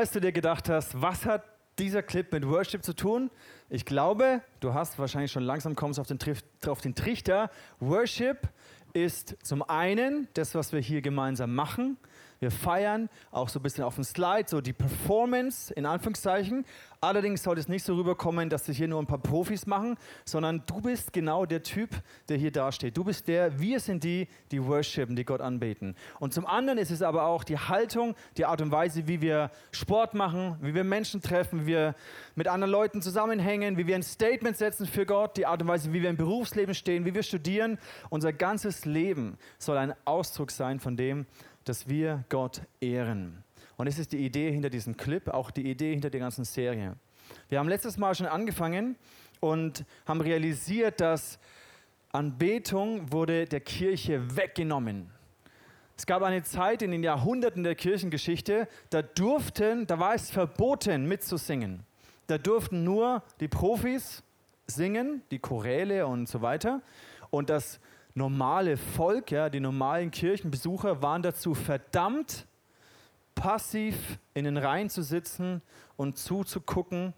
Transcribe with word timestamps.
Falls 0.00 0.12
du 0.12 0.20
dir 0.20 0.32
gedacht 0.32 0.70
hast, 0.70 1.02
was 1.02 1.26
hat 1.26 1.44
dieser 1.78 2.02
Clip 2.02 2.32
mit 2.32 2.48
Worship 2.48 2.82
zu 2.82 2.94
tun? 2.94 3.30
Ich 3.68 3.84
glaube, 3.84 4.40
du 4.60 4.72
hast 4.72 4.98
wahrscheinlich 4.98 5.30
schon 5.30 5.42
langsam 5.42 5.76
kommst 5.76 6.00
auf 6.00 6.06
den, 6.06 6.18
auf 6.66 6.80
den 6.80 6.94
Trichter. 6.94 7.50
Worship 7.80 8.48
ist 8.94 9.36
zum 9.42 9.62
einen 9.62 10.26
das, 10.32 10.54
was 10.54 10.72
wir 10.72 10.80
hier 10.80 11.02
gemeinsam 11.02 11.54
machen. 11.54 11.98
Wir 12.40 12.50
feiern 12.50 13.10
auch 13.30 13.50
so 13.50 13.58
ein 13.58 13.62
bisschen 13.62 13.84
auf 13.84 13.96
dem 13.96 14.04
Slide, 14.04 14.46
so 14.46 14.62
die 14.62 14.72
Performance 14.72 15.74
in 15.74 15.84
Anführungszeichen. 15.84 16.64
Allerdings 17.02 17.42
sollte 17.42 17.60
es 17.60 17.68
nicht 17.68 17.84
so 17.84 17.94
rüberkommen, 17.94 18.48
dass 18.48 18.64
das 18.64 18.76
hier 18.76 18.88
nur 18.88 18.98
ein 18.98 19.06
paar 19.06 19.18
Profis 19.18 19.66
machen, 19.66 19.98
sondern 20.24 20.62
du 20.64 20.80
bist 20.80 21.12
genau 21.12 21.44
der 21.44 21.62
Typ, 21.62 21.90
der 22.30 22.38
hier 22.38 22.50
dasteht. 22.50 22.96
Du 22.96 23.04
bist 23.04 23.28
der, 23.28 23.60
wir 23.60 23.78
sind 23.78 24.04
die, 24.04 24.26
die 24.52 24.64
worshipen, 24.64 25.16
die 25.16 25.24
Gott 25.26 25.42
anbeten. 25.42 25.94
Und 26.18 26.32
zum 26.32 26.46
anderen 26.46 26.78
ist 26.78 26.90
es 26.90 27.02
aber 27.02 27.24
auch 27.24 27.44
die 27.44 27.58
Haltung, 27.58 28.14
die 28.38 28.46
Art 28.46 28.62
und 28.62 28.72
Weise, 28.72 29.06
wie 29.06 29.20
wir 29.20 29.50
Sport 29.70 30.14
machen, 30.14 30.56
wie 30.62 30.74
wir 30.74 30.84
Menschen 30.84 31.20
treffen, 31.20 31.62
wie 31.62 31.66
wir 31.66 31.94
mit 32.36 32.48
anderen 32.48 32.70
Leuten 32.70 33.02
zusammenhängen, 33.02 33.76
wie 33.76 33.86
wir 33.86 33.96
ein 33.96 34.02
Statement 34.02 34.56
setzen 34.56 34.86
für 34.86 35.04
Gott, 35.04 35.36
die 35.36 35.44
Art 35.44 35.60
und 35.60 35.68
Weise, 35.68 35.92
wie 35.92 36.00
wir 36.00 36.08
im 36.08 36.16
Berufsleben 36.16 36.74
stehen, 36.74 37.04
wie 37.04 37.14
wir 37.14 37.22
studieren. 37.22 37.78
Unser 38.08 38.32
ganzes 38.32 38.86
Leben 38.86 39.36
soll 39.58 39.76
ein 39.76 39.94
Ausdruck 40.06 40.50
sein 40.50 40.80
von 40.80 40.96
dem, 40.96 41.26
dass 41.64 41.88
wir 41.88 42.24
Gott 42.28 42.62
ehren. 42.80 43.44
Und 43.76 43.86
das 43.86 43.98
ist 43.98 44.12
die 44.12 44.24
Idee 44.24 44.50
hinter 44.52 44.70
diesem 44.70 44.96
Clip, 44.96 45.28
auch 45.28 45.50
die 45.50 45.70
Idee 45.70 45.92
hinter 45.92 46.10
der 46.10 46.20
ganzen 46.20 46.44
Serie. 46.44 46.96
Wir 47.48 47.58
haben 47.58 47.68
letztes 47.68 47.96
Mal 47.96 48.14
schon 48.14 48.26
angefangen 48.26 48.96
und 49.40 49.84
haben 50.06 50.20
realisiert, 50.20 51.00
dass 51.00 51.38
Anbetung 52.12 53.12
wurde 53.12 53.44
der 53.44 53.60
Kirche 53.60 54.36
weggenommen. 54.36 55.10
Es 55.96 56.06
gab 56.06 56.22
eine 56.22 56.42
Zeit 56.42 56.82
in 56.82 56.90
den 56.90 57.02
Jahrhunderten 57.02 57.62
der 57.62 57.74
Kirchengeschichte, 57.74 58.68
da 58.88 59.02
durften, 59.02 59.86
da 59.86 59.98
war 59.98 60.14
es 60.14 60.30
verboten 60.30 61.06
mitzusingen. 61.06 61.84
Da 62.26 62.38
durften 62.38 62.84
nur 62.84 63.22
die 63.38 63.48
Profis 63.48 64.22
singen, 64.66 65.22
die 65.30 65.38
Choräle 65.38 66.06
und 66.06 66.28
so 66.28 66.42
weiter. 66.42 66.80
Und 67.30 67.50
das 67.50 67.80
normale 68.14 68.76
Volk, 68.76 69.30
ja, 69.30 69.48
die 69.48 69.60
normalen 69.60 70.10
Kirchenbesucher 70.10 71.02
waren 71.02 71.22
dazu 71.22 71.54
verdammt, 71.54 72.46
passiv 73.34 74.18
in 74.34 74.44
den 74.44 74.56
Reihen 74.56 74.90
zu 74.90 75.02
sitzen 75.02 75.62
und 75.96 76.18
zuzugucken, 76.18 77.14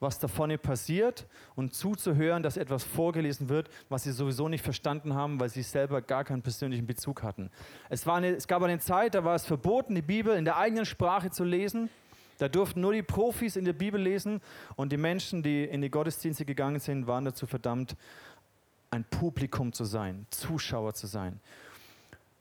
was 0.00 0.18
da 0.18 0.28
vorne 0.28 0.56
passiert 0.56 1.26
und 1.54 1.74
zuzuhören, 1.74 2.42
dass 2.42 2.56
etwas 2.56 2.82
vorgelesen 2.82 3.50
wird, 3.50 3.68
was 3.90 4.04
sie 4.04 4.12
sowieso 4.12 4.48
nicht 4.48 4.64
verstanden 4.64 5.14
haben, 5.14 5.38
weil 5.38 5.50
sie 5.50 5.62
selber 5.62 6.00
gar 6.00 6.24
keinen 6.24 6.42
persönlichen 6.42 6.86
Bezug 6.86 7.22
hatten. 7.22 7.50
Es, 7.90 8.06
war 8.06 8.16
eine, 8.16 8.30
es 8.30 8.48
gab 8.48 8.62
eine 8.62 8.78
Zeit, 8.78 9.14
da 9.14 9.24
war 9.24 9.34
es 9.34 9.44
verboten, 9.44 9.94
die 9.94 10.02
Bibel 10.02 10.34
in 10.36 10.46
der 10.46 10.56
eigenen 10.56 10.86
Sprache 10.86 11.30
zu 11.30 11.44
lesen. 11.44 11.90
Da 12.38 12.48
durften 12.48 12.80
nur 12.80 12.94
die 12.94 13.02
Profis 13.02 13.56
in 13.56 13.66
der 13.66 13.74
Bibel 13.74 14.00
lesen 14.00 14.40
und 14.74 14.90
die 14.90 14.96
Menschen, 14.96 15.42
die 15.42 15.64
in 15.64 15.82
die 15.82 15.90
Gottesdienste 15.90 16.46
gegangen 16.46 16.80
sind, 16.80 17.06
waren 17.06 17.26
dazu 17.26 17.46
verdammt, 17.46 17.96
ein 18.90 19.04
Publikum 19.04 19.72
zu 19.72 19.84
sein, 19.84 20.26
Zuschauer 20.30 20.94
zu 20.94 21.06
sein. 21.06 21.40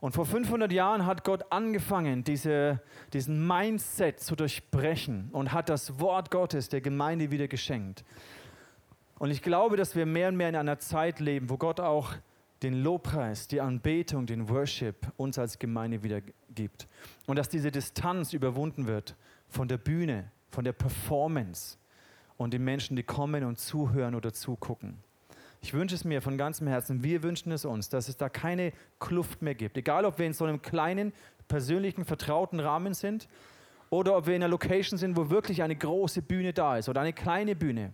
Und 0.02 0.14
vor 0.14 0.26
500 0.26 0.72
Jahren 0.72 1.06
hat 1.06 1.24
Gott 1.24 1.52
angefangen, 1.52 2.24
diese, 2.24 2.82
diesen 3.12 3.46
Mindset 3.46 4.20
zu 4.22 4.36
durchbrechen 4.36 5.30
und 5.32 5.52
hat 5.52 5.70
das 5.70 6.00
Wort 6.00 6.32
Gottes 6.32 6.70
der 6.70 6.82
Gemeinde 6.82 7.32
wieder 7.32 7.48
geschenkt. 7.48 8.06
Und 9.20 9.30
ich 9.30 9.42
glaube, 9.42 9.76
dass 9.76 9.96
wir 9.96 10.06
mehr 10.06 10.30
und 10.30 10.38
mehr 10.38 10.50
in 10.50 10.56
einer 10.56 10.80
Zeit 10.80 11.20
leben, 11.20 11.50
wo 11.50 11.58
Gott 11.58 11.82
auch 11.82 12.14
den 12.64 12.82
Lobpreis, 12.82 13.48
die 13.48 13.62
Anbetung, 13.62 14.26
den 14.26 14.50
Worship 14.50 14.96
uns 15.18 15.38
als 15.38 15.60
Gemeinde 15.60 16.02
wieder 16.02 16.22
gibt. 16.56 16.88
Und 17.28 17.38
dass 17.38 17.50
diese 17.50 17.70
Distanz 17.70 18.34
überwunden 18.34 18.88
wird 18.88 19.16
von 19.50 19.68
der 19.68 19.78
Bühne, 19.78 20.32
von 20.50 20.64
der 20.64 20.74
Performance 20.74 21.78
und 22.38 22.54
den 22.54 22.64
Menschen, 22.64 22.96
die 22.96 23.04
kommen 23.04 23.44
und 23.44 23.60
zuhören 23.60 24.16
oder 24.16 24.34
zugucken. 24.34 24.98
Ich 25.62 25.74
wünsche 25.74 25.96
es 25.96 26.06
mir 26.06 26.22
von 26.22 26.38
ganzem 26.38 26.68
Herzen, 26.68 27.04
wir 27.04 27.22
wünschen 27.22 27.52
es 27.52 27.66
uns, 27.66 27.90
dass 27.90 28.08
es 28.08 28.16
da 28.18 28.30
keine 28.30 28.72
Kluft 29.00 29.42
mehr 29.42 29.56
gibt. 29.56 29.78
Egal, 29.78 30.06
ob 30.06 30.18
wir 30.18 30.26
in 30.26 30.34
so 30.34 30.46
einem 30.46 30.62
kleinen, 30.62 31.12
persönlichen, 31.48 32.06
vertrauten 32.06 32.60
Rahmen 32.60 32.94
sind 32.94 33.28
oder 33.90 34.16
ob 34.16 34.28
wir 34.28 34.36
in 34.36 34.44
einer 34.44 34.50
Location 34.50 34.98
sind, 34.98 35.18
wo 35.18 35.30
wirklich 35.30 35.62
eine 35.62 35.76
große 35.76 36.22
Bühne 36.22 36.54
da 36.54 36.78
ist 36.78 36.88
oder 36.88 37.02
eine 37.02 37.14
kleine 37.14 37.56
Bühne. 37.56 37.94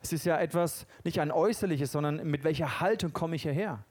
Es 0.00 0.12
ist 0.12 0.24
ja 0.24 0.38
etwas, 0.38 0.86
nicht 1.02 1.20
ein 1.20 1.32
äußerliches, 1.32 1.90
sondern 1.90 2.24
mit 2.30 2.44
welcher 2.44 2.80
Haltung 2.80 3.12
komme 3.12 3.36
ich 3.36 3.42
hierher? 3.42 3.84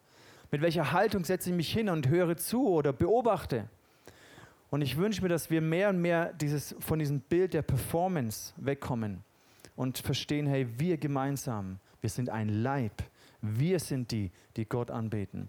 Mit 0.51 0.61
welcher 0.61 0.91
Haltung 0.91 1.25
setze 1.25 1.49
ich 1.49 1.55
mich 1.55 1.73
hin 1.73 1.89
und 1.89 2.07
höre 2.07 2.37
zu 2.37 2.69
oder 2.69 2.93
beobachte? 2.93 3.67
Und 4.69 4.81
ich 4.81 4.97
wünsche 4.97 5.21
mir, 5.21 5.29
dass 5.29 5.49
wir 5.49 5.61
mehr 5.61 5.89
und 5.89 5.99
mehr 5.99 6.33
dieses, 6.33 6.75
von 6.79 6.99
diesem 6.99 7.19
Bild 7.19 7.53
der 7.53 7.63
Performance 7.63 8.53
wegkommen 8.57 9.23
und 9.75 9.97
verstehen, 9.97 10.47
hey, 10.47 10.67
wir 10.77 10.97
gemeinsam 10.97 11.79
wir 12.03 12.09
sind 12.09 12.29
ein 12.29 12.49
Leib. 12.49 13.01
Wir 13.41 13.79
sind 13.79 14.11
die, 14.11 14.29
die 14.57 14.65
Gott 14.65 14.91
anbeten. 14.91 15.47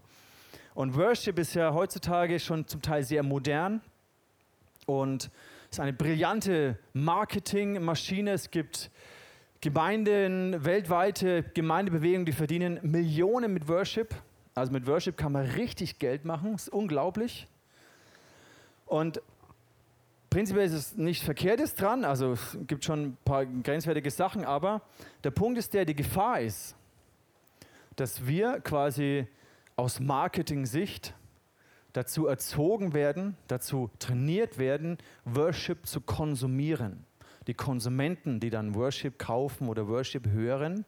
Und 0.73 0.95
Worship 0.95 1.37
ist 1.37 1.53
ja 1.53 1.73
heutzutage 1.73 2.39
schon 2.39 2.65
zum 2.65 2.81
Teil 2.81 3.03
sehr 3.03 3.23
modern 3.23 3.81
und 4.85 5.29
ist 5.69 5.81
eine 5.81 5.91
brillante 5.91 6.79
Marketingmaschine. 6.93 8.31
Es 8.31 8.51
gibt 8.51 8.89
Gemeinden, 9.59 10.63
weltweite 10.63 11.43
Gemeindebewegungen, 11.43 12.25
die 12.25 12.31
verdienen 12.31 12.79
Millionen 12.83 13.53
mit 13.53 13.67
Worship. 13.67 14.15
Also 14.53 14.71
mit 14.71 14.87
Worship 14.87 15.17
kann 15.17 15.33
man 15.33 15.45
richtig 15.45 15.99
Geld 15.99 16.23
machen. 16.23 16.55
Ist 16.55 16.69
unglaublich. 16.69 17.49
Und 18.85 19.21
prinzipiell 20.35 20.65
ist 20.65 20.73
es 20.73 20.97
nichts 20.97 21.23
Verkehrtes 21.23 21.75
dran, 21.75 22.03
also 22.03 22.33
es 22.33 22.57
gibt 22.67 22.83
schon 22.83 23.03
ein 23.03 23.17
paar 23.23 23.45
grenzwertige 23.45 24.11
Sachen, 24.11 24.43
aber 24.43 24.81
der 25.23 25.31
Punkt 25.31 25.57
ist 25.57 25.73
der, 25.73 25.85
die 25.85 25.95
Gefahr 25.95 26.41
ist, 26.41 26.75
dass 27.95 28.27
wir 28.27 28.59
quasi 28.59 29.27
aus 29.77 30.01
Marketing-Sicht 30.01 31.13
dazu 31.93 32.27
erzogen 32.27 32.93
werden, 32.93 33.37
dazu 33.47 33.89
trainiert 33.97 34.57
werden, 34.57 34.97
Worship 35.23 35.85
zu 35.85 36.01
konsumieren. 36.01 37.05
Die 37.47 37.53
Konsumenten, 37.53 38.41
die 38.41 38.49
dann 38.49 38.75
Worship 38.75 39.17
kaufen 39.17 39.69
oder 39.69 39.87
Worship 39.87 40.27
hören 40.27 40.83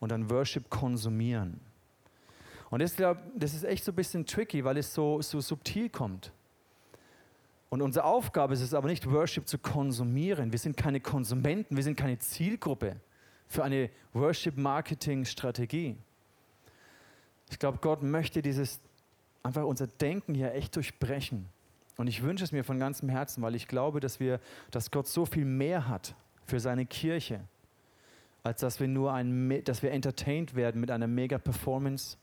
und 0.00 0.10
dann 0.10 0.28
Worship 0.30 0.68
konsumieren. 0.68 1.60
Und 2.70 2.82
das, 2.82 2.96
glaub, 2.96 3.18
das 3.36 3.54
ist 3.54 3.62
echt 3.62 3.84
so 3.84 3.92
ein 3.92 3.94
bisschen 3.94 4.26
tricky, 4.26 4.64
weil 4.64 4.78
es 4.78 4.92
so, 4.92 5.22
so 5.22 5.40
subtil 5.40 5.90
kommt. 5.90 6.32
Und 7.74 7.82
unsere 7.82 8.04
Aufgabe 8.04 8.54
ist 8.54 8.60
es 8.60 8.72
aber 8.72 8.86
nicht, 8.86 9.10
Worship 9.10 9.48
zu 9.48 9.58
konsumieren. 9.58 10.52
Wir 10.52 10.60
sind 10.60 10.76
keine 10.76 11.00
Konsumenten, 11.00 11.74
wir 11.74 11.82
sind 11.82 11.96
keine 11.96 12.16
Zielgruppe 12.20 13.00
für 13.48 13.64
eine 13.64 13.90
Worship-Marketing-Strategie. 14.12 15.96
Ich 17.50 17.58
glaube, 17.58 17.78
Gott 17.82 18.00
möchte 18.00 18.42
dieses, 18.42 18.78
einfach 19.42 19.64
unser 19.64 19.88
Denken 19.88 20.36
hier 20.36 20.54
echt 20.54 20.76
durchbrechen. 20.76 21.46
Und 21.96 22.06
ich 22.06 22.22
wünsche 22.22 22.44
es 22.44 22.52
mir 22.52 22.62
von 22.62 22.78
ganzem 22.78 23.08
Herzen, 23.08 23.42
weil 23.42 23.56
ich 23.56 23.66
glaube, 23.66 23.98
dass, 23.98 24.20
wir, 24.20 24.38
dass 24.70 24.92
Gott 24.92 25.08
so 25.08 25.26
viel 25.26 25.44
mehr 25.44 25.88
hat 25.88 26.14
für 26.46 26.60
seine 26.60 26.86
Kirche, 26.86 27.40
als 28.44 28.60
dass 28.60 28.78
wir 28.78 28.86
nur 28.86 29.12
ein, 29.12 29.64
dass 29.64 29.82
wir 29.82 29.90
entertained 29.90 30.54
werden 30.54 30.80
mit 30.80 30.92
einer 30.92 31.08
Mega-Performance 31.08 32.18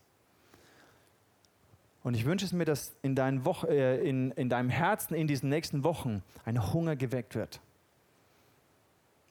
und 2.02 2.14
ich 2.14 2.24
wünsche 2.24 2.44
es 2.44 2.52
mir, 2.52 2.64
dass 2.64 2.94
in, 3.02 3.14
dein 3.14 3.44
äh, 3.68 3.96
in, 3.98 4.32
in 4.32 4.48
deinem 4.48 4.70
Herzen 4.70 5.14
in 5.14 5.26
diesen 5.26 5.48
nächsten 5.48 5.84
Wochen 5.84 6.22
ein 6.44 6.72
Hunger 6.72 6.96
geweckt 6.96 7.34
wird. 7.34 7.60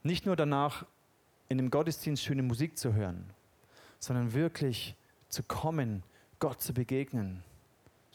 Nicht 0.04 0.26
nur 0.26 0.36
danach, 0.36 0.86
in 1.50 1.58
dem 1.58 1.70
Gottesdienst 1.70 2.24
schöne 2.24 2.44
Musik 2.44 2.78
zu 2.78 2.94
hören, 2.94 3.26
sondern 4.00 4.34
wirklich 4.34 4.96
zu 5.28 5.44
kommen, 5.44 6.04
Gott 6.40 6.62
zu 6.62 6.74
begegnen. 6.74 7.44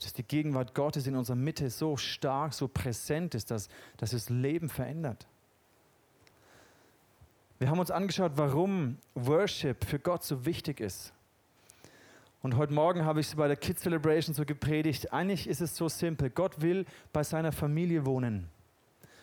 Dass 0.00 0.14
die 0.14 0.23
Gegenwart 0.23 0.75
Gottes 0.75 1.06
in 1.06 1.17
unserer 1.17 1.37
Mitte 1.37 1.70
so 1.70 1.97
stark, 1.97 2.55
so 2.55 2.67
präsent 2.67 3.35
ist, 3.35 3.50
dass, 3.50 3.69
dass 3.99 4.12
es 4.12 4.31
Leben 4.31 4.69
verändert. 4.69 5.26
Wir 7.59 7.70
haben 7.70 7.79
uns 7.79 7.91
angeschaut, 7.91 8.32
warum 8.37 8.99
Worship 9.14 9.85
für 9.85 9.99
Gott 9.99 10.25
so 10.25 10.44
wichtig 10.44 10.81
ist. 10.81 11.12
Und 12.47 12.57
heute 12.57 12.73
Morgen 12.73 13.05
habe 13.05 13.19
ich 13.19 13.27
es 13.27 13.35
bei 13.35 13.49
der 13.49 13.57
Kids 13.57 13.83
Celebration 13.83 14.33
so 14.33 14.45
gepredigt. 14.45 15.13
Eigentlich 15.13 15.49
ist 15.49 15.61
es 15.61 15.75
so 15.75 15.89
simpel. 15.89 16.31
Gott 16.31 16.63
will 16.63 16.85
bei 17.13 17.25
seiner 17.25 17.51
Familie 17.51 18.07
wohnen. 18.07 18.47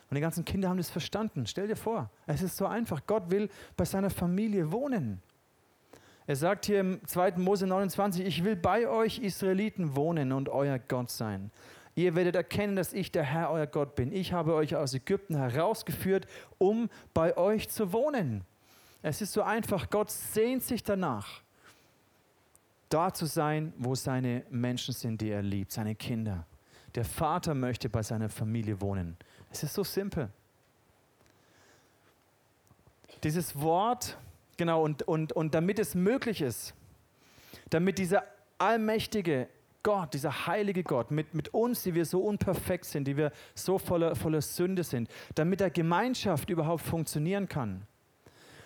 Und 0.10 0.16
die 0.16 0.20
ganzen 0.20 0.44
Kinder 0.44 0.68
haben 0.68 0.76
das 0.76 0.90
verstanden. 0.90 1.48
Stell 1.48 1.70
dir 1.70 1.78
vor, 1.78 2.10
es 2.28 2.42
ist 2.42 2.58
so 2.58 2.66
einfach. 2.66 3.08
Gott 3.08 3.32
will 3.32 3.48
bei 3.78 3.86
seiner 3.86 4.10
Familie 4.10 4.74
wohnen. 4.74 5.22
Er 6.28 6.36
sagt 6.36 6.66
hier 6.66 6.82
im 6.82 7.00
2. 7.08 7.36
Mose 7.38 7.66
29, 7.66 8.26
ich 8.26 8.44
will 8.44 8.58
bei 8.58 8.90
euch 8.90 9.20
Israeliten 9.20 9.96
wohnen 9.96 10.34
und 10.34 10.50
euer 10.50 10.78
Gott 10.78 11.10
sein. 11.10 11.50
Ihr 11.96 12.16
werdet 12.16 12.36
erkennen, 12.36 12.76
dass 12.76 12.92
ich 12.92 13.10
der 13.14 13.24
Herr, 13.24 13.52
euer 13.52 13.68
Gott 13.68 13.96
bin. 13.96 14.12
Ich 14.12 14.34
habe 14.34 14.54
euch 14.54 14.76
aus 14.76 14.94
Ägypten 14.94 15.38
herausgeführt, 15.38 16.28
um 16.58 16.90
bei 17.14 17.38
euch 17.38 17.70
zu 17.70 17.94
wohnen. 17.94 18.44
Es 19.02 19.22
ist 19.22 19.32
so 19.32 19.44
einfach. 19.44 19.90
Gott 19.90 20.12
sehnt 20.12 20.64
sich 20.64 20.84
danach 20.84 21.43
da 22.94 23.14
zu 23.14 23.26
sein, 23.26 23.74
wo 23.78 23.96
seine 23.96 24.44
Menschen 24.50 24.94
sind, 24.94 25.22
die 25.22 25.30
er 25.30 25.42
liebt, 25.42 25.72
seine 25.72 25.96
Kinder. 25.96 26.46
Der 26.96 27.06
Vater 27.06 27.56
möchte 27.56 27.90
bei 27.90 28.04
seiner 28.04 28.30
Familie 28.30 28.80
wohnen. 28.82 29.18
Es 29.52 29.64
ist 29.64 29.74
so 29.74 29.84
simpel. 29.84 30.30
Dieses 33.24 33.60
Wort, 33.60 34.18
genau, 34.58 34.84
und, 34.84 35.04
und, 35.04 35.34
und 35.34 35.56
damit 35.56 35.80
es 35.80 35.96
möglich 35.96 36.42
ist, 36.42 36.76
damit 37.70 37.98
dieser 37.98 38.24
allmächtige 38.60 39.48
Gott, 39.82 40.14
dieser 40.14 40.48
heilige 40.48 40.84
Gott 40.84 41.12
mit, 41.12 41.34
mit 41.34 41.54
uns, 41.54 41.84
die 41.84 41.94
wir 41.94 42.06
so 42.06 42.22
unperfekt 42.22 42.86
sind, 42.86 43.06
die 43.06 43.18
wir 43.18 43.32
so 43.56 43.78
voller, 43.78 44.16
voller 44.16 44.42
Sünde 44.42 44.84
sind, 44.84 45.10
damit 45.36 45.60
der 45.60 45.70
Gemeinschaft 45.70 46.50
überhaupt 46.50 46.84
funktionieren 46.84 47.50
kann, 47.50 47.86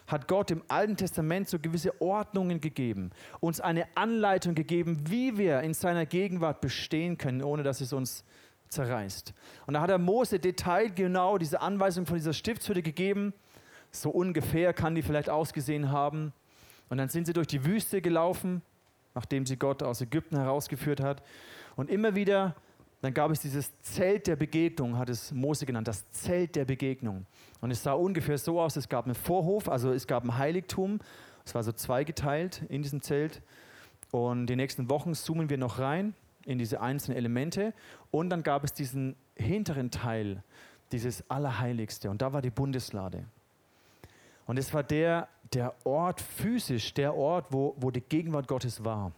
hat 0.08 0.28
Gott 0.28 0.52
im 0.52 0.64
Alten 0.70 0.96
Testament 0.96 1.50
so 1.50 1.60
gewisse 1.60 2.02
Ordnungen 2.02 2.62
gegeben, 2.62 3.12
uns 3.40 3.60
eine 3.60 3.86
Anleitung 3.96 4.56
gegeben, 4.56 5.04
wie 5.10 5.38
wir 5.38 5.62
in 5.62 5.74
seiner 5.74 6.06
Gegenwart 6.06 6.62
bestehen 6.62 7.18
können, 7.18 7.44
ohne 7.44 7.64
dass 7.64 7.82
es 7.82 7.94
uns 7.94 8.24
zerreißt. 8.70 9.34
Und 9.66 9.74
da 9.74 9.82
hat 9.82 9.90
er 9.90 9.98
Mose 9.98 10.40
detailgenau 10.40 11.38
diese 11.38 11.62
Anweisung 11.62 12.06
von 12.06 12.16
dieser 12.16 12.34
Stiftshütte 12.34 12.82
gegeben. 12.82 13.34
So 13.92 14.10
ungefähr 14.10 14.74
kann 14.74 14.96
die 14.96 15.02
vielleicht 15.02 15.30
ausgesehen 15.30 15.92
haben. 15.92 16.34
Und 16.90 16.98
dann 16.98 17.10
sind 17.10 17.28
sie 17.28 17.34
durch 17.34 17.48
die 17.48 17.66
Wüste 17.66 18.02
gelaufen, 18.02 18.62
nachdem 19.14 19.46
sie 19.46 19.58
Gott 19.58 19.84
aus 19.84 20.02
Ägypten 20.02 20.38
herausgeführt 20.38 21.02
hat. 21.02 21.22
Und 21.76 21.90
immer 21.90 22.16
wieder, 22.16 22.56
dann 23.02 23.14
gab 23.14 23.30
es 23.32 23.40
dieses 23.40 23.78
Zelt 23.80 24.26
der 24.28 24.36
Begegnung, 24.36 24.98
hat 24.98 25.10
es 25.10 25.32
Mose 25.32 25.66
genannt, 25.66 25.88
das 25.88 26.10
Zelt 26.12 26.56
der 26.56 26.66
Begegnung. 26.66 27.26
Und 27.62 27.72
es 27.72 27.84
sah 27.84 27.94
ungefähr 27.94 28.38
so 28.38 28.60
aus, 28.60 28.76
es 28.76 28.90
gab 28.90 29.06
einen 29.06 29.16
Vorhof, 29.16 29.70
also 29.70 29.92
es 29.92 30.08
gab 30.08 30.24
ein 30.24 30.38
Heiligtum. 30.38 31.00
Es 31.46 31.54
war 31.56 31.64
so 31.64 31.72
zweigeteilt 31.72 32.64
in 32.70 32.82
diesem 32.82 33.02
Zelt. 33.02 33.42
Und 34.12 34.48
die 34.48 34.56
nächsten 34.56 34.90
Wochen 34.90 35.14
zoomen 35.14 35.50
wir 35.50 35.58
noch 35.58 35.80
rein 35.80 36.14
in 36.46 36.58
diese 36.58 36.82
einzelnen 36.82 37.18
Elemente. 37.18 37.74
Und 38.10 38.30
dann 38.30 38.42
gab 38.42 38.64
es 38.64 38.74
diesen 38.74 39.16
hinteren 39.36 39.92
Teil, 39.92 40.44
dieses 40.92 41.30
Allerheiligste. 41.30 42.10
Und 42.10 42.22
da 42.22 42.34
war 42.34 42.42
die 42.42 42.50
Bundeslade. 42.50 43.26
Und 44.48 44.58
es 44.58 44.74
war 44.74 44.82
der, 44.82 45.28
der 45.54 45.74
Ort 45.86 46.22
physisch, 46.22 46.94
der 46.94 47.16
Ort, 47.16 47.48
wo, 47.52 47.76
wo 47.78 47.92
die 47.92 48.02
Gegenwart 48.02 48.48
Gottes 48.48 48.84
war, 48.84 49.12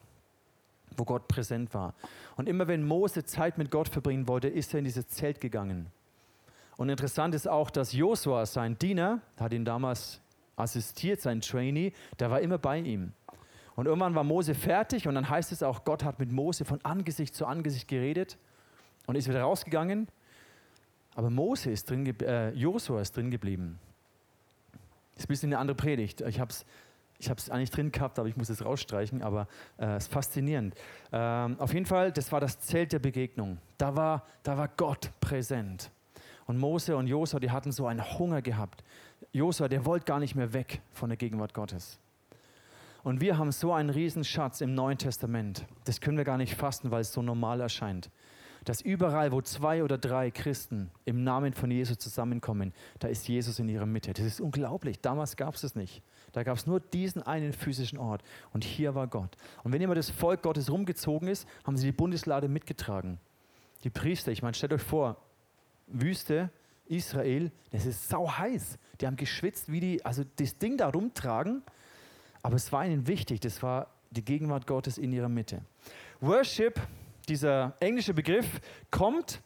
wo 0.99 1.05
Gott 1.05 1.27
präsent 1.27 1.73
war. 1.73 1.93
Und 2.35 2.47
immer 2.47 2.67
wenn 2.67 2.85
Mose 2.85 3.23
Zeit 3.23 3.57
mit 3.57 3.71
Gott 3.71 3.89
verbringen 3.89 4.27
wollte, 4.27 4.47
ist 4.49 4.73
er 4.73 4.79
in 4.79 4.85
dieses 4.85 5.07
Zelt 5.07 5.41
gegangen. 5.41 5.87
Und 6.77 6.89
interessant 6.89 7.33
ist 7.33 7.47
auch, 7.47 7.69
dass 7.69 7.93
Josua, 7.93 8.45
sein 8.45 8.77
Diener, 8.77 9.21
hat 9.37 9.53
ihn 9.53 9.65
damals 9.65 10.21
assistiert, 10.55 11.21
sein 11.21 11.41
Trainee, 11.41 11.93
der 12.19 12.29
war 12.29 12.41
immer 12.41 12.57
bei 12.57 12.79
ihm. 12.79 13.13
Und 13.75 13.85
irgendwann 13.85 14.13
war 14.13 14.23
Mose 14.23 14.55
fertig 14.55 15.07
und 15.07 15.15
dann 15.15 15.29
heißt 15.29 15.51
es 15.51 15.63
auch, 15.63 15.85
Gott 15.85 16.03
hat 16.03 16.19
mit 16.19 16.31
Mose 16.31 16.65
von 16.65 16.83
Angesicht 16.83 17.33
zu 17.33 17.45
Angesicht 17.45 17.87
geredet 17.87 18.37
und 19.07 19.15
ist 19.15 19.29
wieder 19.29 19.41
rausgegangen. 19.41 20.09
Aber 21.15 21.29
Mose 21.29 21.71
ist 21.71 21.89
drin, 21.89 22.05
äh, 22.21 22.51
Josua 22.51 23.01
ist 23.01 23.15
drin 23.15 23.31
geblieben. 23.31 23.79
Das 25.13 25.23
ist 25.23 25.25
ein 25.25 25.27
bisschen 25.27 25.49
eine 25.49 25.59
andere 25.59 25.75
Predigt. 25.75 26.21
Ich 26.21 26.39
habe 26.39 26.51
es 26.51 26.65
ich 27.19 27.29
habe 27.29 27.37
es 27.37 27.49
eigentlich 27.49 27.69
drin 27.69 27.91
gehabt, 27.91 28.17
aber 28.17 28.29
ich 28.29 28.37
muss 28.37 28.49
es 28.49 28.63
rausstreichen, 28.63 29.21
aber 29.21 29.47
äh, 29.77 29.97
es 29.97 30.05
ist 30.05 30.13
faszinierend. 30.13 30.73
Ähm, 31.11 31.59
auf 31.59 31.73
jeden 31.73 31.85
Fall, 31.85 32.13
das 32.13 32.31
war 32.31 32.39
das 32.39 32.59
Zelt 32.59 32.93
der 32.93 32.99
Begegnung. 32.99 33.57
Da 33.77 33.95
war, 33.95 34.25
da 34.43 34.57
war 34.57 34.69
Gott 34.69 35.11
präsent. 35.19 35.91
Und 36.47 36.57
Mose 36.57 36.95
und 36.95 37.07
Josua, 37.07 37.39
die 37.39 37.51
hatten 37.51 37.71
so 37.71 37.85
einen 37.85 38.17
Hunger 38.17 38.41
gehabt. 38.41 38.83
Josua, 39.33 39.67
der 39.67 39.85
wollte 39.85 40.05
gar 40.05 40.19
nicht 40.19 40.35
mehr 40.35 40.53
weg 40.53 40.81
von 40.93 41.09
der 41.09 41.17
Gegenwart 41.17 41.53
Gottes. 41.53 41.99
Und 43.03 43.21
wir 43.21 43.37
haben 43.37 43.51
so 43.51 43.73
einen 43.73 43.89
Riesenschatz 43.89 44.61
im 44.61 44.73
Neuen 44.73 44.97
Testament. 44.97 45.65
Das 45.85 46.01
können 46.01 46.17
wir 46.17 46.25
gar 46.25 46.37
nicht 46.37 46.55
fassen, 46.55 46.89
weil 46.89 47.01
es 47.01 47.13
so 47.13 47.21
normal 47.21 47.59
erscheint. 47.61 48.09
Dass 48.65 48.81
überall, 48.81 49.31
wo 49.31 49.41
zwei 49.41 49.83
oder 49.83 49.97
drei 49.97 50.31
Christen 50.31 50.89
im 51.05 51.23
Namen 51.23 51.53
von 51.53 51.71
Jesus 51.71 51.97
zusammenkommen, 51.97 52.73
da 52.99 53.07
ist 53.07 53.27
Jesus 53.27 53.59
in 53.59 53.69
ihrer 53.69 53.85
Mitte. 53.85 54.13
Das 54.13 54.25
ist 54.25 54.41
unglaublich. 54.41 54.99
Damals 55.01 55.37
gab 55.37 55.55
es 55.55 55.63
es 55.63 55.75
nicht. 55.75 56.01
Da 56.31 56.43
gab 56.43 56.57
es 56.57 56.67
nur 56.67 56.79
diesen 56.79 57.23
einen 57.23 57.53
physischen 57.53 57.97
Ort. 57.97 58.23
Und 58.53 58.63
hier 58.63 58.95
war 58.95 59.07
Gott. 59.07 59.35
Und 59.63 59.71
wenn 59.71 59.81
immer 59.81 59.95
das 59.95 60.09
Volk 60.09 60.41
Gottes 60.41 60.71
rumgezogen 60.71 61.27
ist, 61.27 61.47
haben 61.63 61.77
sie 61.77 61.87
die 61.87 61.91
Bundeslade 61.91 62.47
mitgetragen. 62.47 63.19
Die 63.83 63.89
Priester, 63.89 64.31
ich 64.31 64.41
meine, 64.41 64.53
stellt 64.53 64.73
euch 64.73 64.81
vor, 64.81 65.17
Wüste, 65.87 66.51
Israel, 66.85 67.51
das 67.71 67.85
ist 67.85 68.09
sau 68.09 68.31
heiß. 68.31 68.77
Die 68.99 69.07
haben 69.07 69.15
geschwitzt, 69.15 69.71
wie 69.71 69.79
die, 69.79 70.05
also 70.05 70.23
das 70.37 70.57
Ding 70.57 70.77
da 70.77 70.89
rumtragen 70.89 71.63
aber 72.41 72.55
es 72.55 72.71
war 72.71 72.85
ihnen 72.85 73.07
wichtig, 73.07 73.39
das 73.39 73.61
war 73.61 73.87
die 74.11 74.23
Gegenwart 74.23 74.65
Gottes 74.65 74.97
in 74.97 75.11
ihrer 75.11 75.29
Mitte. 75.29 75.61
Worship, 76.21 76.79
dieser 77.27 77.75
englische 77.79 78.13
Begriff, 78.13 78.59
kommt, 78.89 79.41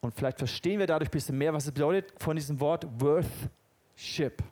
und 0.00 0.14
vielleicht 0.14 0.38
verstehen 0.38 0.78
wir 0.78 0.86
dadurch 0.86 1.10
ein 1.10 1.12
bisschen 1.12 1.38
mehr, 1.38 1.52
was 1.52 1.66
es 1.66 1.72
bedeutet, 1.72 2.12
von 2.18 2.36
diesem 2.36 2.60
Wort 2.60 2.86
worthship. 3.00 4.42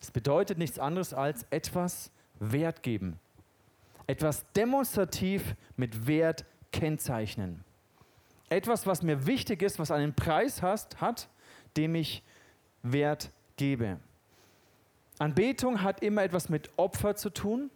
Es 0.00 0.10
bedeutet 0.10 0.58
nichts 0.58 0.78
anderes 0.78 1.12
als 1.12 1.46
etwas 1.50 2.10
Wert 2.38 2.82
geben. 2.82 3.18
Etwas 4.06 4.44
demonstrativ 4.52 5.54
mit 5.76 6.06
Wert 6.06 6.44
kennzeichnen. 6.72 7.64
Etwas, 8.48 8.86
was 8.86 9.02
mir 9.02 9.26
wichtig 9.26 9.62
ist, 9.62 9.78
was 9.78 9.90
einen 9.90 10.14
Preis 10.14 10.62
hast, 10.62 11.00
hat, 11.00 11.28
dem 11.76 11.94
ich 11.94 12.22
Wert 12.82 13.30
gebe. 13.56 14.00
Anbetung 15.18 15.82
hat 15.82 16.02
immer 16.02 16.22
etwas 16.22 16.48
mit 16.48 16.70
Opfer 16.76 17.14
zu 17.14 17.30
tun. 17.30 17.70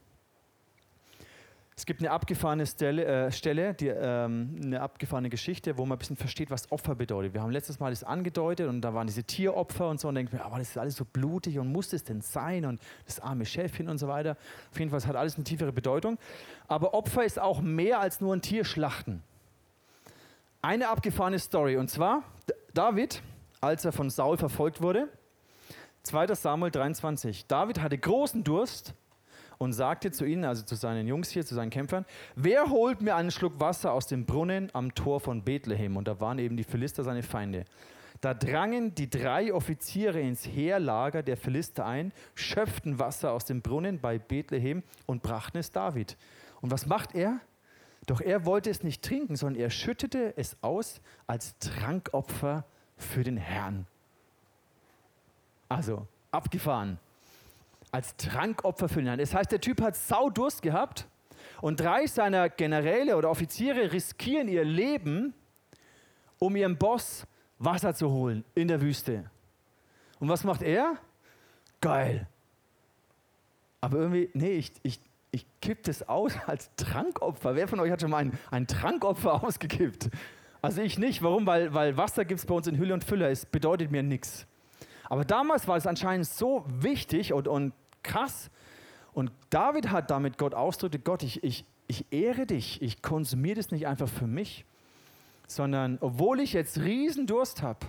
Es 1.76 1.86
gibt 1.86 2.00
eine 2.00 2.12
abgefahrene 2.12 2.66
Stelle, 2.66 3.04
äh, 3.04 3.32
Stelle 3.32 3.74
die, 3.74 3.88
ähm, 3.88 4.60
eine 4.62 4.80
abgefahrene 4.80 5.28
Geschichte, 5.28 5.76
wo 5.76 5.84
man 5.84 5.96
ein 5.96 5.98
bisschen 5.98 6.16
versteht, 6.16 6.50
was 6.50 6.70
Opfer 6.70 6.94
bedeutet. 6.94 7.34
Wir 7.34 7.42
haben 7.42 7.50
letztes 7.50 7.80
Mal 7.80 7.90
das 7.90 8.04
angedeutet 8.04 8.68
und 8.68 8.80
da 8.80 8.94
waren 8.94 9.08
diese 9.08 9.24
Tieropfer 9.24 9.88
und 9.88 9.98
so 9.98 10.06
und 10.06 10.14
denkt 10.14 10.32
mir, 10.32 10.44
aber 10.44 10.58
das 10.58 10.70
ist 10.70 10.78
alles 10.78 10.94
so 10.94 11.04
blutig 11.04 11.58
und 11.58 11.72
muss 11.72 11.92
es 11.92 12.04
denn 12.04 12.20
sein 12.20 12.64
und 12.64 12.80
das 13.06 13.18
arme 13.18 13.44
Schäfchen 13.44 13.88
und 13.88 13.98
so 13.98 14.06
weiter. 14.06 14.36
Auf 14.70 14.78
jeden 14.78 14.92
Fall 14.92 15.04
hat 15.04 15.16
alles 15.16 15.34
eine 15.34 15.42
tiefere 15.42 15.72
Bedeutung. 15.72 16.16
Aber 16.68 16.94
Opfer 16.94 17.24
ist 17.24 17.40
auch 17.40 17.60
mehr 17.60 17.98
als 17.98 18.20
nur 18.20 18.36
ein 18.36 18.42
Tierschlachten. 18.42 19.24
Eine 20.62 20.88
abgefahrene 20.88 21.40
Story 21.40 21.76
und 21.76 21.90
zwar 21.90 22.22
David, 22.72 23.20
als 23.60 23.84
er 23.84 23.90
von 23.90 24.10
Saul 24.10 24.36
verfolgt 24.36 24.80
wurde, 24.80 25.08
2. 26.04 26.34
Samuel 26.34 26.70
23. 26.70 27.46
David 27.46 27.80
hatte 27.80 27.98
großen 27.98 28.44
Durst 28.44 28.94
und 29.58 29.72
sagte 29.72 30.10
zu 30.10 30.24
ihnen, 30.24 30.44
also 30.44 30.64
zu 30.64 30.74
seinen 30.74 31.06
Jungs 31.06 31.30
hier, 31.30 31.44
zu 31.44 31.54
seinen 31.54 31.70
Kämpfern, 31.70 32.04
wer 32.36 32.70
holt 32.70 33.00
mir 33.00 33.16
einen 33.16 33.30
Schluck 33.30 33.60
Wasser 33.60 33.92
aus 33.92 34.06
dem 34.06 34.26
Brunnen 34.26 34.70
am 34.72 34.94
Tor 34.94 35.20
von 35.20 35.42
Bethlehem? 35.42 35.96
Und 35.96 36.08
da 36.08 36.20
waren 36.20 36.38
eben 36.38 36.56
die 36.56 36.64
Philister 36.64 37.04
seine 37.04 37.22
Feinde. 37.22 37.64
Da 38.20 38.32
drangen 38.32 38.94
die 38.94 39.10
drei 39.10 39.52
Offiziere 39.52 40.20
ins 40.20 40.46
Heerlager 40.46 41.22
der 41.22 41.36
Philister 41.36 41.84
ein, 41.84 42.12
schöpften 42.34 42.98
Wasser 42.98 43.32
aus 43.32 43.44
dem 43.44 43.60
Brunnen 43.60 44.00
bei 44.00 44.18
Bethlehem 44.18 44.82
und 45.06 45.22
brachten 45.22 45.58
es 45.58 45.70
David. 45.70 46.16
Und 46.62 46.70
was 46.70 46.86
macht 46.86 47.14
er? 47.14 47.40
Doch 48.06 48.20
er 48.20 48.46
wollte 48.46 48.70
es 48.70 48.82
nicht 48.82 49.02
trinken, 49.02 49.36
sondern 49.36 49.60
er 49.60 49.70
schüttete 49.70 50.34
es 50.36 50.56
aus 50.62 51.00
als 51.26 51.58
Trankopfer 51.58 52.64
für 52.96 53.24
den 53.24 53.36
Herrn. 53.36 53.86
Also, 55.68 56.06
abgefahren. 56.30 56.98
Als 57.94 58.16
Trankopfer 58.16 58.88
Herrn. 58.88 59.20
Das 59.20 59.32
heißt, 59.32 59.52
der 59.52 59.60
Typ 59.60 59.80
hat 59.80 59.94
Saudurst 59.94 60.62
gehabt 60.62 61.06
und 61.60 61.78
drei 61.78 62.08
seiner 62.08 62.48
Generäle 62.48 63.16
oder 63.16 63.30
Offiziere 63.30 63.92
riskieren 63.92 64.48
ihr 64.48 64.64
Leben, 64.64 65.32
um 66.40 66.56
ihrem 66.56 66.76
Boss 66.76 67.24
Wasser 67.60 67.94
zu 67.94 68.10
holen 68.10 68.44
in 68.56 68.66
der 68.66 68.80
Wüste. 68.80 69.30
Und 70.18 70.28
was 70.28 70.42
macht 70.42 70.62
er? 70.62 70.96
Geil. 71.80 72.26
Aber 73.80 73.98
irgendwie, 73.98 74.28
nee, 74.34 74.54
ich, 74.54 74.72
ich, 74.82 74.98
ich 75.30 75.46
kipp 75.60 75.84
das 75.84 76.08
aus 76.08 76.32
als 76.48 76.74
Trankopfer. 76.74 77.54
Wer 77.54 77.68
von 77.68 77.78
euch 77.78 77.92
hat 77.92 78.00
schon 78.00 78.10
mal 78.10 78.24
ein, 78.24 78.36
ein 78.50 78.66
Trankopfer 78.66 79.44
ausgekippt? 79.44 80.10
Also 80.60 80.82
ich 80.82 80.98
nicht. 80.98 81.22
Warum? 81.22 81.46
Weil, 81.46 81.72
weil 81.72 81.96
Wasser 81.96 82.24
gibt 82.24 82.40
es 82.40 82.46
bei 82.46 82.54
uns 82.56 82.66
in 82.66 82.76
Hülle 82.76 82.92
und 82.92 83.04
Fülle. 83.04 83.30
Es 83.30 83.46
bedeutet 83.46 83.92
mir 83.92 84.02
nichts. 84.02 84.48
Aber 85.08 85.24
damals 85.24 85.68
war 85.68 85.76
es 85.76 85.86
anscheinend 85.86 86.26
so 86.26 86.64
wichtig 86.66 87.32
und, 87.32 87.46
und 87.46 87.72
krass. 88.04 88.50
Und 89.12 89.32
David 89.50 89.90
hat 89.90 90.10
damit 90.10 90.38
Gott 90.38 90.54
ausdrückte, 90.54 90.98
Gott, 90.98 91.22
ich, 91.22 91.42
ich, 91.42 91.64
ich 91.86 92.06
ehre 92.10 92.46
dich, 92.46 92.80
ich 92.82 93.02
konsumiere 93.02 93.56
das 93.56 93.70
nicht 93.70 93.86
einfach 93.86 94.08
für 94.08 94.26
mich, 94.26 94.64
sondern 95.46 95.98
obwohl 96.00 96.40
ich 96.40 96.52
jetzt 96.52 96.78
Riesendurst 96.78 97.62
habe, 97.62 97.86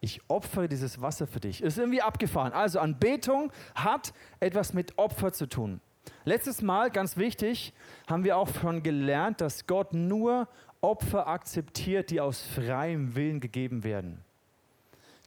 ich 0.00 0.20
opfere 0.28 0.68
dieses 0.68 1.00
Wasser 1.00 1.26
für 1.26 1.40
dich. 1.40 1.62
Ist 1.62 1.78
irgendwie 1.78 2.02
abgefahren. 2.02 2.52
Also 2.52 2.78
Anbetung 2.78 3.50
hat 3.74 4.12
etwas 4.38 4.74
mit 4.74 4.98
Opfer 4.98 5.32
zu 5.32 5.48
tun. 5.48 5.80
Letztes 6.24 6.60
Mal, 6.60 6.90
ganz 6.90 7.16
wichtig, 7.16 7.72
haben 8.06 8.24
wir 8.24 8.36
auch 8.36 8.48
schon 8.60 8.82
gelernt, 8.82 9.40
dass 9.40 9.66
Gott 9.66 9.94
nur 9.94 10.48
Opfer 10.82 11.26
akzeptiert, 11.26 12.10
die 12.10 12.20
aus 12.20 12.42
freiem 12.42 13.14
Willen 13.14 13.40
gegeben 13.40 13.84
werden. 13.84 14.22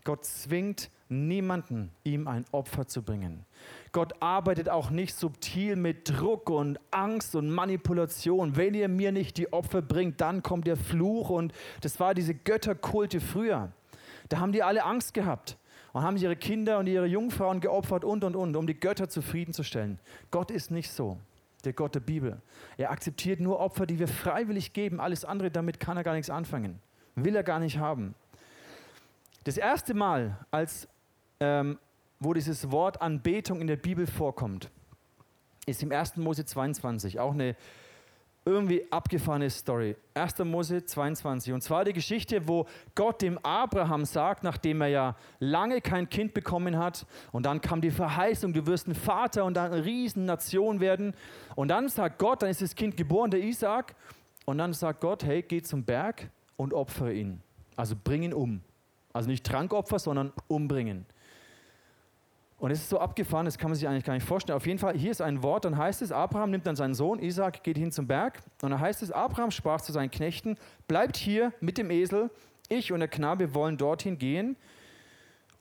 Gott 0.04 0.24
zwingt 0.26 0.92
niemanden, 1.10 1.92
ihm 2.04 2.28
ein 2.28 2.46
Opfer 2.52 2.88
zu 2.88 3.02
bringen. 3.02 3.46
Gott 3.92 4.22
arbeitet 4.22 4.70
auch 4.70 4.90
nicht 4.90 5.16
subtil 5.16 5.76
mit 5.76 6.10
Druck 6.10 6.50
und 6.50 6.80
Angst 6.92 7.36
und 7.36 7.50
Manipulation. 7.50 8.56
Wenn 8.56 8.74
ihr 8.74 8.88
mir 8.88 9.12
nicht 9.12 9.38
die 9.38 9.52
Opfer 9.54 9.82
bringt, 9.82 10.22
dann 10.22 10.44
kommt 10.44 10.68
der 10.68 10.78
Fluch. 10.78 11.30
Und 11.30 11.54
das 11.82 12.00
war 12.00 12.14
diese 12.14 12.34
Götterkulte 12.36 13.20
früher. 13.20 13.72
Da 14.30 14.40
haben 14.40 14.52
die 14.52 14.64
alle 14.64 14.84
Angst 14.84 15.14
gehabt. 15.14 15.58
und 15.94 16.04
haben 16.04 16.18
ihre 16.18 16.36
Kinder 16.36 16.80
und 16.80 16.88
ihre 16.88 17.08
Jungfrauen 17.08 17.60
geopfert 17.60 18.04
und 18.04 18.24
und 18.24 18.36
und, 18.36 18.56
um 18.56 18.68
die 18.68 18.80
Götter 18.80 19.10
zufriedenzustellen. 19.10 20.00
Gott 20.30 20.52
ist 20.52 20.70
nicht 20.70 20.92
so, 20.92 21.18
der 21.64 21.74
Gott 21.74 21.96
der 21.96 22.02
Bibel. 22.02 22.40
Er 22.78 22.92
akzeptiert 22.92 23.40
nur 23.40 23.60
Opfer, 23.60 23.88
die 23.88 23.98
wir 23.98 24.08
freiwillig 24.08 24.74
geben. 24.74 25.00
Alles 25.00 25.26
andere, 25.26 25.50
damit 25.50 25.80
kann 25.80 25.98
er 25.98 26.04
gar 26.04 26.14
nichts 26.14 26.30
anfangen. 26.30 26.80
Will 27.16 27.36
er 27.36 27.44
gar 27.44 27.60
nicht 27.60 27.80
haben. 27.80 28.14
Das 29.44 29.58
erste 29.58 29.94
Mal, 29.94 30.38
als 30.52 30.88
ähm, 31.40 31.78
wo 32.20 32.34
dieses 32.34 32.72
Wort 32.72 33.02
Anbetung 33.02 33.62
in 33.62 33.68
der 33.68 33.76
Bibel 33.76 34.08
vorkommt, 34.08 34.70
ist 35.66 35.84
im 35.84 35.92
1. 35.92 36.18
Mose 36.18 36.46
22, 36.46 37.20
auch 37.20 37.34
eine 37.34 37.56
irgendwie 38.48 38.90
abgefahrene 38.92 39.50
Story. 39.50 39.96
1. 40.14 40.40
Mose 40.40 40.84
22. 40.86 41.54
Und 41.54 41.62
zwar 41.62 41.84
die 41.84 41.92
Geschichte, 41.92 42.48
wo 42.48 42.66
Gott 42.96 43.22
dem 43.22 43.38
Abraham 43.40 44.06
sagt, 44.06 44.44
nachdem 44.44 44.82
er 44.82 44.88
ja 44.88 45.16
lange 45.40 45.82
kein 45.82 46.10
Kind 46.10 46.34
bekommen 46.34 46.78
hat, 46.78 47.06
und 47.34 47.46
dann 47.46 47.60
kam 47.60 47.82
die 47.82 47.92
Verheißung, 47.92 48.54
du 48.54 48.66
wirst 48.66 48.88
ein 48.88 48.96
Vater 48.96 49.44
und 49.44 49.56
dann 49.56 49.74
eine 49.74 49.84
Riesennation 49.84 50.80
werden. 50.80 51.14
Und 51.56 51.68
dann 51.68 51.90
sagt 51.90 52.20
Gott, 52.20 52.42
dann 52.42 52.50
ist 52.50 52.62
das 52.62 52.74
Kind 52.74 52.96
geboren, 52.96 53.32
der 53.32 53.42
Isaac. 53.42 53.96
Und 54.46 54.60
dann 54.60 54.72
sagt 54.72 55.02
Gott, 55.02 55.26
hey, 55.26 55.42
geh 55.42 55.62
zum 55.62 55.84
Berg 55.84 56.30
und 56.56 56.74
opfere 56.74 57.14
ihn. 57.14 57.42
Also 57.76 57.96
bring 58.02 58.24
ihn 58.24 58.34
um. 58.34 58.62
Also 59.12 59.30
nicht 59.30 59.46
Trankopfer, 59.46 60.00
sondern 60.00 60.32
umbringen. 60.48 61.06
Und 62.60 62.72
es 62.72 62.80
ist 62.80 62.90
so 62.90 63.00
abgefahren, 63.00 63.46
das 63.46 63.58
kann 63.58 63.70
man 63.70 63.76
sich 63.76 63.88
eigentlich 63.88 64.04
gar 64.04 64.14
nicht 64.14 64.26
vorstellen. 64.26 64.58
Auf 64.58 64.66
jeden 64.66 64.80
Fall, 64.80 64.98
hier 64.98 65.12
ist 65.12 65.22
ein 65.22 65.44
Wort, 65.44 65.66
dann 65.66 65.78
heißt 65.78 66.02
es, 66.02 66.12
Abraham 66.12 66.50
nimmt 66.50 66.66
dann 66.66 66.76
seinen 66.76 66.96
Sohn, 66.96 67.20
Isaac 67.20 67.64
geht 67.64 67.78
hin 67.78 67.92
zum 67.92 68.08
Berg. 68.08 68.42
Und 68.62 68.72
dann 68.72 68.80
heißt 68.80 69.04
es, 69.04 69.12
Abraham 69.12 69.52
sprach 69.52 69.82
zu 69.82 69.92
seinen 69.92 70.10
Knechten, 70.10 70.58
bleibt 70.88 71.18
hier 71.18 71.54
mit 71.60 71.78
dem 71.78 71.92
Esel, 71.92 72.32
ich 72.68 72.92
und 72.92 73.00
der 73.00 73.10
Knabe 73.10 73.54
wollen 73.54 73.78
dorthin 73.78 74.18
gehen. 74.18 74.56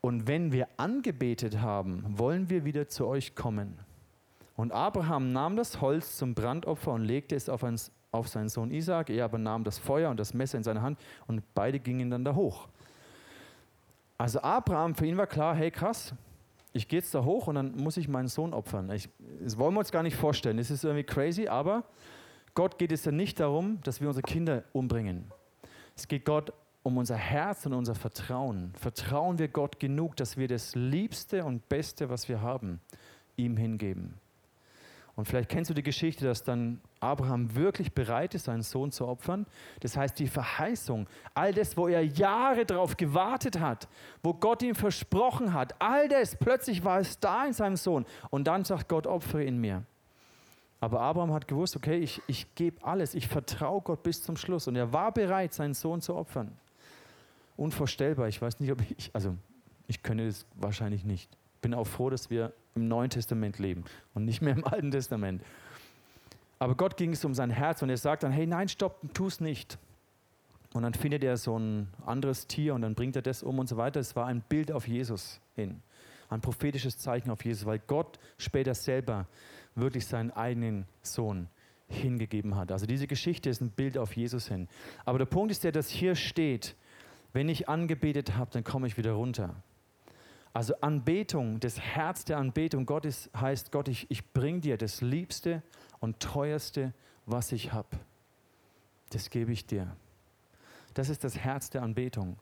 Und 0.01 0.27
wenn 0.27 0.51
wir 0.51 0.67
angebetet 0.77 1.61
haben, 1.61 2.03
wollen 2.07 2.49
wir 2.49 2.65
wieder 2.65 2.87
zu 2.87 3.05
euch 3.05 3.35
kommen. 3.35 3.77
Und 4.55 4.71
Abraham 4.71 5.31
nahm 5.31 5.55
das 5.55 5.81
Holz 5.81 6.17
zum 6.17 6.33
Brandopfer 6.33 6.93
und 6.93 7.03
legte 7.03 7.35
es 7.35 7.47
auf, 7.47 7.63
ein, 7.63 7.79
auf 8.11 8.27
seinen 8.27 8.49
Sohn 8.49 8.71
Isaac. 8.71 9.11
Er 9.11 9.25
aber 9.25 9.37
nahm 9.37 9.63
das 9.63 9.77
Feuer 9.77 10.09
und 10.09 10.19
das 10.19 10.33
Messer 10.33 10.57
in 10.57 10.63
seine 10.63 10.81
Hand 10.81 10.99
und 11.27 11.43
beide 11.53 11.79
gingen 11.79 12.09
dann 12.09 12.25
da 12.25 12.33
hoch. 12.33 12.67
Also 14.17 14.41
Abraham, 14.41 14.95
für 14.95 15.05
ihn 15.05 15.15
war 15.15 15.27
klar, 15.27 15.55
hey 15.55 15.69
krass, 15.69 16.15
ich 16.77 16.87
gehe 16.87 16.99
jetzt 16.99 17.13
da 17.13 17.23
hoch 17.23 17.47
und 17.47 17.55
dann 17.55 17.75
muss 17.75 17.97
ich 17.97 18.07
meinen 18.07 18.27
Sohn 18.27 18.53
opfern. 18.53 18.89
Ich, 18.91 19.09
das 19.41 19.57
wollen 19.57 19.73
wir 19.73 19.79
uns 19.79 19.91
gar 19.91 20.03
nicht 20.03 20.15
vorstellen. 20.15 20.57
Das 20.57 20.71
ist 20.71 20.83
irgendwie 20.83 21.03
crazy, 21.03 21.47
aber 21.47 21.83
Gott 22.53 22.77
geht 22.77 22.91
es 22.91 23.03
ja 23.05 23.11
nicht 23.11 23.39
darum, 23.39 23.81
dass 23.83 23.99
wir 23.99 24.07
unsere 24.07 24.23
Kinder 24.23 24.63
umbringen. 24.73 25.31
Es 25.95 26.07
geht 26.07 26.25
Gott 26.25 26.53
um 26.83 26.97
unser 26.97 27.15
Herz 27.15 27.65
und 27.65 27.73
unser 27.73 27.95
Vertrauen. 27.95 28.71
Vertrauen 28.79 29.39
wir 29.39 29.47
Gott 29.47 29.79
genug, 29.79 30.15
dass 30.15 30.37
wir 30.37 30.47
das 30.47 30.73
Liebste 30.75 31.43
und 31.43 31.67
Beste, 31.67 32.09
was 32.09 32.29
wir 32.29 32.41
haben, 32.41 32.79
ihm 33.35 33.57
hingeben. 33.57 34.13
Und 35.17 35.27
vielleicht 35.27 35.49
kennst 35.49 35.71
du 35.71 35.73
die 35.73 35.81
Geschichte, 35.81 36.25
dass 36.25 36.43
dann 36.43 36.79
Abraham 36.99 37.55
wirklich 37.55 37.91
bereit 37.91 38.35
ist, 38.35 38.45
seinen 38.45 38.61
Sohn 38.61 38.91
zu 38.91 39.07
opfern. 39.07 39.47
Das 39.79 39.97
heißt, 39.97 40.19
die 40.19 40.27
Verheißung, 40.27 41.07
all 41.33 41.51
das, 41.55 41.75
wo 41.75 41.87
er 41.87 42.05
Jahre 42.05 42.67
darauf 42.67 42.97
gewartet 42.97 43.59
hat, 43.59 43.87
wo 44.21 44.35
Gott 44.35 44.61
ihm 44.61 44.75
versprochen 44.75 45.53
hat, 45.53 45.73
all 45.81 46.07
das, 46.07 46.35
plötzlich 46.35 46.85
war 46.85 46.99
es 46.99 47.19
da 47.19 47.47
in 47.47 47.53
seinem 47.53 47.77
Sohn. 47.77 48.05
Und 48.29 48.45
dann 48.45 48.63
sagt 48.63 48.89
Gott, 48.89 49.07
opfere 49.07 49.43
in 49.43 49.57
mir. 49.57 49.83
Aber 50.79 51.01
Abraham 51.01 51.33
hat 51.33 51.47
gewusst, 51.47 51.75
okay, 51.75 51.97
ich, 51.97 52.21
ich 52.27 52.53
gebe 52.53 52.85
alles, 52.85 53.15
ich 53.15 53.27
vertraue 53.27 53.81
Gott 53.81 54.03
bis 54.03 54.21
zum 54.21 54.37
Schluss. 54.37 54.67
Und 54.67 54.75
er 54.75 54.93
war 54.93 55.11
bereit, 55.11 55.51
seinen 55.51 55.73
Sohn 55.73 55.99
zu 55.99 56.13
opfern. 56.13 56.55
Unvorstellbar. 57.55 58.27
Ich 58.27 58.39
weiß 58.39 58.59
nicht, 58.59 58.71
ob 58.71 58.81
ich, 58.95 59.09
also 59.13 59.35
ich 59.87 60.03
könne 60.03 60.27
das 60.27 60.45
wahrscheinlich 60.53 61.03
nicht. 61.05 61.35
Bin 61.61 61.73
auch 61.73 61.87
froh, 61.87 62.09
dass 62.09 62.29
wir 62.29 62.53
im 62.75 62.87
Neuen 62.87 63.09
Testament 63.09 63.59
leben 63.59 63.83
und 64.13 64.25
nicht 64.25 64.41
mehr 64.41 64.53
im 64.53 64.65
Alten 64.65 64.91
Testament. 64.91 65.41
Aber 66.59 66.75
Gott 66.75 66.97
ging 66.97 67.11
es 67.11 67.23
um 67.25 67.33
sein 67.33 67.49
Herz 67.49 67.81
und 67.81 67.89
er 67.89 67.97
sagt 67.97 68.23
dann, 68.23 68.31
hey, 68.31 68.47
nein, 68.47 68.67
stopp, 68.67 69.01
tu 69.13 69.27
es 69.27 69.39
nicht. 69.39 69.77
Und 70.73 70.83
dann 70.83 70.93
findet 70.93 71.23
er 71.23 71.37
so 71.37 71.57
ein 71.57 71.87
anderes 72.05 72.47
Tier 72.47 72.73
und 72.73 72.81
dann 72.81 72.95
bringt 72.95 73.15
er 73.15 73.21
das 73.21 73.43
um 73.43 73.59
und 73.59 73.67
so 73.67 73.77
weiter. 73.77 73.99
Es 73.99 74.15
war 74.15 74.25
ein 74.25 74.41
Bild 74.41 74.71
auf 74.71 74.87
Jesus 74.87 75.39
hin, 75.55 75.81
ein 76.29 76.41
prophetisches 76.41 76.97
Zeichen 76.97 77.31
auf 77.31 77.45
Jesus, 77.45 77.65
weil 77.65 77.79
Gott 77.79 78.19
später 78.37 78.73
selber 78.73 79.27
wirklich 79.75 80.05
seinen 80.05 80.31
eigenen 80.31 80.85
Sohn 81.01 81.47
hingegeben 81.87 82.55
hat. 82.55 82.71
Also 82.71 82.85
diese 82.85 83.07
Geschichte 83.07 83.49
ist 83.49 83.61
ein 83.61 83.69
Bild 83.69 83.97
auf 83.97 84.15
Jesus 84.15 84.47
hin. 84.47 84.67
Aber 85.05 85.19
der 85.19 85.25
Punkt 85.25 85.51
ist 85.51 85.63
der, 85.63 85.71
dass 85.71 85.89
hier 85.89 86.15
steht, 86.15 86.75
wenn 87.33 87.49
ich 87.49 87.69
angebetet 87.69 88.35
habe, 88.35 88.51
dann 88.51 88.63
komme 88.63 88.87
ich 88.87 88.97
wieder 88.97 89.13
runter. 89.13 89.55
Also 90.57 90.73
Anbetung, 90.81 91.59
das 91.59 91.79
Herz 91.79 92.25
der 92.25 92.39
Anbetung 92.39 92.87
Gott 92.87 93.05
ist, 93.05 93.29
heißt, 93.39 93.71
Gott, 93.71 93.87
ich, 93.87 94.09
ich 94.09 94.33
bringe 94.33 94.59
dir 94.59 94.75
das 94.75 95.01
Liebste 95.01 95.61
und 95.99 96.19
Teuerste, 96.19 96.95
was 97.27 97.51
ich 97.51 97.73
habe. 97.73 97.99
Das 99.11 99.29
gebe 99.29 99.51
ich 99.51 99.67
dir. 99.67 99.95
Das 100.95 101.09
ist 101.09 101.23
das 101.23 101.37
Herz 101.37 101.69
der 101.69 101.83
Anbetung. 101.83 102.39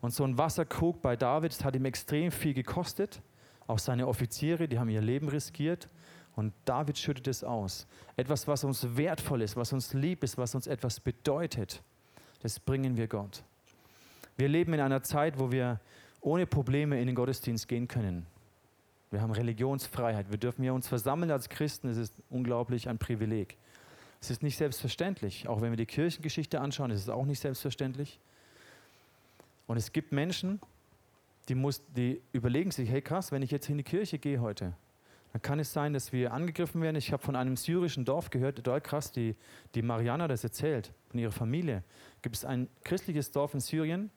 Und 0.00 0.12
so 0.12 0.24
ein 0.24 0.36
Wasserkrug 0.38 1.02
bei 1.02 1.14
David, 1.14 1.52
das 1.52 1.62
hat 1.62 1.76
ihm 1.76 1.84
extrem 1.84 2.32
viel 2.32 2.52
gekostet. 2.52 3.22
Auch 3.68 3.78
seine 3.78 4.08
Offiziere, 4.08 4.66
die 4.66 4.80
haben 4.80 4.88
ihr 4.88 5.00
Leben 5.00 5.28
riskiert. 5.28 5.86
Und 6.34 6.52
David 6.64 6.98
schüttet 6.98 7.28
es 7.28 7.44
aus. 7.44 7.86
Etwas, 8.16 8.48
was 8.48 8.64
uns 8.64 8.96
wertvoll 8.96 9.40
ist, 9.40 9.54
was 9.54 9.72
uns 9.72 9.94
lieb 9.94 10.24
ist, 10.24 10.36
was 10.36 10.56
uns 10.56 10.66
etwas 10.66 10.98
bedeutet, 10.98 11.80
das 12.40 12.58
bringen 12.58 12.96
wir 12.96 13.06
Gott. 13.06 13.44
Wir 14.36 14.48
leben 14.48 14.74
in 14.74 14.80
einer 14.80 15.04
Zeit, 15.04 15.38
wo 15.38 15.52
wir 15.52 15.78
ohne 16.22 16.46
Probleme 16.46 16.98
in 17.00 17.06
den 17.06 17.14
Gottesdienst 17.14 17.68
gehen 17.68 17.88
können. 17.88 18.26
Wir 19.10 19.20
haben 19.20 19.32
Religionsfreiheit. 19.32 20.30
Wir 20.30 20.38
dürfen 20.38 20.62
hier 20.62 20.72
uns 20.72 20.88
versammeln 20.88 21.30
als 21.30 21.50
Christen. 21.50 21.88
Es 21.88 21.98
ist 21.98 22.14
unglaublich 22.30 22.88
ein 22.88 22.96
Privileg. 22.96 23.58
Es 24.22 24.30
ist 24.30 24.42
nicht 24.42 24.56
selbstverständlich. 24.56 25.48
Auch 25.48 25.60
wenn 25.60 25.70
wir 25.70 25.76
die 25.76 25.84
Kirchengeschichte 25.84 26.60
anschauen, 26.60 26.90
ist 26.90 27.02
es 27.02 27.08
auch 27.10 27.26
nicht 27.26 27.40
selbstverständlich. 27.40 28.18
Und 29.66 29.76
es 29.76 29.92
gibt 29.92 30.12
Menschen, 30.12 30.60
die, 31.48 31.54
muss, 31.54 31.82
die 31.94 32.22
überlegen 32.32 32.70
sich, 32.70 32.88
hey 32.88 33.02
krass, 33.02 33.32
wenn 33.32 33.42
ich 33.42 33.50
jetzt 33.50 33.68
in 33.68 33.76
die 33.76 33.84
Kirche 33.84 34.18
gehe 34.18 34.40
heute, 34.40 34.72
dann 35.32 35.42
kann 35.42 35.58
es 35.58 35.72
sein, 35.72 35.92
dass 35.92 36.12
wir 36.12 36.32
angegriffen 36.32 36.80
werden. 36.82 36.96
Ich 36.96 37.12
habe 37.12 37.22
von 37.22 37.36
einem 37.36 37.56
syrischen 37.56 38.04
Dorf 38.04 38.30
gehört, 38.30 38.56
total 38.56 38.80
krass, 38.80 39.12
die, 39.12 39.34
die 39.74 39.82
Mariana 39.82 40.28
das 40.28 40.44
erzählt, 40.44 40.92
von 41.08 41.18
ihrer 41.18 41.32
Familie. 41.32 41.82
Gibt 42.22 42.36
es 42.36 42.44
ein 42.44 42.68
christliches 42.84 43.30
Dorf 43.32 43.54
in 43.54 43.60
Syrien 43.60 44.10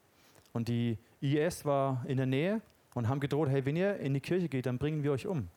und 0.54 0.68
die 0.68 0.98
IS 1.34 1.66
war 1.66 2.04
in 2.08 2.18
der 2.18 2.26
Nähe 2.26 2.62
und 2.94 3.08
haben 3.08 3.20
gedroht, 3.20 3.50
hey, 3.50 3.66
wenn 3.66 3.76
ihr 3.76 3.98
in 3.98 4.14
die 4.14 4.22
Kirche 4.22 4.50
geht, 4.50 4.66
dann 4.66 4.78
bringen 4.78 5.04
wir 5.04 5.12
euch 5.12 5.28
um. 5.28 5.50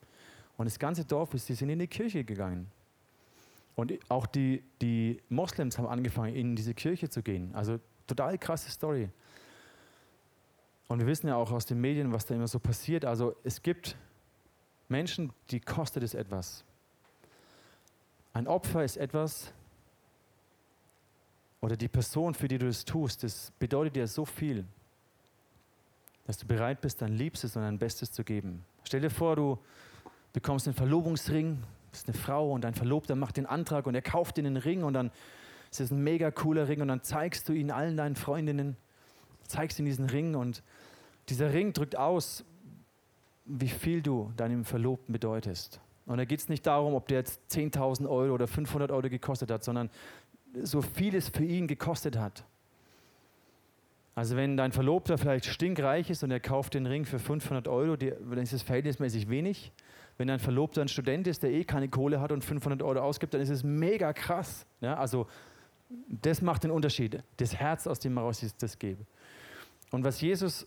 Und 0.56 0.66
das 0.66 0.78
ganze 0.78 1.04
Dorf 1.04 1.34
ist, 1.34 1.48
die 1.48 1.54
sind 1.54 1.68
in 1.68 1.78
die 1.78 1.86
Kirche 1.86 2.24
gegangen. 2.24 2.70
Und 3.76 3.92
auch 4.08 4.26
die, 4.26 4.64
die 4.82 5.22
Moslems 5.28 5.78
haben 5.78 5.86
angefangen, 5.86 6.34
in 6.34 6.56
diese 6.56 6.74
Kirche 6.74 7.08
zu 7.08 7.22
gehen. 7.22 7.54
Also 7.54 7.78
total 8.06 8.36
krasse 8.38 8.70
Story. 8.70 9.08
Und 10.88 10.98
wir 10.98 11.06
wissen 11.06 11.28
ja 11.28 11.36
auch 11.36 11.52
aus 11.52 11.64
den 11.64 11.80
Medien, 11.80 12.12
was 12.12 12.26
da 12.26 12.34
immer 12.34 12.48
so 12.48 12.58
passiert. 12.58 13.04
Also 13.04 13.36
es 13.44 13.62
gibt 13.62 13.96
Menschen, 14.88 15.32
die 15.50 15.60
kostet 15.60 16.02
es 16.02 16.14
etwas. 16.14 16.64
Ein 18.32 18.48
Opfer 18.48 18.84
ist 18.84 18.96
etwas, 18.96 19.52
oder 21.60 21.76
die 21.76 21.88
Person, 21.88 22.34
für 22.34 22.48
die 22.48 22.58
du 22.58 22.66
es 22.68 22.84
tust, 22.84 23.22
das 23.22 23.52
bedeutet 23.58 23.96
dir 23.96 24.06
so 24.06 24.24
viel 24.24 24.64
dass 26.28 26.36
du 26.36 26.46
bereit 26.46 26.82
bist, 26.82 27.00
dein 27.00 27.14
Liebstes 27.14 27.56
und 27.56 27.62
dein 27.62 27.78
Bestes 27.78 28.12
zu 28.12 28.22
geben. 28.22 28.62
Stell 28.84 29.00
dir 29.00 29.08
vor, 29.08 29.34
du 29.34 29.58
bekommst 30.34 30.68
einen 30.68 30.74
Verlobungsring, 30.74 31.56
bist 31.90 32.06
eine 32.06 32.18
Frau 32.18 32.52
und 32.52 32.64
dein 32.64 32.74
Verlobter 32.74 33.16
macht 33.16 33.38
den 33.38 33.46
Antrag 33.46 33.86
und 33.86 33.94
er 33.94 34.02
kauft 34.02 34.36
dir 34.36 34.42
den 34.42 34.58
Ring 34.58 34.84
und 34.84 34.92
dann 34.92 35.10
ist 35.70 35.80
es 35.80 35.90
ein 35.90 36.04
mega 36.04 36.30
cooler 36.30 36.68
Ring 36.68 36.82
und 36.82 36.88
dann 36.88 37.02
zeigst 37.02 37.48
du 37.48 37.54
ihn 37.54 37.70
allen 37.70 37.96
deinen 37.96 38.14
Freundinnen, 38.14 38.76
zeigst 39.46 39.78
ihnen 39.78 39.86
diesen 39.86 40.04
Ring 40.10 40.34
und 40.34 40.62
dieser 41.30 41.54
Ring 41.54 41.72
drückt 41.72 41.96
aus, 41.96 42.44
wie 43.46 43.68
viel 43.68 44.02
du 44.02 44.30
deinem 44.36 44.66
Verlobten 44.66 45.14
bedeutest. 45.14 45.80
Und 46.04 46.18
da 46.18 46.26
geht 46.26 46.40
es 46.40 46.50
nicht 46.50 46.66
darum, 46.66 46.92
ob 46.92 47.08
der 47.08 47.20
jetzt 47.20 47.40
10.000 47.50 48.06
Euro 48.06 48.34
oder 48.34 48.46
500 48.46 48.90
Euro 48.90 49.08
gekostet 49.08 49.50
hat, 49.50 49.64
sondern 49.64 49.88
so 50.62 50.82
viel 50.82 51.14
es 51.14 51.30
für 51.30 51.44
ihn 51.44 51.66
gekostet 51.66 52.18
hat. 52.18 52.44
Also 54.18 54.34
wenn 54.34 54.56
dein 54.56 54.72
Verlobter 54.72 55.16
vielleicht 55.16 55.46
stinkreich 55.46 56.10
ist 56.10 56.24
und 56.24 56.32
er 56.32 56.40
kauft 56.40 56.74
den 56.74 56.86
Ring 56.86 57.04
für 57.04 57.20
500 57.20 57.68
Euro, 57.68 57.94
dann 57.94 58.38
ist 58.38 58.52
es 58.52 58.62
verhältnismäßig 58.62 59.28
wenig. 59.28 59.70
Wenn 60.16 60.26
dein 60.26 60.40
Verlobter 60.40 60.82
ein 60.82 60.88
Student 60.88 61.28
ist, 61.28 61.44
der 61.44 61.52
eh 61.52 61.62
keine 61.62 61.88
Kohle 61.88 62.20
hat 62.20 62.32
und 62.32 62.44
500 62.44 62.82
Euro 62.82 62.98
ausgibt, 62.98 63.32
dann 63.32 63.40
ist 63.40 63.50
es 63.50 63.62
mega 63.62 64.12
krass. 64.12 64.66
Ja, 64.80 64.96
also 64.96 65.28
das 66.08 66.42
macht 66.42 66.64
den 66.64 66.72
Unterschied. 66.72 67.22
Das 67.36 67.54
Herz, 67.54 67.86
aus 67.86 68.00
dem 68.00 68.14
heraus 68.14 68.42
ich 68.42 68.52
das 68.56 68.76
gebe. 68.80 69.06
Und 69.92 70.02
was 70.02 70.20
Jesus 70.20 70.66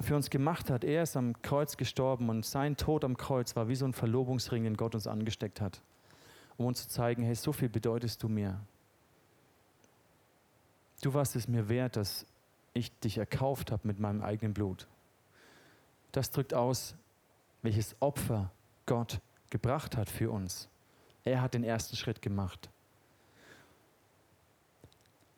für 0.00 0.16
uns 0.16 0.30
gemacht 0.30 0.70
hat, 0.70 0.82
er 0.82 1.02
ist 1.02 1.18
am 1.18 1.34
Kreuz 1.42 1.76
gestorben 1.76 2.30
und 2.30 2.46
sein 2.46 2.78
Tod 2.78 3.04
am 3.04 3.18
Kreuz 3.18 3.54
war 3.56 3.68
wie 3.68 3.74
so 3.74 3.84
ein 3.84 3.92
Verlobungsring, 3.92 4.64
den 4.64 4.78
Gott 4.78 4.94
uns 4.94 5.06
angesteckt 5.06 5.60
hat, 5.60 5.82
um 6.56 6.64
uns 6.64 6.84
zu 6.84 6.88
zeigen, 6.88 7.24
hey, 7.24 7.34
so 7.34 7.52
viel 7.52 7.68
bedeutest 7.68 8.22
du 8.22 8.30
mir. 8.30 8.58
Du 11.02 11.12
warst 11.12 11.36
es 11.36 11.46
mir 11.46 11.68
wert, 11.68 11.96
dass 11.96 12.24
ich 12.76 12.96
dich 13.00 13.18
erkauft 13.18 13.72
habe 13.72 13.86
mit 13.86 13.98
meinem 13.98 14.22
eigenen 14.22 14.54
Blut. 14.54 14.86
das 16.12 16.30
drückt 16.30 16.54
aus, 16.54 16.94
welches 17.62 17.94
Opfer 18.00 18.50
Gott 18.86 19.20
gebracht 19.50 19.96
hat 19.96 20.08
für 20.08 20.30
uns. 20.30 20.68
Er 21.24 21.42
hat 21.42 21.54
den 21.54 21.64
ersten 21.64 21.96
Schritt 21.96 22.22
gemacht. 22.22 22.70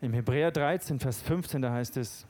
Im 0.01 0.13
Hebräer 0.13 0.53
13, 0.53 1.01
Vers 1.01 1.21
15, 1.23 1.63
da 1.63 1.73
heißt 1.73 1.97
es, 1.97 2.27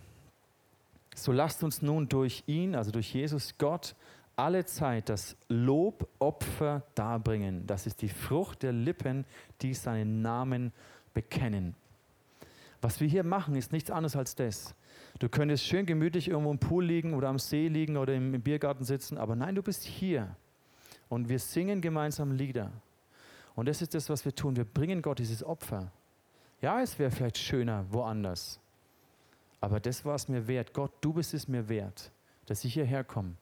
so 1.14 1.32
lasst 1.32 1.62
uns 1.62 1.82
nun 1.82 2.08
durch 2.08 2.44
ihn, 2.46 2.74
also 2.74 2.90
durch 2.90 3.12
Jesus 3.12 3.58
Gott, 3.58 3.94
alle 4.36 4.64
Zeit 4.64 5.08
das 5.08 5.36
Lobopfer 5.48 6.84
darbringen. 6.94 7.66
Das 7.66 7.86
ist 7.86 8.00
die 8.00 8.08
Frucht 8.08 8.62
der 8.62 8.72
Lippen, 8.72 9.26
die 9.60 9.74
seinen 9.74 10.22
Namen 10.22 10.72
bekennen. 11.12 11.74
Was 12.80 13.00
wir 13.00 13.08
hier 13.08 13.24
machen, 13.24 13.56
ist 13.56 13.72
nichts 13.72 13.90
anderes 13.90 14.14
als 14.14 14.36
das. 14.36 14.74
Du 15.18 15.28
könntest 15.28 15.64
schön 15.64 15.84
gemütlich 15.84 16.28
irgendwo 16.28 16.50
im 16.50 16.58
Pool 16.58 16.84
liegen 16.84 17.14
oder 17.14 17.28
am 17.28 17.38
See 17.38 17.68
liegen 17.68 17.96
oder 17.96 18.14
im 18.14 18.40
Biergarten 18.40 18.84
sitzen, 18.84 19.18
aber 19.18 19.34
nein, 19.34 19.54
du 19.54 19.62
bist 19.62 19.82
hier 19.82 20.36
und 21.08 21.28
wir 21.28 21.40
singen 21.40 21.80
gemeinsam 21.80 22.32
Lieder. 22.32 22.70
Und 23.56 23.66
das 23.66 23.82
ist 23.82 23.94
das, 23.94 24.08
was 24.08 24.24
wir 24.24 24.34
tun. 24.34 24.54
Wir 24.54 24.64
bringen 24.64 25.02
Gott 25.02 25.18
dieses 25.18 25.42
Opfer. 25.42 25.90
Ja, 26.60 26.80
es 26.80 26.98
wäre 26.98 27.10
vielleicht 27.10 27.38
schöner 27.38 27.84
woanders, 27.90 28.60
aber 29.60 29.80
das 29.80 30.04
war 30.04 30.14
es 30.14 30.28
mir 30.28 30.46
wert. 30.46 30.72
Gott, 30.72 30.92
du 31.00 31.12
bist 31.12 31.34
es 31.34 31.48
mir 31.48 31.68
wert, 31.68 32.12
dass 32.46 32.64
ich 32.64 32.74
hierher 32.74 33.02
komme 33.02 33.34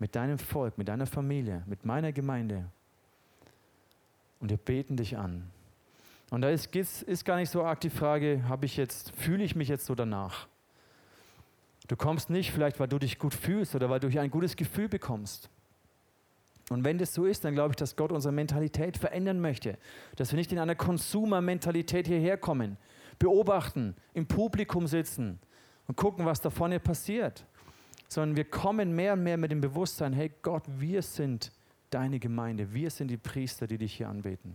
mit 0.00 0.16
deinem 0.16 0.38
Volk, 0.38 0.78
mit 0.78 0.88
deiner 0.88 1.06
Familie, 1.06 1.62
mit 1.66 1.84
meiner 1.84 2.10
Gemeinde. 2.10 2.64
Und 4.40 4.50
wir 4.50 4.56
beten 4.56 4.96
dich 4.96 5.16
an. 5.16 5.48
Und 6.30 6.40
da 6.40 6.50
ist, 6.50 6.74
ist 6.74 7.24
gar 7.24 7.36
nicht 7.36 7.50
so 7.50 7.62
arg 7.62 7.80
die 7.80 7.90
Frage, 7.90 8.42
habe 8.48 8.66
ich 8.66 8.76
jetzt, 8.76 9.14
fühle 9.14 9.44
ich 9.44 9.54
mich 9.54 9.68
jetzt 9.68 9.86
so 9.86 9.94
danach? 9.94 10.48
Du 11.88 11.96
kommst 11.96 12.30
nicht 12.30 12.52
vielleicht, 12.52 12.78
weil 12.80 12.88
du 12.88 12.98
dich 12.98 13.18
gut 13.18 13.34
fühlst 13.34 13.74
oder 13.74 13.90
weil 13.90 14.00
du 14.00 14.08
hier 14.08 14.22
ein 14.22 14.30
gutes 14.30 14.56
Gefühl 14.56 14.88
bekommst. 14.88 15.50
Und 16.70 16.84
wenn 16.84 16.96
das 16.96 17.12
so 17.12 17.26
ist, 17.26 17.44
dann 17.44 17.54
glaube 17.54 17.72
ich, 17.72 17.76
dass 17.76 17.96
Gott 17.96 18.12
unsere 18.12 18.32
Mentalität 18.32 18.96
verändern 18.96 19.40
möchte. 19.40 19.76
Dass 20.16 20.30
wir 20.32 20.36
nicht 20.36 20.52
in 20.52 20.58
einer 20.58 20.76
Konsumermentalität 20.76 22.06
hierher 22.06 22.36
kommen, 22.36 22.76
beobachten, 23.18 23.96
im 24.14 24.26
Publikum 24.26 24.86
sitzen 24.86 25.40
und 25.86 25.96
gucken, 25.96 26.24
was 26.24 26.40
da 26.40 26.50
vorne 26.50 26.78
passiert 26.78 27.44
sondern 28.12 28.36
wir 28.36 28.44
kommen 28.44 28.94
mehr 28.94 29.14
und 29.14 29.22
mehr 29.22 29.38
mit 29.38 29.50
dem 29.50 29.60
Bewusstsein, 29.60 30.12
hey 30.12 30.30
Gott, 30.42 30.64
wir 30.78 31.02
sind 31.02 31.50
deine 31.90 32.18
Gemeinde, 32.18 32.72
wir 32.72 32.90
sind 32.90 33.08
die 33.08 33.16
Priester, 33.16 33.66
die 33.66 33.78
dich 33.78 33.94
hier 33.94 34.08
anbeten. 34.08 34.50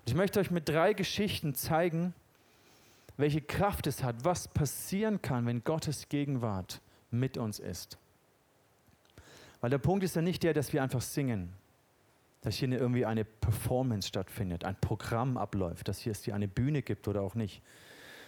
Und 0.00 0.08
ich 0.08 0.14
möchte 0.14 0.40
euch 0.40 0.50
mit 0.50 0.68
drei 0.68 0.94
Geschichten 0.94 1.54
zeigen, 1.54 2.14
welche 3.16 3.40
Kraft 3.40 3.86
es 3.86 4.02
hat, 4.02 4.24
was 4.24 4.48
passieren 4.48 5.22
kann, 5.22 5.46
wenn 5.46 5.64
Gottes 5.64 6.08
Gegenwart 6.08 6.80
mit 7.10 7.36
uns 7.36 7.58
ist. 7.58 7.98
Weil 9.60 9.70
der 9.70 9.78
Punkt 9.78 10.02
ist 10.02 10.16
ja 10.16 10.22
nicht 10.22 10.42
der, 10.42 10.54
dass 10.54 10.72
wir 10.72 10.82
einfach 10.82 11.02
singen, 11.02 11.52
dass 12.40 12.56
hier 12.56 12.70
irgendwie 12.72 13.06
eine 13.06 13.24
Performance 13.24 14.08
stattfindet, 14.08 14.64
ein 14.64 14.76
Programm 14.80 15.36
abläuft, 15.36 15.88
dass 15.88 16.00
hier 16.00 16.12
es 16.12 16.24
hier 16.24 16.34
eine 16.34 16.48
Bühne 16.48 16.82
gibt 16.82 17.06
oder 17.06 17.22
auch 17.22 17.34
nicht, 17.34 17.62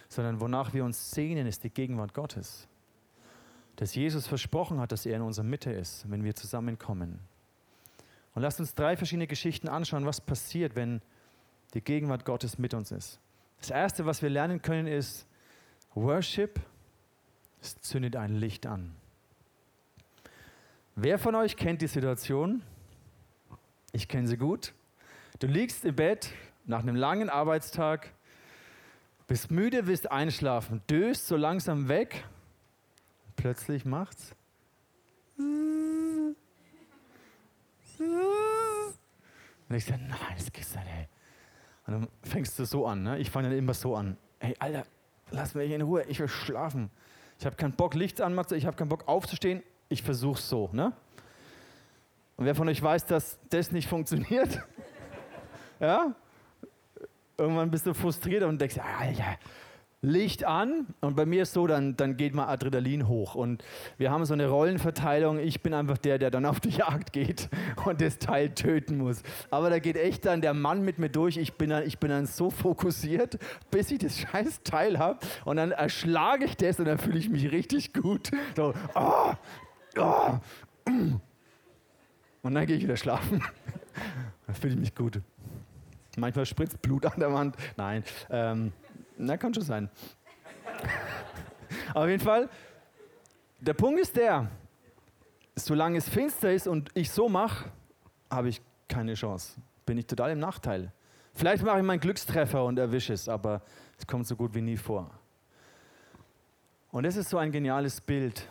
sondern 0.07 0.39
wonach 0.39 0.73
wir 0.73 0.85
uns 0.85 1.11
sehnen, 1.11 1.47
ist 1.47 1.63
die 1.63 1.69
Gegenwart 1.69 2.13
Gottes 2.13 2.67
dass 3.75 3.95
Jesus 3.95 4.27
versprochen 4.27 4.79
hat, 4.79 4.91
dass 4.91 5.05
er 5.05 5.17
in 5.17 5.21
unserer 5.21 5.45
Mitte 5.45 5.71
ist, 5.71 6.09
wenn 6.09 6.23
wir 6.23 6.35
zusammenkommen. 6.35 7.19
Und 8.33 8.41
lasst 8.41 8.59
uns 8.59 8.73
drei 8.73 8.97
verschiedene 8.97 9.27
Geschichten 9.27 9.67
anschauen, 9.67 10.05
was 10.05 10.21
passiert, 10.21 10.75
wenn 10.75 11.01
die 11.73 11.81
Gegenwart 11.81 12.25
Gottes 12.25 12.57
mit 12.57 12.73
uns 12.73 12.91
ist. 12.91 13.19
Das 13.59 13.71
Erste, 13.71 14.05
was 14.05 14.21
wir 14.21 14.29
lernen 14.29 14.61
können, 14.61 14.87
ist 14.87 15.27
Worship. 15.93 16.59
Es 17.61 17.79
zündet 17.81 18.15
ein 18.15 18.35
Licht 18.35 18.67
an. 18.67 18.95
Wer 20.95 21.17
von 21.17 21.35
euch 21.35 21.57
kennt 21.57 21.81
die 21.81 21.87
Situation? 21.87 22.61
Ich 23.91 24.07
kenne 24.07 24.27
sie 24.27 24.37
gut. 24.37 24.73
Du 25.39 25.47
liegst 25.47 25.83
im 25.83 25.95
Bett 25.95 26.31
nach 26.65 26.79
einem 26.79 26.95
langen 26.95 27.29
Arbeitstag, 27.29 28.11
bist 29.27 29.51
müde, 29.51 29.87
willst 29.87 30.11
einschlafen, 30.11 30.81
döst 30.89 31.27
so 31.27 31.35
langsam 31.35 31.87
weg 31.87 32.25
plötzlich 33.35 33.85
macht's. 33.85 34.35
Und 35.37 36.35
ich 39.75 39.85
sage, 39.85 40.03
nein, 40.03 40.35
das 40.37 40.51
gibt's 40.51 40.75
nicht. 40.75 41.09
Und 41.87 41.93
dann 41.93 42.07
fängst 42.23 42.57
du 42.59 42.65
so 42.65 42.85
an, 42.85 43.03
ne? 43.03 43.19
Ich 43.19 43.29
fange 43.29 43.49
dann 43.49 43.57
immer 43.57 43.73
so 43.73 43.95
an. 43.95 44.17
Ey, 44.39 44.55
Alter, 44.59 44.85
lass 45.31 45.55
mich 45.55 45.71
in 45.71 45.81
Ruhe, 45.81 46.03
ich 46.07 46.19
will 46.19 46.27
schlafen. 46.27 46.89
Ich 47.39 47.45
habe 47.45 47.55
keinen 47.55 47.73
Bock, 47.73 47.95
Licht 47.95 48.21
anmachen, 48.21 48.57
ich 48.57 48.65
habe 48.65 48.77
keinen 48.77 48.89
Bock 48.89 49.07
aufzustehen, 49.07 49.61
ich 49.89 50.03
versuch's 50.03 50.47
so, 50.47 50.69
ne? 50.71 50.93
Und 52.37 52.45
wer 52.45 52.55
von 52.55 52.67
euch 52.67 52.81
weiß, 52.81 53.05
dass 53.05 53.39
das 53.49 53.71
nicht 53.71 53.87
funktioniert? 53.89 54.61
ja? 55.79 56.13
Irgendwann 57.37 57.69
bist 57.69 57.85
du 57.85 57.93
frustriert 57.93 58.43
und 58.43 58.59
denkst, 58.59 58.77
Alter, 58.79 59.37
Licht 60.05 60.45
an 60.45 60.87
und 61.01 61.15
bei 61.15 61.25
mir 61.25 61.43
ist 61.43 61.53
so, 61.53 61.67
dann, 61.67 61.97
dann 61.97 62.17
geht 62.17 62.33
mal 62.33 62.47
Adrenalin 62.47 63.07
hoch. 63.07 63.35
Und 63.35 63.63
wir 63.97 64.11
haben 64.11 64.25
so 64.25 64.33
eine 64.33 64.47
Rollenverteilung. 64.47 65.39
Ich 65.39 65.61
bin 65.61 65.73
einfach 65.73 65.97
der, 65.97 66.17
der 66.17 66.31
dann 66.31 66.45
auf 66.45 66.59
die 66.59 66.69
Jagd 66.69 67.13
geht 67.13 67.49
und 67.85 68.01
das 68.01 68.19
Teil 68.19 68.49
töten 68.49 68.97
muss. 68.97 69.23
Aber 69.49 69.69
da 69.69 69.79
geht 69.79 69.97
echt 69.97 70.25
dann 70.25 70.41
der 70.41 70.53
Mann 70.53 70.83
mit 70.83 70.99
mir 70.99 71.09
durch. 71.09 71.37
Ich 71.37 71.53
bin 71.53 71.69
dann, 71.69 71.85
ich 71.85 71.99
bin 71.99 72.09
dann 72.09 72.25
so 72.25 72.49
fokussiert, 72.49 73.37
bis 73.71 73.91
ich 73.91 73.99
das 73.99 74.19
scheiß 74.19 74.61
Teil 74.63 74.99
habe. 74.99 75.19
Und 75.43 75.57
dann 75.57 75.71
erschlage 75.71 76.45
ich 76.45 76.57
das 76.57 76.79
und 76.79 76.85
dann 76.85 76.97
fühle 76.97 77.19
ich 77.19 77.29
mich 77.29 77.51
richtig 77.51 77.93
gut. 77.93 78.31
So, 78.55 78.73
oh, 78.95 79.33
oh, 79.97 80.39
und 82.45 82.53
dann 82.53 82.67
gehe 82.67 82.77
ich 82.77 82.83
wieder 82.83 82.95
schlafen. 82.95 83.41
Dann 84.45 84.55
fühle 84.55 84.73
ich 84.73 84.79
mich 84.79 84.93
gut. 84.93 85.19
Manchmal 86.15 86.45
spritzt 86.45 86.79
Blut 86.79 87.03
an 87.07 87.19
der 87.19 87.33
Wand. 87.33 87.55
Nein. 87.75 88.03
Ähm, 88.29 88.71
na, 89.17 89.37
kann 89.37 89.53
schon 89.53 89.63
sein. 89.63 89.89
Auf 91.93 92.07
jeden 92.07 92.23
Fall, 92.23 92.49
der 93.59 93.73
Punkt 93.73 93.99
ist 93.99 94.15
der, 94.15 94.49
solange 95.55 95.97
es 95.97 96.09
finster 96.09 96.51
ist 96.51 96.67
und 96.67 96.89
ich 96.93 97.09
so 97.09 97.29
mache, 97.29 97.71
habe 98.29 98.49
ich 98.49 98.61
keine 98.87 99.13
Chance. 99.13 99.53
Bin 99.85 99.97
ich 99.97 100.05
total 100.05 100.31
im 100.31 100.39
Nachteil. 100.39 100.91
Vielleicht 101.33 101.63
mache 101.63 101.79
ich 101.79 101.85
meinen 101.85 101.99
Glückstreffer 101.99 102.63
und 102.65 102.77
erwische 102.77 103.13
es, 103.13 103.29
aber 103.29 103.61
es 103.97 104.05
kommt 104.05 104.27
so 104.27 104.35
gut 104.35 104.53
wie 104.53 104.61
nie 104.61 104.77
vor. 104.77 105.09
Und 106.91 107.03
das 107.03 107.15
ist 107.15 107.29
so 107.29 107.37
ein 107.37 107.51
geniales 107.51 107.99
Bild, 108.01 108.47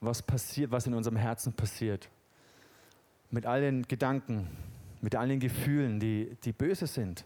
was 0.00 0.22
passiert, 0.22 0.70
was 0.70 0.86
in 0.86 0.94
unserem 0.94 1.16
Herzen 1.16 1.52
passiert. 1.52 2.08
Mit 3.30 3.46
all 3.46 3.60
den 3.60 3.82
Gedanken, 3.82 4.48
mit 5.00 5.14
all 5.14 5.28
den 5.28 5.40
Gefühlen, 5.40 5.98
die, 5.98 6.36
die 6.44 6.52
böse 6.52 6.86
sind, 6.86 7.24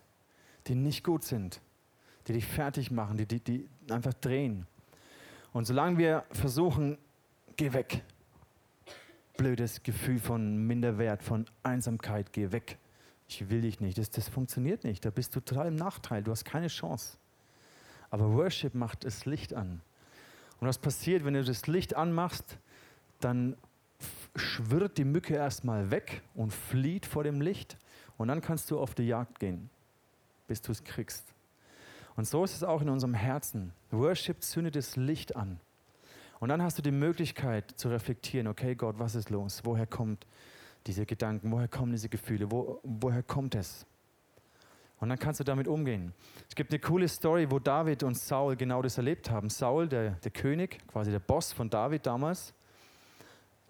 die 0.67 0.75
nicht 0.75 1.05
gut 1.05 1.25
sind 1.25 1.61
die 2.27 2.33
dich 2.33 2.47
fertig 2.47 2.91
machen, 2.91 3.17
die, 3.17 3.27
die, 3.27 3.41
die 3.41 3.69
einfach 3.91 4.15
drehen. 4.15 4.67
Und 5.53 5.67
solange 5.67 5.99
wir 5.99 6.25
versuchen, 6.33 6.99
geh 7.57 7.73
weg, 7.73 8.03
blödes 9.37 9.83
Gefühl 9.83 10.19
von 10.19 10.67
Minderwert, 10.67 11.23
von 11.23 11.47
Einsamkeit, 11.63 12.33
geh 12.33 12.53
weg. 12.53 12.79
Ich 13.29 13.49
will 13.51 13.63
dich 13.63 13.81
nicht. 13.81 13.99
Das, 13.99 14.11
das 14.11 14.29
funktioniert 14.29 14.85
nicht. 14.85 15.05
Da 15.05 15.11
bist 15.11 15.35
du 15.35 15.41
total 15.41 15.69
im 15.69 15.77
Nachteil. 15.77 16.23
Du 16.23 16.31
hast 16.31 16.45
keine 16.45 16.69
Chance. 16.69 17.19
Aber 18.11 18.33
Worship 18.33 18.75
macht 18.75 19.05
das 19.05 19.27
Licht 19.27 19.53
an. 19.53 19.81
Und 20.61 20.69
was 20.69 20.79
passiert, 20.79 21.25
wenn 21.25 21.35
du 21.35 21.45
das 21.45 21.67
Licht 21.67 21.95
anmachst, 21.95 22.59
dann 23.21 23.57
schwirrt 24.37 24.99
die 24.99 25.05
Mücke 25.05 25.35
erstmal 25.35 25.91
weg 25.91 26.23
und 26.35 26.53
flieht 26.53 27.07
vor 27.07 27.25
dem 27.25 27.41
Licht. 27.41 27.77
Und 28.17 28.29
dann 28.29 28.41
kannst 28.41 28.71
du 28.71 28.79
auf 28.79 28.95
die 28.95 29.05
Jagd 29.05 29.41
gehen, 29.41 29.71
bis 30.47 30.63
du 30.63 30.73
es 30.73 30.85
kriegst. 30.85 31.36
Und 32.17 32.27
so 32.27 32.45
ist 32.45 32.55
es 32.55 32.65
auch 32.65 32.81
in 32.81 32.89
unserem 32.89 33.15
Herzen. 33.15 33.73
Worship 33.91 34.43
zündet 34.43 34.75
das 34.75 34.97
Licht 34.97 35.37
an. 35.37 35.61
Und 36.41 36.49
dann 36.49 36.63
hast 36.63 36.79
du 36.79 36.83
die 36.83 36.91
Möglichkeit 36.91 37.73
zu 37.77 37.89
reflektieren, 37.89 38.47
okay 38.47 38.75
Gott, 38.75 38.99
was 38.99 39.15
ist 39.15 39.31
los? 39.31 39.63
Woher 39.65 39.87
kommt 39.87 40.27
diese 40.87 41.07
Gedanken? 41.07 41.51
Woher 41.53 41.69
kommen 41.69 41.93
diese 41.93 42.09
Gefühle? 42.09 42.51
Wo, 42.51 42.81
woher 42.83 43.23
kommt 43.23 43.55
es? 43.55 43.87
Und 44.99 45.11
dann 45.11 45.19
kannst 45.19 45.41
du 45.41 45.45
damit 45.45 45.69
umgehen. 45.69 46.15
Es 46.49 46.55
gibt 46.55 46.73
eine 46.73 46.81
coole 46.81 47.07
Story, 47.09 47.51
wo 47.51 47.59
David 47.59 48.03
und 48.03 48.17
Saul 48.17 48.57
genau 48.57 48.81
das 48.81 48.97
erlebt 48.97 49.31
haben. 49.31 49.51
Saul, 49.51 49.89
der, 49.89 50.13
der 50.13 50.31
König, 50.31 50.79
quasi 50.89 51.11
der 51.11 51.19
Boss 51.19 51.53
von 51.53 51.69
David 51.69 52.07
damals, 52.07 52.55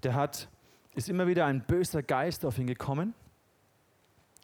der 0.04 0.14
hat, 0.14 0.48
ist 0.94 1.08
immer 1.08 1.26
wieder 1.26 1.46
ein 1.46 1.62
böser 1.62 2.02
Geist 2.02 2.44
auf 2.44 2.58
ihn 2.58 2.68
gekommen. 2.68 3.12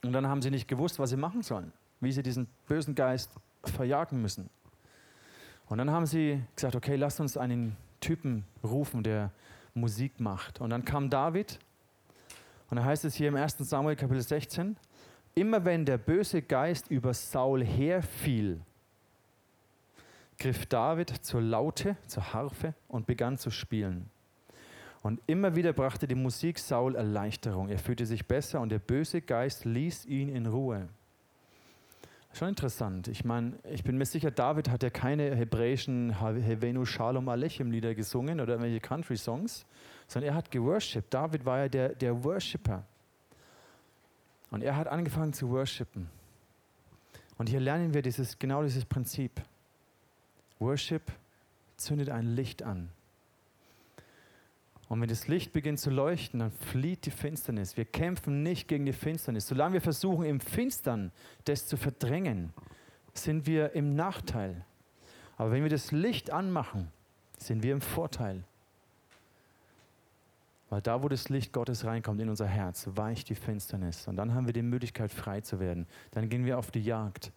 Und 0.02 0.12
dann 0.12 0.26
haben 0.26 0.42
sie 0.42 0.50
nicht 0.50 0.66
gewusst, 0.66 0.98
was 0.98 1.10
sie 1.10 1.16
machen 1.16 1.42
sollen, 1.42 1.72
wie 2.00 2.10
sie 2.10 2.24
diesen 2.24 2.48
bösen 2.66 2.96
Geist 2.96 3.30
verjagen 3.64 4.20
müssen. 4.20 4.50
Und 5.66 5.78
dann 5.78 5.90
haben 5.90 6.06
sie 6.06 6.42
gesagt, 6.54 6.76
okay, 6.76 6.96
lasst 6.96 7.20
uns 7.20 7.36
einen 7.36 7.76
Typen 8.00 8.44
rufen, 8.62 9.02
der 9.02 9.30
Musik 9.74 10.20
macht. 10.20 10.60
Und 10.60 10.70
dann 10.70 10.84
kam 10.84 11.08
David, 11.08 11.58
und 12.68 12.76
da 12.76 12.84
heißt 12.84 13.04
es 13.04 13.14
hier 13.14 13.28
im 13.28 13.36
1. 13.36 13.56
Samuel 13.58 13.96
Kapitel 13.96 14.22
16, 14.22 14.76
immer 15.34 15.64
wenn 15.64 15.84
der 15.84 15.98
böse 15.98 16.42
Geist 16.42 16.90
über 16.90 17.14
Saul 17.14 17.64
herfiel, 17.64 18.60
griff 20.38 20.66
David 20.66 21.10
zur 21.10 21.40
Laute, 21.40 21.96
zur 22.06 22.32
Harfe 22.32 22.74
und 22.88 23.06
begann 23.06 23.38
zu 23.38 23.50
spielen. 23.50 24.10
Und 25.02 25.20
immer 25.26 25.56
wieder 25.56 25.72
brachte 25.72 26.06
die 26.06 26.14
Musik 26.14 26.58
Saul 26.58 26.94
Erleichterung. 26.94 27.68
Er 27.68 27.78
fühlte 27.78 28.06
sich 28.06 28.26
besser 28.26 28.60
und 28.60 28.68
der 28.68 28.78
böse 28.78 29.20
Geist 29.20 29.64
ließ 29.64 30.06
ihn 30.06 30.28
in 30.28 30.46
Ruhe. 30.46 30.88
Schon 32.34 32.48
interessant. 32.48 33.08
Ich 33.08 33.24
meine, 33.24 33.52
ich 33.70 33.84
bin 33.84 33.98
mir 33.98 34.06
sicher, 34.06 34.30
David 34.30 34.70
hat 34.70 34.82
ja 34.82 34.88
keine 34.88 35.34
hebräischen 35.36 36.18
Hevenu 36.18 36.86
Shalom 36.86 37.28
Alechem 37.28 37.70
Lieder 37.70 37.94
gesungen 37.94 38.40
oder 38.40 38.54
irgendwelche 38.54 38.80
Country 38.80 39.18
Songs, 39.18 39.66
sondern 40.08 40.30
er 40.30 40.34
hat 40.34 40.50
geworshipped. 40.50 41.12
David 41.12 41.44
war 41.44 41.58
ja 41.58 41.68
der, 41.68 41.90
der 41.90 42.24
Worshipper. 42.24 42.84
Und 44.50 44.62
er 44.62 44.76
hat 44.76 44.88
angefangen 44.88 45.32
zu 45.32 45.50
worshipen. 45.50 46.08
Und 47.36 47.48
hier 47.48 47.60
lernen 47.60 47.92
wir 47.92 48.02
dieses, 48.02 48.38
genau 48.38 48.62
dieses 48.62 48.84
Prinzip. 48.84 49.32
Worship 50.58 51.02
zündet 51.76 52.08
ein 52.08 52.34
Licht 52.34 52.62
an. 52.62 52.88
Und 54.92 55.00
wenn 55.00 55.08
das 55.08 55.26
Licht 55.26 55.54
beginnt 55.54 55.80
zu 55.80 55.88
leuchten, 55.88 56.40
dann 56.40 56.50
flieht 56.50 57.06
die 57.06 57.10
Finsternis. 57.10 57.78
Wir 57.78 57.86
kämpfen 57.86 58.42
nicht 58.42 58.68
gegen 58.68 58.84
die 58.84 58.92
Finsternis. 58.92 59.48
Solange 59.48 59.72
wir 59.72 59.80
versuchen, 59.80 60.26
im 60.26 60.38
Finstern 60.38 61.12
das 61.46 61.66
zu 61.66 61.78
verdrängen, 61.78 62.52
sind 63.14 63.46
wir 63.46 63.72
im 63.72 63.94
Nachteil. 63.94 64.66
Aber 65.38 65.50
wenn 65.50 65.62
wir 65.62 65.70
das 65.70 65.92
Licht 65.92 66.30
anmachen, 66.30 66.92
sind 67.38 67.62
wir 67.62 67.72
im 67.72 67.80
Vorteil. 67.80 68.44
Weil 70.68 70.82
da, 70.82 71.02
wo 71.02 71.08
das 71.08 71.30
Licht 71.30 71.54
Gottes 71.54 71.86
reinkommt 71.86 72.20
in 72.20 72.28
unser 72.28 72.46
Herz, 72.46 72.86
weicht 72.94 73.30
die 73.30 73.34
Finsternis. 73.34 74.06
Und 74.08 74.16
dann 74.16 74.34
haben 74.34 74.44
wir 74.44 74.52
die 74.52 74.60
Möglichkeit, 74.60 75.10
frei 75.10 75.40
zu 75.40 75.58
werden. 75.58 75.86
Dann 76.10 76.28
gehen 76.28 76.44
wir 76.44 76.58
auf 76.58 76.70
die 76.70 76.84
Jagd. 76.84 77.32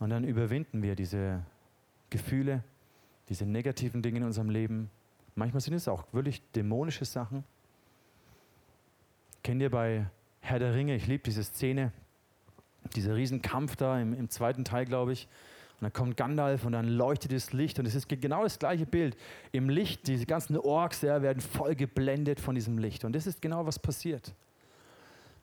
Und 0.00 0.10
dann 0.10 0.24
überwinden 0.24 0.82
wir 0.82 0.96
diese 0.96 1.44
Gefühle, 2.10 2.64
diese 3.28 3.46
negativen 3.46 4.02
Dinge 4.02 4.18
in 4.18 4.24
unserem 4.24 4.50
Leben 4.50 4.90
Manchmal 5.34 5.60
sind 5.60 5.74
es 5.74 5.88
auch 5.88 6.04
wirklich 6.12 6.42
dämonische 6.52 7.04
Sachen. 7.04 7.44
Kennt 9.42 9.62
ihr 9.62 9.70
bei 9.70 10.06
Herr 10.40 10.58
der 10.58 10.74
Ringe, 10.74 10.94
ich 10.94 11.06
liebe 11.06 11.22
diese 11.24 11.42
Szene, 11.42 11.92
dieser 12.94 13.14
Riesenkampf 13.14 13.76
da 13.76 14.00
im, 14.00 14.12
im 14.12 14.28
zweiten 14.28 14.64
Teil, 14.64 14.84
glaube 14.84 15.12
ich. 15.12 15.28
Und 15.80 15.86
dann 15.86 15.92
kommt 15.92 16.16
Gandalf 16.16 16.64
und 16.64 16.72
dann 16.72 16.86
leuchtet 16.86 17.32
das 17.32 17.52
Licht 17.52 17.78
und 17.78 17.86
es 17.86 17.94
ist 17.94 18.08
genau 18.08 18.44
das 18.44 18.58
gleiche 18.58 18.86
Bild. 18.86 19.16
Im 19.50 19.68
Licht, 19.68 20.06
diese 20.06 20.26
ganzen 20.26 20.56
Orks 20.56 21.02
ja, 21.02 21.22
werden 21.22 21.40
voll 21.40 21.74
geblendet 21.74 22.38
von 22.38 22.54
diesem 22.54 22.78
Licht. 22.78 23.04
Und 23.04 23.14
das 23.14 23.26
ist 23.26 23.42
genau, 23.42 23.66
was 23.66 23.78
passiert. 23.78 24.32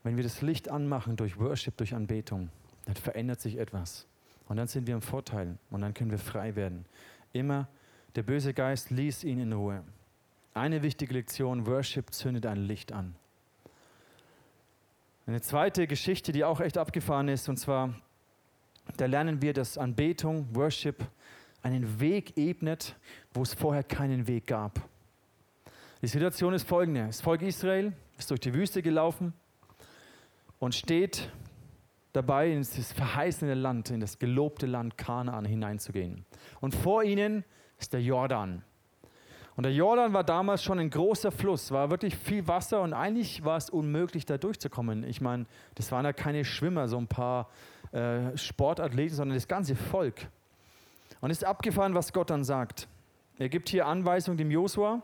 Wenn 0.04 0.16
wir 0.16 0.24
das 0.24 0.42
Licht 0.42 0.70
anmachen 0.70 1.18
durch 1.18 1.38
Worship, 1.40 1.76
durch 1.76 1.94
Anbetung, 1.94 2.50
dann 2.86 2.96
verändert 2.96 3.42
sich 3.42 3.58
etwas. 3.58 4.08
Und 4.48 4.58
dann 4.58 4.68
sind 4.68 4.88
wir 4.88 4.96
im 4.96 5.02
Vorteil 5.02 5.58
und 5.72 5.82
dann 5.82 5.94
können 5.94 6.12
wir 6.12 6.20
frei 6.20 6.56
werden. 6.56 6.86
Immer 7.34 7.68
der 8.16 8.24
böse 8.24 8.54
Geist 8.54 8.90
ließ 8.90 9.24
ihn 9.24 9.40
in 9.40 9.54
Ruhe. 9.54 9.84
Eine 10.54 10.82
wichtige 10.82 11.14
Lektion, 11.14 11.66
Worship 11.68 12.14
zündet 12.14 12.46
ein 12.46 12.58
Licht 12.58 12.92
an. 12.92 13.16
Eine 15.28 15.42
zweite 15.42 15.86
Geschichte, 15.86 16.32
die 16.32 16.44
auch 16.44 16.60
echt 16.60 16.78
abgefahren 16.78 17.28
ist, 17.28 17.50
und 17.50 17.58
zwar, 17.58 17.94
da 18.98 19.06
lernen 19.06 19.42
wir, 19.42 19.54
dass 19.54 19.78
Anbetung, 19.78 20.48
Worship 20.56 21.06
einen 21.62 22.00
Weg 22.00 22.36
ebnet, 22.38 22.96
wo 23.34 23.44
es 23.44 23.54
vorher 23.54 23.84
keinen 23.84 24.28
Weg 24.28 24.48
gab. 24.48 24.82
Die 26.02 26.08
Situation 26.08 26.54
ist 26.54 26.68
folgende. 26.68 27.06
Das 27.06 27.22
Volk 27.22 27.42
Israel 27.42 27.94
ist 28.18 28.32
durch 28.32 28.40
die 28.40 28.54
Wüste 28.54 28.82
gelaufen 28.82 29.34
und 30.58 30.74
steht 30.74 31.32
dabei, 32.14 32.52
in 32.52 32.60
das 32.60 32.92
verheißene 32.92 33.54
Land, 33.54 33.92
in 33.92 34.00
das 34.00 34.18
gelobte 34.18 34.66
Land 34.66 34.98
Kanaan 34.98 35.46
hineinzugehen. 35.46 36.26
Und 36.60 36.74
vor 36.74 37.04
ihnen 37.04 37.44
ist 37.80 37.94
der 37.94 38.02
Jordan. 38.02 38.64
Und 39.56 39.64
der 39.64 39.74
Jordan 39.74 40.14
war 40.14 40.24
damals 40.24 40.64
schon 40.64 40.80
ein 40.80 40.90
großer 40.90 41.32
Fluss, 41.32 41.72
war 41.72 41.90
wirklich 41.90 42.16
viel 42.16 42.48
Wasser 42.48 42.82
und 42.82 42.94
eigentlich 42.94 43.44
war 43.44 43.58
es 43.58 43.70
unmöglich, 43.70 44.26
da 44.26 44.38
durchzukommen. 44.38 45.04
Ich 45.04 45.20
meine, 45.20 45.48
das 45.76 45.92
waren 45.92 46.06
ja 46.06 46.14
keine 46.14 46.46
Schwimmer, 46.46 46.88
so 46.88 46.98
ein 46.98 47.08
paar 47.08 47.50
äh, 47.92 48.38
Sportathleten, 48.38 49.18
sondern 49.18 49.36
das 49.36 49.50
ganze 49.50 49.76
Volk. 49.76 50.28
Und 51.20 51.32
es 51.32 51.40
ist 51.40 51.44
abgefahren, 51.44 51.94
was 51.94 52.14
Gott 52.14 52.30
dann 52.30 52.46
sagt. 52.46 52.88
Er 53.38 53.50
gibt 53.50 53.68
hier 53.68 53.86
Anweisung 53.86 54.38
dem 54.38 54.50
Josua. 54.50 55.02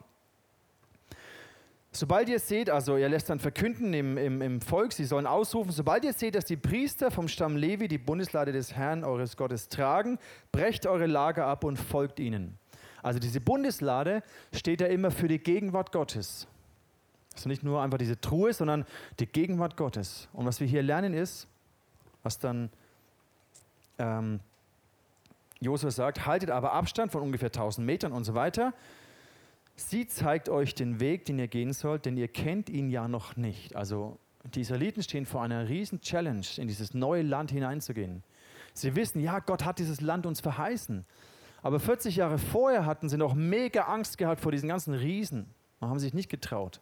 Sobald 1.92 2.28
ihr 2.28 2.40
seht, 2.40 2.70
also 2.70 2.98
er 2.98 3.08
lässt 3.08 3.30
dann 3.30 3.40
verkünden 3.40 3.94
im, 3.94 4.18
im, 4.18 4.42
im 4.42 4.62
Volk, 4.62 4.92
sie 4.92 5.06
sollen 5.06 5.26
ausrufen, 5.26 5.72
sobald 5.72 6.04
ihr 6.04 6.12
seht, 6.12 6.36
dass 6.36 6.44
die 6.44 6.58
Priester 6.58 7.10
vom 7.10 7.30
Stamm 7.30 7.56
Levi 7.56 7.88
die 7.88 7.98
Bundeslade 7.98 8.52
des 8.52 8.74
Herrn 8.74 9.06
eures 9.06 9.38
Gottes 9.38 9.70
tragen, 9.70 10.20
brecht 10.52 10.86
eure 10.88 11.06
Lager 11.06 11.46
ab 11.46 11.64
und 11.64 11.78
folgt 11.78 12.20
ihnen. 12.20 12.58
Also 13.06 13.20
diese 13.20 13.40
Bundeslade 13.40 14.24
steht 14.52 14.82
ja 14.82 14.88
immer 14.88 15.12
für 15.12 15.28
die 15.28 15.38
Gegenwart 15.38 15.92
Gottes. 15.92 16.48
Also 17.36 17.50
nicht 17.50 17.62
nur 17.62 17.84
einfach 17.84 18.00
diese 18.00 18.20
Truhe, 18.20 18.52
sondern 18.52 18.84
die 19.20 19.28
Gegenwart 19.28 19.78
Gottes. 19.78 20.28
Und 20.34 20.48
was 20.48 20.60
wir 20.60 20.66
hier 20.66 20.82
lernen 20.82 21.14
ist, 21.14 21.48
was 22.24 22.40
dann 22.40 22.72
ähm, 24.00 24.40
Josua 25.60 25.92
sagt, 25.92 26.26
haltet 26.26 26.50
aber 26.50 26.74
Abstand 26.74 27.12
von 27.12 27.22
ungefähr 27.22 27.50
1000 27.50 27.86
Metern 27.86 28.12
und 28.12 28.24
so 28.24 28.34
weiter. 28.34 28.74
Sie 29.76 30.08
zeigt 30.08 30.50
euch 30.50 30.74
den 30.74 31.00
Weg, 31.00 31.26
den 31.26 31.38
ihr 31.38 31.48
gehen 31.48 31.74
sollt, 31.74 32.08
denn 32.08 32.18
ihr 32.18 32.28
kennt 32.28 32.72
ihn 32.72 32.90
ja 32.90 33.08
noch 33.08 33.36
nicht. 33.36 33.76
Also 33.76 34.18
die 34.56 34.62
Israeliten 34.62 35.04
stehen 35.04 35.28
vor 35.28 35.44
einer 35.44 35.70
riesen 35.70 36.02
Challenge, 36.02 36.48
in 36.58 36.68
dieses 36.68 36.96
neue 36.96 37.22
Land 37.22 37.52
hineinzugehen. 37.52 38.24
Sie 38.74 38.96
wissen, 38.96 39.22
ja, 39.22 39.38
Gott 39.42 39.64
hat 39.64 39.78
dieses 39.78 40.02
Land 40.02 40.26
uns 40.26 40.42
verheißen. 40.42 41.06
Aber 41.66 41.80
40 41.80 42.18
Jahre 42.18 42.38
vorher 42.38 42.86
hatten 42.86 43.10
sie 43.10 43.18
noch 43.18 43.34
mega 43.34 43.86
Angst 43.86 44.20
gehabt 44.20 44.40
vor 44.40 44.52
diesen 44.52 44.70
ganzen 44.70 44.94
Riesen 44.94 45.48
und 45.80 45.90
haben 45.90 45.98
sich 45.98 46.14
nicht 46.14 46.30
getraut. 46.30 46.80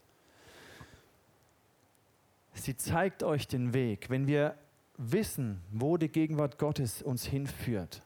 Sie 2.54 2.76
zeigt 2.76 3.24
euch 3.24 3.48
den 3.48 3.74
Weg. 3.74 4.10
Wenn 4.10 4.28
wir 4.28 4.58
wissen, 4.98 5.62
wo 5.72 5.96
die 5.96 6.10
Gegenwart 6.10 6.58
Gottes 6.58 7.02
uns 7.02 7.26
hinführt, 7.26 8.02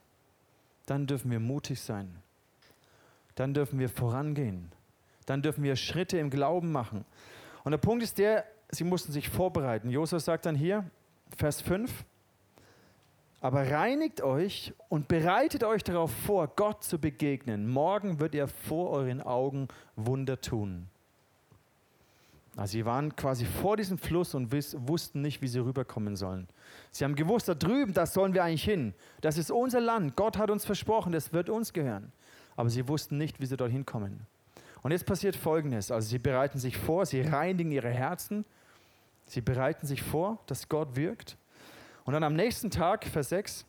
dann 0.86 1.08
dürfen 1.08 1.32
wir 1.32 1.40
mutig 1.40 1.82
sein. 1.82 2.22
Dann 3.34 3.56
dürfen 3.56 3.80
wir 3.80 3.90
vorangehen. 3.90 4.72
Dann 5.26 5.42
dürfen 5.42 5.63
wir 5.63 5.76
Schritte 5.78 6.20
im 6.20 6.30
Glauben 6.30 6.72
machen. 6.72 7.06
Und 7.63 7.72
der 7.72 7.80
Punkt 7.80 8.04
ist 8.04 8.20
der, 8.20 8.46
sie 8.70 8.84
mussten 8.84 9.12
sich 9.12 9.30
vorbereiten. 9.30 9.90
Josef 9.90 10.22
sagt 10.22 10.46
dann 10.46 10.56
hier, 10.56 10.86
Vers 11.36 11.60
5, 11.60 12.06
aber 13.41 13.69
reinigt 13.69 14.21
euch 14.21 14.73
und 14.89 15.08
bereitet 15.08 15.63
euch 15.63 15.84
darauf 15.84 16.12
vor, 16.12 16.47
Gott 16.56 16.84
zu 16.84 17.00
begegnen. 17.00 17.67
Morgen 17.67 18.19
wird 18.19 18.34
er 18.34 18.47
vor 18.47 18.89
euren 18.89 19.21
Augen 19.21 19.67
Wunder 19.95 20.41
tun. 20.41 20.89
Also 22.56 22.71
sie 22.71 22.86
waren 22.86 23.15
quasi 23.15 23.45
vor 23.45 23.78
diesem 23.78 24.00
Fluss 24.00 24.34
und 24.34 24.52
wussten 24.52 25.21
nicht, 25.21 25.43
wie 25.43 25.47
sie 25.47 25.60
rüberkommen 25.60 26.15
sollen. 26.15 26.47
Sie 26.91 27.04
haben 27.04 27.13
gewusst, 27.13 27.47
da 27.47 27.54
drüben, 27.54 27.93
das 27.93 28.15
sollen 28.15 28.34
wir 28.34 28.43
eigentlich 28.43 28.63
hin. 28.63 28.95
Das 29.21 29.38
ist 29.38 29.52
unser 29.52 29.80
Land. 29.80 30.15
Gott 30.15 30.39
hat 30.39 30.50
uns 30.50 30.65
versprochen, 30.65 31.12
das 31.12 31.32
wird 31.34 31.50
uns 31.50 31.71
gehören. 31.71 32.12
Aber 32.56 32.71
sie 32.71 32.88
wussten 32.88 33.19
nicht, 33.19 33.39
wie 33.39 33.45
sie 33.45 33.58
dorthin 33.58 33.86
kommen. 33.86 34.26
Und 34.82 34.91
jetzt 34.91 35.06
passiert 35.06 35.36
Folgendes. 35.36 35.91
Also 35.91 36.10
sie 36.10 36.17
bereiten 36.17 36.58
sich 36.58 36.78
vor, 36.78 37.06
sie 37.06 37.21
reinigen 37.21 37.71
ihre 37.71 37.91
Herzen. 37.91 38.43
Sie 39.26 39.41
bereiten 39.41 39.86
sich 39.86 40.02
vor, 40.02 40.39
dass 40.47 40.67
Gott 40.67 40.95
wirkt. 40.95 41.38
Und 42.08 42.13
dann 42.13 42.24
am 42.24 42.36
nächsten 42.38 42.72
Tag, 42.72 43.04
Vers 43.04 43.28
6, 43.30 43.65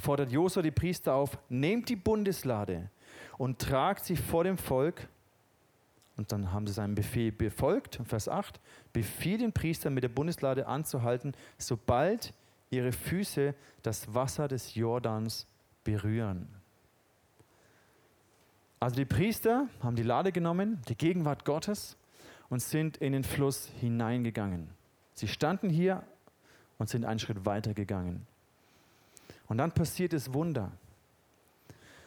fordert 0.00 0.30
Josua 0.30 0.62
die 0.62 0.70
Priester 0.70 1.14
auf, 1.14 1.36
nehmt 1.48 1.88
die 1.88 1.96
Bundeslade 1.96 2.88
und 3.36 3.58
tragt 3.58 4.04
sie 4.04 4.14
vor 4.14 4.44
dem 4.44 4.56
Volk. 4.56 5.08
Und 6.16 6.30
dann 6.30 6.52
haben 6.52 6.68
sie 6.68 6.72
seinen 6.72 6.94
Befehl 6.94 7.32
befolgt. 7.32 7.98
Vers 8.04 8.28
8, 8.28 8.60
befiehl 8.92 9.38
den 9.38 9.52
Priestern 9.52 9.92
mit 9.92 10.04
der 10.04 10.08
Bundeslade 10.08 10.68
anzuhalten, 10.68 11.32
sobald 11.58 12.32
ihre 12.70 12.92
Füße 12.92 13.56
das 13.82 14.14
Wasser 14.14 14.46
des 14.46 14.76
Jordans 14.76 15.48
berühren. 15.82 16.46
Also 18.78 18.94
die 18.94 19.04
Priester 19.04 19.66
haben 19.82 19.96
die 19.96 20.04
Lade 20.04 20.30
genommen, 20.30 20.80
die 20.88 20.96
Gegenwart 20.96 21.44
Gottes, 21.44 21.96
und 22.50 22.62
sind 22.62 22.98
in 22.98 23.12
den 23.12 23.24
Fluss 23.24 23.66
hineingegangen. 23.80 24.68
Sie 25.14 25.26
standen 25.26 25.70
hier 25.70 26.04
und 26.78 26.88
sind 26.88 27.04
einen 27.04 27.18
Schritt 27.18 27.44
weiter 27.44 27.74
gegangen. 27.74 28.26
Und 29.48 29.58
dann 29.58 29.72
passiert 29.72 30.12
das 30.12 30.32
Wunder. 30.32 30.72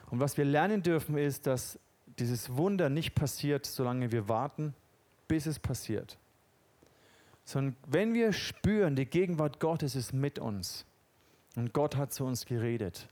Und 0.09 0.19
was 0.19 0.37
wir 0.37 0.45
lernen 0.45 0.83
dürfen, 0.83 1.17
ist, 1.17 1.47
dass 1.47 1.79
dieses 2.19 2.55
Wunder 2.55 2.89
nicht 2.89 3.15
passiert, 3.15 3.65
solange 3.65 4.11
wir 4.11 4.27
warten, 4.27 4.73
bis 5.27 5.45
es 5.45 5.59
passiert. 5.59 6.17
Sondern 7.45 7.75
wenn 7.87 8.13
wir 8.13 8.33
spüren, 8.33 8.95
die 8.95 9.05
Gegenwart 9.05 9.59
Gottes 9.59 9.95
ist 9.95 10.13
mit 10.13 10.37
uns 10.37 10.85
und 11.55 11.73
Gott 11.73 11.95
hat 11.95 12.13
zu 12.13 12.25
uns 12.25 12.45
geredet, 12.45 13.07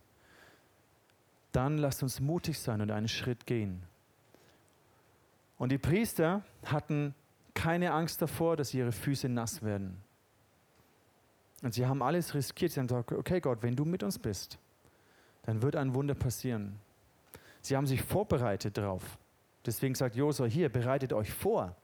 dann 1.51 1.77
lasst 1.77 2.03
uns 2.03 2.19
mutig 2.19 2.59
sein 2.59 2.81
und 2.81 2.91
einen 2.91 3.07
Schritt 3.07 3.45
gehen. 3.45 3.81
Und 5.57 5.71
die 5.71 5.77
Priester 5.77 6.43
hatten 6.65 7.15
keine 7.53 7.93
Angst 7.93 8.21
davor, 8.21 8.57
dass 8.57 8.73
ihre 8.73 8.91
Füße 8.91 9.27
nass 9.29 9.63
werden. 9.63 10.03
Und 11.63 11.73
sie 11.73 11.85
haben 11.85 12.01
alles 12.01 12.33
riskiert. 12.33 12.71
Sie 12.71 12.79
haben 12.79 12.87
gesagt, 12.87 13.11
okay 13.11 13.39
Gott, 13.39 13.59
wenn 13.61 13.75
du 13.75 13.85
mit 13.85 14.03
uns 14.03 14.19
bist, 14.19 14.57
dann 15.43 15.61
wird 15.61 15.75
ein 15.75 15.93
Wunder 15.95 16.13
passieren. 16.13 16.79
Sie 17.61 17.75
haben 17.75 17.87
sich 17.87 18.01
vorbereitet 18.01 18.77
darauf, 18.77 19.17
Deswegen 19.67 19.95
sagt 19.95 20.15
Josua, 20.15 20.45
hier, 20.45 20.69
bereitet 20.69 21.11
euch 21.11 21.29
vor. 21.29 21.75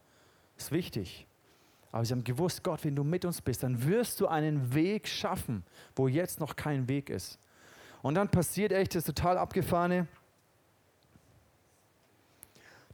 Ist 0.56 0.72
wichtig. 0.72 1.26
Aber 1.92 2.02
sie 2.02 2.14
haben 2.14 2.24
gewusst, 2.24 2.64
Gott, 2.64 2.82
wenn 2.82 2.96
du 2.96 3.04
mit 3.04 3.26
uns 3.26 3.42
bist, 3.42 3.62
dann 3.62 3.84
wirst 3.84 4.20
du 4.20 4.26
einen 4.26 4.74
Weg 4.74 5.06
schaffen, 5.06 5.62
wo 5.94 6.08
jetzt 6.08 6.40
noch 6.40 6.56
kein 6.56 6.88
Weg 6.88 7.10
ist. 7.10 7.38
Und 8.00 8.14
dann 8.14 8.30
passiert 8.30 8.72
echt 8.72 8.94
das 8.94 9.04
total 9.04 9.36
abgefahrene. 9.36 10.06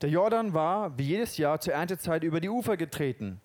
Der 0.03 0.11
Jordan 0.11 0.55
war 0.55 0.99
wie 0.99 1.05
jedes 1.05 1.37
Jahr 1.37 1.61
zur 1.61 1.75
Erntezeit 1.75 2.25
über 2.25 2.40
die 2.40 2.49
Ufer 2.49 2.77
getreten. 2.77 3.40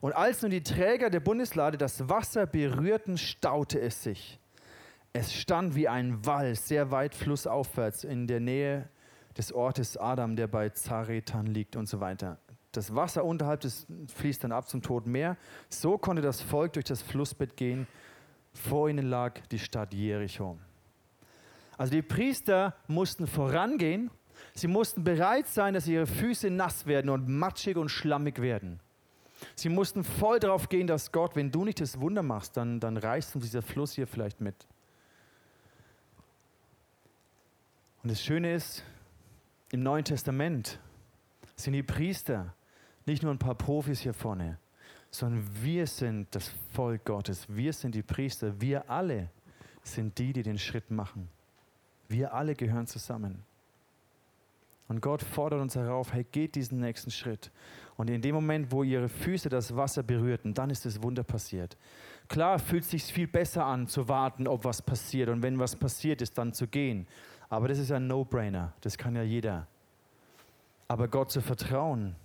Und 0.00 0.12
als 0.12 0.42
nun 0.42 0.50
die 0.50 0.62
Träger 0.62 1.10
der 1.10 1.20
Bundeslade 1.20 1.78
das 1.78 2.08
Wasser 2.08 2.46
berührten, 2.46 3.18
staute 3.18 3.80
es 3.80 4.02
sich. 4.02 4.38
Es 5.12 5.34
stand 5.34 5.74
wie 5.74 5.88
ein 5.88 6.24
Wall 6.26 6.54
sehr 6.54 6.90
weit 6.90 7.14
flussaufwärts 7.14 8.04
in 8.04 8.26
der 8.26 8.40
Nähe 8.40 8.88
des 9.38 9.52
Ortes 9.52 9.96
Adam, 9.96 10.36
der 10.36 10.46
bei 10.46 10.68
Zaretan 10.70 11.46
liegt 11.46 11.76
und 11.76 11.88
so 11.88 12.00
weiter. 12.00 12.38
Das 12.72 12.94
Wasser 12.94 13.24
unterhalb 13.24 13.60
des 13.60 13.86
fließt 14.14 14.44
dann 14.44 14.52
ab 14.52 14.68
zum 14.68 14.82
Toten 14.82 15.10
Meer. 15.10 15.38
So 15.70 15.96
konnte 15.96 16.20
das 16.20 16.42
Volk 16.42 16.74
durch 16.74 16.84
das 16.84 17.00
Flussbett 17.00 17.56
gehen. 17.56 17.86
Vor 18.52 18.90
ihnen 18.90 19.08
lag 19.08 19.40
die 19.50 19.58
Stadt 19.58 19.94
Jericho. 19.94 20.58
Also 21.78 21.92
die 21.92 22.02
Priester 22.02 22.74
mussten 22.86 23.26
vorangehen. 23.26 24.10
Sie 24.54 24.66
mussten 24.66 25.04
bereit 25.04 25.46
sein, 25.46 25.74
dass 25.74 25.86
ihre 25.86 26.06
Füße 26.06 26.50
nass 26.50 26.86
werden 26.86 27.10
und 27.10 27.28
matschig 27.28 27.76
und 27.76 27.88
schlammig 27.88 28.40
werden. 28.40 28.80
Sie 29.54 29.68
mussten 29.68 30.04
voll 30.04 30.40
darauf 30.40 30.68
gehen, 30.68 30.86
dass 30.86 31.12
Gott, 31.12 31.36
wenn 31.36 31.50
du 31.50 31.64
nicht 31.64 31.80
das 31.80 32.00
Wunder 32.00 32.22
machst, 32.22 32.56
dann, 32.56 32.80
dann 32.80 32.96
reißt 32.96 33.34
uns 33.34 33.44
dieser 33.44 33.62
Fluss 33.62 33.92
hier 33.92 34.06
vielleicht 34.06 34.40
mit. 34.40 34.66
Und 38.02 38.10
das 38.10 38.22
Schöne 38.22 38.54
ist, 38.54 38.84
im 39.70 39.82
Neuen 39.82 40.04
Testament 40.04 40.78
sind 41.56 41.72
die 41.72 41.82
Priester 41.82 42.54
nicht 43.04 43.22
nur 43.22 43.32
ein 43.32 43.38
paar 43.38 43.54
Profis 43.54 44.00
hier 44.00 44.14
vorne, 44.14 44.58
sondern 45.10 45.48
wir 45.62 45.86
sind 45.86 46.34
das 46.34 46.52
Volk 46.72 47.04
Gottes. 47.04 47.46
Wir 47.48 47.72
sind 47.72 47.94
die 47.94 48.02
Priester. 48.02 48.60
Wir 48.60 48.90
alle 48.90 49.30
sind 49.82 50.18
die, 50.18 50.32
die 50.32 50.42
den 50.42 50.58
Schritt 50.58 50.90
machen. 50.90 51.28
Wir 52.08 52.34
alle 52.34 52.54
gehören 52.54 52.86
zusammen. 52.86 53.44
Und 54.88 55.00
Gott 55.00 55.22
fordert 55.22 55.60
uns 55.60 55.74
herauf, 55.74 56.12
hey, 56.12 56.24
geht 56.24 56.54
diesen 56.54 56.80
nächsten 56.80 57.10
Schritt. 57.10 57.50
Und 57.96 58.10
in 58.10 58.20
dem 58.20 58.34
Moment, 58.34 58.70
wo 58.70 58.82
ihre 58.82 59.08
Füße 59.08 59.48
das 59.48 59.74
Wasser 59.74 60.02
berührten, 60.02 60.52
dann 60.52 60.70
ist 60.70 60.84
das 60.84 61.02
Wunder 61.02 61.22
passiert. 61.22 61.76
Klar 62.28 62.58
fühlt 62.58 62.84
es 62.84 62.90
sich 62.90 63.04
viel 63.04 63.26
besser 63.26 63.64
an, 63.64 63.86
zu 63.86 64.08
warten, 64.08 64.46
ob 64.46 64.64
was 64.64 64.82
passiert. 64.82 65.28
Und 65.28 65.42
wenn 65.42 65.58
was 65.58 65.76
passiert 65.76 66.20
ist, 66.20 66.36
dann 66.36 66.52
zu 66.52 66.66
gehen. 66.66 67.06
Aber 67.48 67.68
das 67.68 67.78
ist 67.78 67.92
ein 67.92 68.06
No-Brainer. 68.06 68.72
Das 68.80 68.98
kann 68.98 69.14
ja 69.14 69.22
jeder. 69.22 69.66
Aber 70.88 71.08
Gott 71.08 71.30
zu 71.30 71.40
vertrauen, 71.40 72.16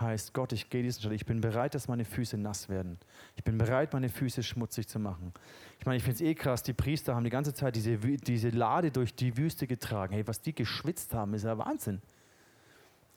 heißt, 0.00 0.32
Gott, 0.32 0.52
ich 0.52 0.70
gehe 0.70 0.82
diesen 0.82 1.02
Schritt. 1.02 1.12
Ich 1.12 1.26
bin 1.26 1.40
bereit, 1.40 1.74
dass 1.74 1.88
meine 1.88 2.04
Füße 2.04 2.38
nass 2.38 2.68
werden. 2.68 2.98
Ich 3.36 3.44
bin 3.44 3.58
bereit, 3.58 3.92
meine 3.92 4.08
Füße 4.08 4.42
schmutzig 4.42 4.88
zu 4.88 4.98
machen. 4.98 5.32
Ich 5.78 5.86
meine, 5.86 5.96
ich 5.98 6.02
finde 6.02 6.16
es 6.16 6.20
eh 6.22 6.34
krass, 6.34 6.62
die 6.62 6.72
Priester 6.72 7.14
haben 7.14 7.24
die 7.24 7.30
ganze 7.30 7.54
Zeit 7.54 7.76
diese, 7.76 7.98
diese 7.98 8.48
Lade 8.50 8.90
durch 8.90 9.14
die 9.14 9.36
Wüste 9.36 9.66
getragen. 9.66 10.14
Hey, 10.14 10.26
was 10.26 10.40
die 10.40 10.54
geschwitzt 10.54 11.14
haben, 11.14 11.34
ist 11.34 11.44
ja 11.44 11.56
Wahnsinn. 11.58 12.00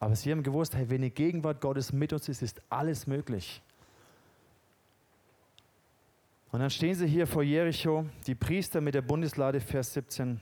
Aber 0.04 0.18
sie 0.18 0.32
haben 0.32 0.44
gewusst, 0.44 0.76
hey, 0.76 0.90
wenn 0.90 1.02
die 1.02 1.12
Gegenwart 1.12 1.62
Gottes 1.62 1.94
mit 1.94 2.12
uns 2.12 2.28
ist, 2.28 2.42
ist 2.42 2.62
alles 2.70 3.08
möglich. 3.08 3.62
Und 6.52 6.60
dann 6.60 6.70
stehen 6.70 6.94
sie 6.94 7.08
hier 7.08 7.26
vor 7.26 7.42
Jericho, 7.42 8.06
die 8.28 8.36
Priester 8.36 8.82
mit 8.82 8.96
der 8.96 9.02
Bundeslade, 9.02 9.62
Vers 9.62 9.94
17 9.94 10.42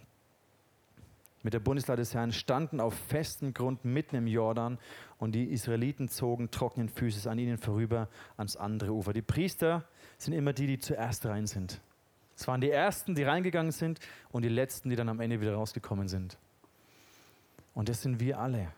mit 1.44 1.54
der 1.54 1.60
Bundeslade 1.60 2.02
des 2.02 2.16
Herrn 2.16 2.32
standen 2.32 2.80
auf 2.80 2.96
festem 2.96 3.54
Grund 3.54 3.86
mitten 3.86 4.16
im 4.16 4.26
Jordan 4.26 4.80
und 5.20 5.34
die 5.34 5.52
Israeliten 5.52 6.10
zogen 6.10 6.50
trockenen 6.50 6.90
Füßes 6.90 7.28
an 7.28 7.38
ihnen 7.38 7.60
vorüber 7.60 8.10
ans 8.38 8.56
andere 8.56 8.92
Ufer. 8.94 9.14
Die 9.14 9.22
Priester 9.22 9.86
sind 10.18 10.34
immer 10.34 10.54
die, 10.54 10.66
die 10.66 10.80
zuerst 10.80 11.28
rein 11.28 11.46
sind. 11.46 11.80
Es 12.36 12.48
waren 12.48 12.62
die 12.62 12.72
Ersten, 12.72 13.14
die 13.14 13.22
reingegangen 13.22 13.72
sind 13.72 14.00
und 14.32 14.42
die 14.42 14.50
Letzten, 14.50 14.90
die 14.90 14.96
dann 14.96 15.10
am 15.10 15.20
Ende 15.20 15.40
wieder 15.40 15.54
rausgekommen 15.54 16.08
sind. 16.08 16.40
Und 17.76 17.90
das 17.90 18.02
sind 18.02 18.20
wir 18.20 18.40
alle. 18.40 18.72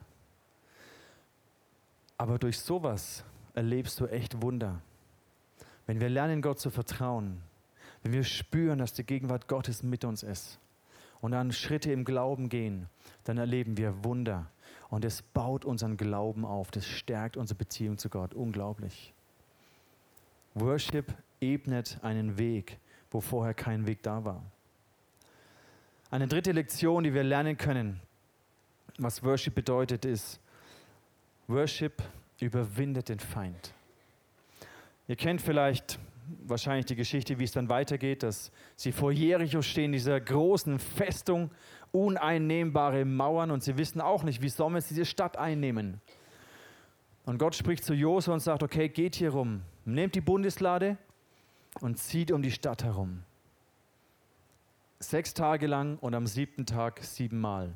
Aber 2.23 2.39
durch 2.39 2.57
sowas 2.57 3.25
erlebst 3.53 3.99
du 3.99 4.05
echt 4.05 4.41
Wunder. 4.41 4.79
Wenn 5.86 5.99
wir 5.99 6.07
lernen, 6.07 6.41
Gott 6.41 6.57
zu 6.57 6.69
vertrauen, 6.69 7.41
wenn 8.01 8.13
wir 8.13 8.23
spüren, 8.23 8.79
dass 8.79 8.93
die 8.93 9.03
Gegenwart 9.03 9.49
Gottes 9.49 9.83
mit 9.83 10.05
uns 10.05 10.23
ist, 10.23 10.57
und 11.19 11.33
dann 11.33 11.51
Schritte 11.51 11.91
im 11.91 12.05
Glauben 12.05 12.47
gehen, 12.47 12.88
dann 13.25 13.38
erleben 13.38 13.75
wir 13.75 14.05
Wunder. 14.05 14.49
Und 14.89 15.03
es 15.03 15.21
baut 15.21 15.65
unseren 15.65 15.97
Glauben 15.97 16.45
auf, 16.45 16.71
das 16.71 16.86
stärkt 16.86 17.36
unsere 17.36 17.57
Beziehung 17.57 17.97
zu 17.97 18.07
Gott. 18.07 18.33
Unglaublich. 18.33 19.13
Worship 20.53 21.13
ebnet 21.41 21.99
einen 22.03 22.38
Weg, 22.38 22.79
wo 23.12 23.19
vorher 23.19 23.53
kein 23.53 23.86
Weg 23.86 24.01
da 24.01 24.23
war. 24.23 24.41
Eine 26.09 26.29
dritte 26.29 26.53
Lektion, 26.53 27.03
die 27.03 27.13
wir 27.13 27.23
lernen 27.25 27.57
können, 27.57 27.99
was 28.97 29.23
Worship 29.23 29.55
bedeutet, 29.55 30.05
ist, 30.05 30.39
Worship 31.47 32.01
überwindet 32.39 33.10
den 33.10 33.19
Feind. 33.19 33.73
Ihr 35.08 35.15
kennt 35.15 35.41
vielleicht 35.41 35.99
wahrscheinlich 36.45 36.86
die 36.86 36.95
Geschichte, 36.95 37.38
wie 37.39 37.43
es 37.43 37.51
dann 37.51 37.69
weitergeht, 37.69 38.23
dass 38.23 38.51
sie 38.75 38.91
vor 38.91 39.12
Jericho 39.12 39.62
stehen, 39.62 39.91
dieser 39.91 40.19
großen 40.19 40.79
Festung, 40.79 41.51
uneinnehmbare 41.91 43.06
Mauern 43.06 43.51
und 43.51 43.63
sie 43.63 43.77
wissen 43.77 44.01
auch 44.01 44.23
nicht, 44.23 44.41
wie 44.41 44.49
sollen 44.49 44.73
wir 44.73 44.82
diese 44.82 45.06
Stadt 45.06 45.38
einnehmen. 45.38 46.01
Und 47.25 47.38
Gott 47.38 47.56
spricht 47.56 47.84
zu 47.84 47.93
Josua 47.93 48.34
und 48.34 48.39
sagt, 48.39 48.63
okay, 48.63 48.89
geht 48.89 49.15
hier 49.15 49.32
rum, 49.32 49.62
nehmt 49.86 50.15
die 50.15 50.21
Bundeslade 50.21 50.97
und 51.82 51.97
zieht 51.97 52.32
um 52.32 52.41
die 52.41 52.51
Stadt 52.51 52.84
herum. 52.84 53.23
Sechs 54.99 55.34
Tage 55.34 55.67
lang 55.67 55.97
und 55.99 56.15
am 56.15 56.27
siebten 56.27 56.65
Tag 56.65 57.03
siebenmal. 57.03 57.73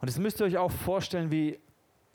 Und 0.00 0.10
das 0.10 0.18
müsst 0.18 0.40
ihr 0.40 0.46
euch 0.46 0.58
auch 0.58 0.70
vorstellen, 0.70 1.30
wie 1.30 1.58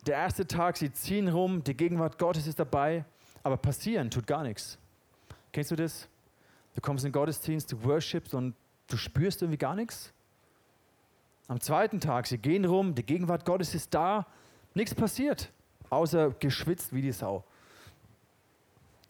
der 0.06 0.16
erste 0.16 0.48
Tag, 0.48 0.78
sie 0.78 0.92
ziehen 0.92 1.28
rum, 1.28 1.64
die 1.64 1.76
Gegenwart 1.76 2.18
Gottes 2.18 2.48
ist 2.48 2.60
dabei 2.60 3.06
aber 3.44 3.58
passieren 3.58 4.10
tut 4.10 4.28
gar 4.28 4.44
nichts. 4.44 4.78
Kennst 5.52 5.72
du 5.72 5.76
das? 5.76 6.08
Du 6.76 6.82
kommst 6.82 7.04
in 7.04 7.10
den 7.10 7.14
Gottesdienst, 7.14 7.72
du 7.72 7.84
worshipst 7.84 8.34
und 8.34 8.56
du 8.88 8.98
spürst 8.98 9.42
irgendwie 9.42 9.58
gar 9.58 9.76
nichts. 9.76 10.14
Am 11.48 11.60
zweiten 11.60 12.00
Tag, 12.00 12.28
sie 12.28 12.38
gehen 12.38 12.66
rum, 12.66 12.94
die 12.94 13.04
Gegenwart 13.04 13.44
Gottes 13.44 13.74
ist 13.74 13.94
da, 13.94 14.28
nichts 14.76 14.94
passiert, 14.94 15.52
außer 15.90 16.32
geschwitzt 16.40 16.94
wie 16.94 17.02
die 17.02 17.12
Sau. 17.12 17.44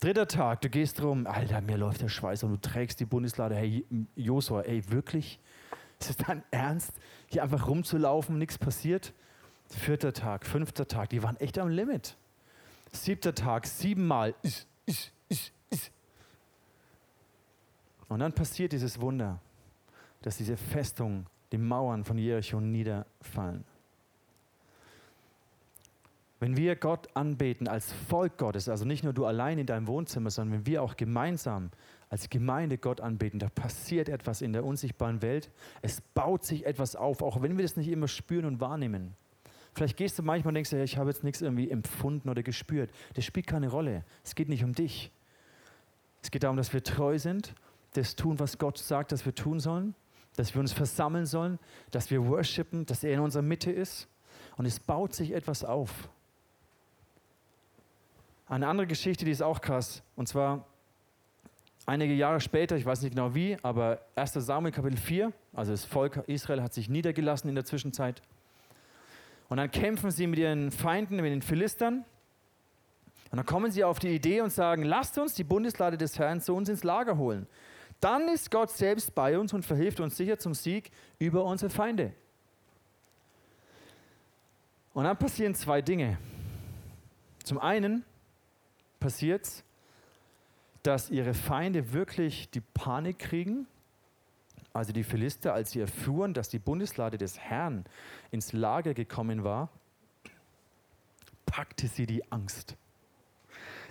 Dritter 0.00 0.26
Tag, 0.26 0.62
du 0.62 0.70
gehst 0.70 1.02
rum, 1.02 1.26
Alter, 1.26 1.60
mir 1.60 1.76
läuft 1.76 2.00
der 2.00 2.08
Schweiß 2.08 2.42
und 2.44 2.52
du 2.52 2.56
trägst 2.56 2.98
die 3.00 3.04
Bundeslade. 3.04 3.54
Hey, 3.54 3.84
Josua, 4.16 4.62
ey, 4.62 4.90
wirklich? 4.90 5.38
Ist 5.98 6.08
es 6.08 6.16
dein 6.16 6.42
Ernst, 6.50 6.94
hier 7.26 7.42
einfach 7.42 7.68
rumzulaufen, 7.68 8.38
nichts 8.38 8.56
passiert? 8.56 9.12
Vierter 9.70 10.12
Tag, 10.12 10.44
fünfter 10.44 10.86
Tag, 10.86 11.10
die 11.10 11.22
waren 11.22 11.36
echt 11.36 11.58
am 11.58 11.68
Limit. 11.68 12.16
Siebter 12.92 13.34
Tag, 13.34 13.66
siebenmal. 13.66 14.34
Und 18.08 18.18
dann 18.18 18.32
passiert 18.32 18.72
dieses 18.72 19.00
Wunder, 19.00 19.40
dass 20.22 20.36
diese 20.36 20.56
Festung, 20.56 21.26
die 21.52 21.58
Mauern 21.58 22.04
von 22.04 22.18
Jericho 22.18 22.60
niederfallen. 22.60 23.64
Wenn 26.40 26.56
wir 26.56 26.74
Gott 26.74 27.14
anbeten 27.14 27.68
als 27.68 27.92
Volk 27.92 28.38
Gottes, 28.38 28.68
also 28.68 28.84
nicht 28.84 29.04
nur 29.04 29.12
du 29.12 29.26
allein 29.26 29.58
in 29.58 29.66
deinem 29.66 29.86
Wohnzimmer, 29.86 30.30
sondern 30.30 30.60
wenn 30.60 30.66
wir 30.66 30.82
auch 30.82 30.96
gemeinsam 30.96 31.70
als 32.08 32.30
Gemeinde 32.30 32.78
Gott 32.78 33.00
anbeten, 33.00 33.38
da 33.38 33.50
passiert 33.50 34.08
etwas 34.08 34.40
in 34.40 34.52
der 34.52 34.64
unsichtbaren 34.64 35.22
Welt. 35.22 35.50
Es 35.82 36.00
baut 36.00 36.44
sich 36.44 36.66
etwas 36.66 36.96
auf, 36.96 37.22
auch 37.22 37.42
wenn 37.42 37.58
wir 37.58 37.62
das 37.62 37.76
nicht 37.76 37.88
immer 37.88 38.08
spüren 38.08 38.46
und 38.46 38.58
wahrnehmen. 38.58 39.14
Vielleicht 39.74 39.96
gehst 39.96 40.18
du 40.18 40.22
manchmal 40.22 40.50
und 40.50 40.54
denkst, 40.54 40.72
ich 40.72 40.98
habe 40.98 41.10
jetzt 41.10 41.24
nichts 41.24 41.40
irgendwie 41.40 41.70
empfunden 41.70 42.28
oder 42.28 42.42
gespürt. 42.42 42.90
Das 43.14 43.24
spielt 43.24 43.46
keine 43.46 43.68
Rolle. 43.68 44.04
Es 44.24 44.34
geht 44.34 44.48
nicht 44.48 44.64
um 44.64 44.72
dich. 44.72 45.10
Es 46.22 46.30
geht 46.30 46.42
darum, 46.42 46.56
dass 46.56 46.72
wir 46.72 46.82
treu 46.82 47.18
sind, 47.18 47.54
das 47.94 48.16
tun, 48.16 48.38
was 48.38 48.58
Gott 48.58 48.78
sagt, 48.78 49.12
dass 49.12 49.24
wir 49.24 49.34
tun 49.34 49.60
sollen, 49.60 49.94
dass 50.36 50.54
wir 50.54 50.60
uns 50.60 50.72
versammeln 50.72 51.26
sollen, 51.26 51.58
dass 51.90 52.10
wir 52.10 52.26
worshipen, 52.26 52.86
dass 52.86 53.04
er 53.04 53.14
in 53.14 53.20
unserer 53.20 53.42
Mitte 53.42 53.70
ist. 53.70 54.08
Und 54.56 54.66
es 54.66 54.78
baut 54.78 55.14
sich 55.14 55.32
etwas 55.32 55.64
auf. 55.64 56.08
Eine 58.46 58.66
andere 58.66 58.86
Geschichte, 58.86 59.24
die 59.24 59.30
ist 59.30 59.42
auch 59.42 59.60
krass. 59.60 60.02
Und 60.16 60.28
zwar 60.28 60.66
einige 61.86 62.12
Jahre 62.14 62.40
später, 62.40 62.76
ich 62.76 62.84
weiß 62.84 63.02
nicht 63.02 63.14
genau 63.14 63.34
wie, 63.34 63.56
aber 63.62 64.00
1. 64.16 64.34
Samuel 64.34 64.72
Kapitel 64.72 64.98
4, 64.98 65.32
also 65.52 65.72
das 65.72 65.84
Volk 65.84 66.16
Israel 66.26 66.62
hat 66.62 66.74
sich 66.74 66.88
niedergelassen 66.88 67.48
in 67.48 67.54
der 67.54 67.64
Zwischenzeit. 67.64 68.22
Und 69.50 69.56
dann 69.56 69.70
kämpfen 69.70 70.12
sie 70.12 70.28
mit 70.28 70.38
ihren 70.38 70.70
Feinden, 70.70 71.16
mit 71.16 71.26
den 71.26 71.42
Philistern. 71.42 72.04
Und 73.30 73.36
dann 73.36 73.44
kommen 73.44 73.70
sie 73.72 73.82
auf 73.84 73.98
die 73.98 74.14
Idee 74.14 74.40
und 74.40 74.50
sagen, 74.50 74.84
lasst 74.84 75.18
uns 75.18 75.34
die 75.34 75.44
Bundeslade 75.44 75.98
des 75.98 76.18
Herrn 76.18 76.40
zu 76.40 76.54
uns 76.54 76.68
ins 76.68 76.84
Lager 76.84 77.18
holen. 77.18 77.48
Dann 78.00 78.28
ist 78.28 78.50
Gott 78.52 78.70
selbst 78.70 79.14
bei 79.14 79.38
uns 79.38 79.52
und 79.52 79.66
verhilft 79.66 79.98
uns 80.00 80.16
sicher 80.16 80.38
zum 80.38 80.54
Sieg 80.54 80.90
über 81.18 81.44
unsere 81.44 81.68
Feinde. 81.68 82.14
Und 84.94 85.04
dann 85.04 85.18
passieren 85.18 85.54
zwei 85.54 85.82
Dinge. 85.82 86.16
Zum 87.42 87.58
einen 87.58 88.04
passiert 89.00 89.46
es, 89.46 89.64
dass 90.84 91.10
ihre 91.10 91.34
Feinde 91.34 91.92
wirklich 91.92 92.50
die 92.50 92.60
Panik 92.60 93.18
kriegen, 93.18 93.66
also 94.72 94.92
die 94.92 95.04
Philister, 95.04 95.52
als 95.52 95.72
sie 95.72 95.80
erfuhren, 95.80 96.34
dass 96.34 96.48
die 96.48 96.60
Bundeslade 96.60 97.18
des 97.18 97.38
Herrn 97.38 97.84
ins 98.30 98.52
Lager 98.52 98.94
gekommen 98.94 99.44
war, 99.44 99.70
packte 101.46 101.88
sie 101.88 102.06
die 102.06 102.30
Angst. 102.30 102.76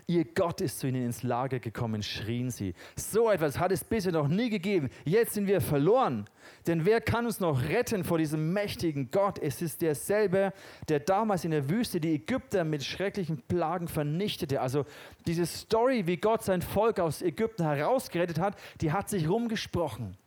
Ihr 0.10 0.26
Gott 0.26 0.60
ist 0.60 0.80
zu 0.80 0.88
ihnen 0.88 1.06
ins 1.06 1.22
Lager 1.22 1.60
gekommen, 1.60 2.02
schrien 2.02 2.50
sie. 2.50 2.74
So 2.96 3.30
etwas 3.30 3.60
hat 3.60 3.72
es 3.72 3.84
bisher 3.84 4.12
noch 4.12 4.28
nie 4.28 4.50
gegeben. 4.50 4.90
Jetzt 5.06 5.36
sind 5.36 5.46
wir 5.46 5.62
verloren. 5.62 6.26
Denn 6.66 6.84
wer 6.84 7.00
kann 7.00 7.28
uns 7.28 7.40
noch 7.40 7.62
retten 7.62 8.04
vor 8.04 8.18
diesem 8.18 8.52
mächtigen 8.52 9.12
Gott? 9.12 9.38
Es 9.38 9.62
ist 9.62 9.84
derselbe, 9.84 10.52
der 10.88 11.00
damals 11.00 11.46
in 11.46 11.52
der 11.52 11.70
Wüste 11.70 12.02
die 12.02 12.16
Ägypter 12.16 12.64
mit 12.64 12.84
schrecklichen 12.84 13.44
Plagen 13.44 13.88
vernichtete. 13.88 14.62
Also 14.62 14.88
diese 15.28 15.46
Story, 15.46 16.08
wie 16.08 16.18
Gott 16.18 16.44
sein 16.44 16.64
Volk 16.64 17.00
aus 17.00 17.22
Ägypten 17.22 17.62
herausgerettet 17.62 18.40
hat, 18.40 18.58
die 18.82 18.92
hat 18.92 19.10
sich 19.10 19.30
rumgesprochen. 19.30 20.18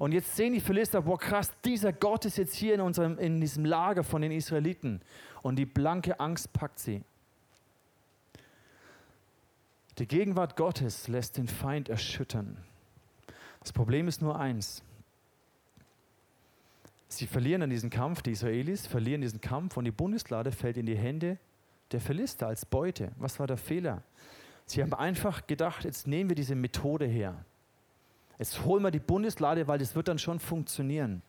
Und 0.00 0.12
jetzt 0.12 0.34
sehen 0.34 0.54
die 0.54 0.60
Philister, 0.60 1.02
boah 1.02 1.18
krass, 1.18 1.52
dieser 1.62 1.92
Gott 1.92 2.24
ist 2.24 2.38
jetzt 2.38 2.54
hier 2.54 2.72
in, 2.72 2.80
unserem, 2.80 3.18
in 3.18 3.38
diesem 3.38 3.66
Lager 3.66 4.02
von 4.02 4.22
den 4.22 4.32
Israeliten. 4.32 5.02
Und 5.42 5.56
die 5.56 5.66
blanke 5.66 6.18
Angst 6.18 6.54
packt 6.54 6.78
sie. 6.78 7.02
Die 9.98 10.08
Gegenwart 10.08 10.56
Gottes 10.56 11.06
lässt 11.08 11.36
den 11.36 11.48
Feind 11.48 11.90
erschüttern. 11.90 12.56
Das 13.60 13.74
Problem 13.74 14.08
ist 14.08 14.22
nur 14.22 14.40
eins. 14.40 14.82
Sie 17.08 17.26
verlieren 17.26 17.60
an 17.60 17.68
diesem 17.68 17.90
Kampf, 17.90 18.22
die 18.22 18.30
Israelis 18.30 18.86
verlieren 18.86 19.20
diesen 19.20 19.42
Kampf 19.42 19.76
und 19.76 19.84
die 19.84 19.90
Bundeslade 19.90 20.50
fällt 20.50 20.78
in 20.78 20.86
die 20.86 20.96
Hände 20.96 21.36
der 21.92 22.00
Philister 22.00 22.46
als 22.46 22.64
Beute. 22.64 23.12
Was 23.18 23.38
war 23.38 23.46
der 23.46 23.58
Fehler? 23.58 24.02
Sie 24.64 24.80
haben 24.80 24.94
einfach 24.94 25.46
gedacht, 25.46 25.84
jetzt 25.84 26.06
nehmen 26.06 26.30
wir 26.30 26.36
diese 26.36 26.54
Methode 26.54 27.04
her. 27.04 27.44
Jetzt 28.40 28.64
holen 28.64 28.82
wir 28.82 28.90
die 28.90 29.00
Bundeslade, 29.00 29.68
weil 29.68 29.78
das 29.78 29.94
wird 29.94 30.08
dann 30.08 30.18
schon 30.18 30.40
funktionieren. 30.40 31.20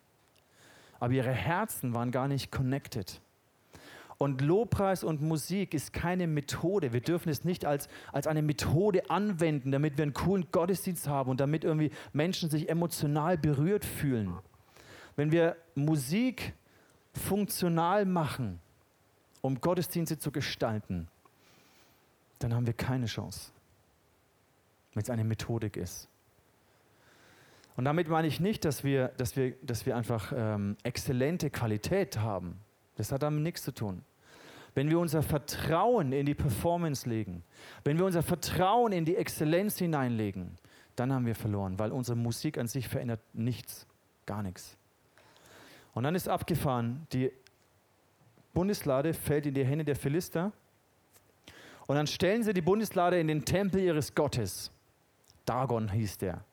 Aber 0.97 1.11
ihre 1.11 1.33
Herzen 1.33 1.93
waren 1.93 2.09
gar 2.09 2.29
nicht 2.29 2.53
connected. 2.53 3.19
Und 4.17 4.39
Lobpreis 4.39 5.03
und 5.03 5.21
Musik 5.21 5.73
ist 5.73 5.91
keine 5.91 6.25
Methode. 6.25 6.93
Wir 6.93 7.01
dürfen 7.01 7.27
es 7.27 7.43
nicht 7.43 7.65
als, 7.65 7.89
als 8.13 8.27
eine 8.27 8.41
Methode 8.41 9.09
anwenden, 9.09 9.73
damit 9.73 9.97
wir 9.97 10.03
einen 10.03 10.13
coolen 10.13 10.47
Gottesdienst 10.53 11.05
haben 11.09 11.29
und 11.29 11.41
damit 11.41 11.65
irgendwie 11.65 11.91
Menschen 12.13 12.49
sich 12.49 12.69
emotional 12.69 13.37
berührt 13.37 13.83
fühlen. 13.83 14.33
Wenn 15.17 15.33
wir 15.33 15.57
Musik 15.75 16.53
funktional 17.13 18.05
machen, 18.05 18.61
um 19.41 19.59
Gottesdienste 19.59 20.17
zu 20.17 20.31
gestalten, 20.31 21.09
dann 22.39 22.53
haben 22.53 22.67
wir 22.67 22.73
keine 22.73 23.07
Chance, 23.07 23.51
wenn 24.93 25.03
es 25.03 25.09
eine 25.09 25.25
Methodik 25.25 25.75
ist. 25.75 26.07
Und 27.75 27.85
damit 27.85 28.07
meine 28.07 28.27
ich 28.27 28.39
nicht, 28.39 28.65
dass 28.65 28.83
wir, 28.83 29.09
dass 29.17 29.35
wir, 29.35 29.55
dass 29.61 29.85
wir 29.85 29.95
einfach 29.95 30.33
ähm, 30.35 30.77
exzellente 30.83 31.49
Qualität 31.49 32.19
haben. 32.19 32.59
Das 32.95 33.11
hat 33.11 33.23
damit 33.23 33.43
nichts 33.43 33.63
zu 33.63 33.73
tun 33.73 34.03
wenn 34.73 34.89
wir 34.89 34.99
unser 34.99 35.21
Vertrauen 35.21 36.13
in 36.13 36.25
die 36.25 36.33
Performance 36.33 37.07
legen, 37.09 37.43
wenn 37.83 37.97
wir 37.97 38.05
unser 38.05 38.23
Vertrauen 38.23 38.91
in 38.91 39.05
die 39.05 39.15
Exzellenz 39.15 39.77
hineinlegen, 39.77 40.57
dann 40.95 41.11
haben 41.11 41.25
wir 41.25 41.35
verloren, 41.35 41.77
weil 41.79 41.91
unsere 41.91 42.17
Musik 42.17 42.57
an 42.57 42.67
sich 42.67 42.87
verändert 42.87 43.21
nichts, 43.33 43.85
gar 44.25 44.43
nichts. 44.43 44.77
Und 45.93 46.03
dann 46.03 46.15
ist 46.15 46.29
abgefahren, 46.29 47.05
die 47.11 47.31
Bundeslade 48.53 49.13
fällt 49.13 49.45
in 49.45 49.53
die 49.53 49.65
Hände 49.65 49.83
der 49.83 49.95
Philister 49.95 50.51
und 51.87 51.95
dann 51.95 52.07
stellen 52.07 52.43
sie 52.43 52.53
die 52.53 52.61
Bundeslade 52.61 53.19
in 53.19 53.27
den 53.27 53.43
Tempel 53.43 53.81
ihres 53.81 54.15
Gottes. 54.15 54.71
Dagon 55.45 55.89
hieß 55.89 56.17
der. 56.19 56.45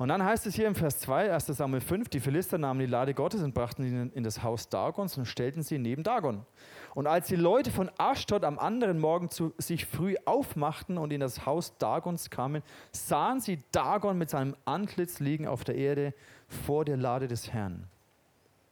Und 0.00 0.08
dann 0.08 0.24
heißt 0.24 0.46
es 0.46 0.54
hier 0.54 0.66
im 0.66 0.74
Vers 0.74 0.98
2, 1.00 1.30
1 1.30 1.44
Samuel 1.48 1.82
5, 1.82 2.08
die 2.08 2.20
Philister 2.20 2.56
nahmen 2.56 2.80
die 2.80 2.86
Lade 2.86 3.12
Gottes 3.12 3.42
und 3.42 3.52
brachten 3.52 3.82
sie 3.82 4.16
in 4.16 4.24
das 4.24 4.42
Haus 4.42 4.70
Dagons 4.70 5.18
und 5.18 5.26
stellten 5.26 5.62
sie 5.62 5.78
neben 5.78 6.04
Dagon. 6.04 6.46
Und 6.94 7.06
als 7.06 7.28
die 7.28 7.36
Leute 7.36 7.70
von 7.70 7.90
Ashdod 7.98 8.42
am 8.44 8.58
anderen 8.58 8.98
Morgen 8.98 9.28
zu 9.28 9.52
sich 9.58 9.84
früh 9.84 10.16
aufmachten 10.24 10.96
und 10.96 11.12
in 11.12 11.20
das 11.20 11.44
Haus 11.44 11.76
Dagons 11.76 12.30
kamen, 12.30 12.62
sahen 12.92 13.40
sie 13.40 13.62
Dagon 13.72 14.16
mit 14.16 14.30
seinem 14.30 14.56
Antlitz 14.64 15.20
liegen 15.20 15.46
auf 15.46 15.64
der 15.64 15.74
Erde 15.74 16.14
vor 16.48 16.86
der 16.86 16.96
Lade 16.96 17.28
des 17.28 17.52
Herrn. 17.52 17.86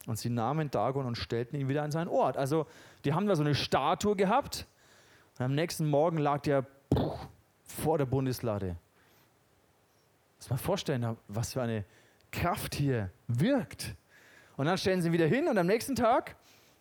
Und 0.06 0.18
sie 0.18 0.30
nahmen 0.30 0.70
Dagon 0.70 1.04
und 1.04 1.18
stellten 1.18 1.60
ihn 1.60 1.68
wieder 1.68 1.82
an 1.82 1.90
seinen 1.90 2.08
Ort. 2.08 2.38
Also 2.38 2.66
die 3.04 3.12
haben 3.12 3.26
da 3.26 3.36
so 3.36 3.42
eine 3.42 3.54
Statue 3.54 4.16
gehabt 4.16 4.66
und 5.38 5.44
am 5.44 5.54
nächsten 5.54 5.90
Morgen 5.90 6.16
lag 6.16 6.40
der 6.40 6.64
vor 7.66 7.98
der 7.98 8.06
Bundeslade. 8.06 8.76
Muss 10.38 10.50
man 10.50 10.58
vorstellen, 10.58 11.16
was 11.28 11.52
für 11.52 11.62
eine 11.62 11.84
Kraft 12.30 12.74
hier 12.74 13.10
wirkt. 13.26 13.94
Und 14.56 14.66
dann 14.66 14.78
stellen 14.78 15.02
sie 15.02 15.12
wieder 15.12 15.26
hin 15.26 15.48
und 15.48 15.58
am 15.58 15.66
nächsten 15.66 15.94
Tag 15.94 16.36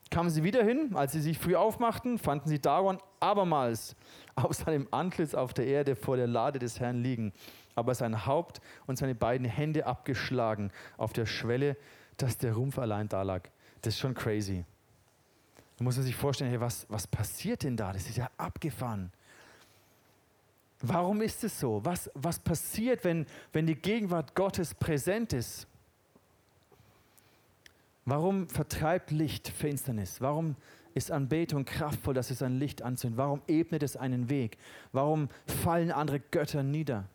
kamen 0.10 0.30
sie 0.30 0.44
wieder 0.44 0.64
hin. 0.64 0.92
Als 0.96 1.12
sie 1.12 1.22
sich 1.22 1.38
früh 1.38 1.56
aufmachten, 1.56 2.18
fanden 2.18 2.50
sie 2.50 2.60
Dagon 2.60 3.00
abermals 3.20 3.96
auf 4.36 4.54
seinem 4.54 4.88
Antlitz 4.92 5.34
auf 5.34 5.54
der 5.54 5.68
Erde 5.68 5.96
vor 5.96 6.18
der 6.18 6.28
Lade 6.28 6.60
des 6.60 6.80
Herrn 6.80 7.02
liegen, 7.02 7.34
aber 7.76 7.94
sein 7.96 8.26
Haupt 8.26 8.62
und 8.86 8.98
seine 8.98 9.16
beiden 9.16 9.48
Hände 9.48 9.86
abgeschlagen 9.86 10.72
auf 10.98 11.14
der 11.14 11.26
Schwelle, 11.26 11.78
dass 12.18 12.38
der 12.38 12.54
Rumpf 12.54 12.80
allein 12.80 13.10
da 13.10 13.22
lag. 13.22 13.44
Das 13.82 13.96
ist 13.96 14.00
schon 14.00 14.14
crazy. 14.14 14.66
Da 15.78 15.84
muss 15.84 15.96
man 15.96 16.06
sich 16.06 16.16
vorstellen, 16.16 16.50
hey, 16.50 16.60
was, 16.60 16.88
was 16.90 17.06
passiert 17.06 17.64
denn 17.64 17.78
da? 17.78 17.94
Das 17.94 18.08
ist 18.10 18.18
ja 18.18 18.30
abgefahren. 18.38 19.12
Warum 20.82 21.22
ist 21.22 21.44
es 21.44 21.60
so? 21.60 21.84
Was, 21.84 22.10
was 22.14 22.40
passiert, 22.40 23.04
wenn, 23.04 23.26
wenn 23.52 23.66
die 23.66 23.76
Gegenwart 23.76 24.36
Gottes 24.36 24.76
präsent 24.76 25.34
ist? 25.34 25.68
Warum 28.06 28.48
vertreibt 28.48 29.12
Licht 29.12 29.50
Finsternis? 29.50 30.22
Warum 30.22 30.56
ist 30.94 31.12
Anbetung 31.12 31.66
kraftvoll, 31.66 32.14
dass 32.14 32.32
es 32.32 32.42
ein 32.42 32.58
Licht 32.58 32.82
anzündet? 32.82 33.18
Warum 33.18 33.42
ebnet 33.48 33.84
es 33.84 33.98
einen 33.98 34.30
Weg? 34.30 34.58
Warum 34.92 35.30
fallen 35.46 35.92
andere 35.92 36.20
Götter 36.20 36.64
nieder? 36.64 37.06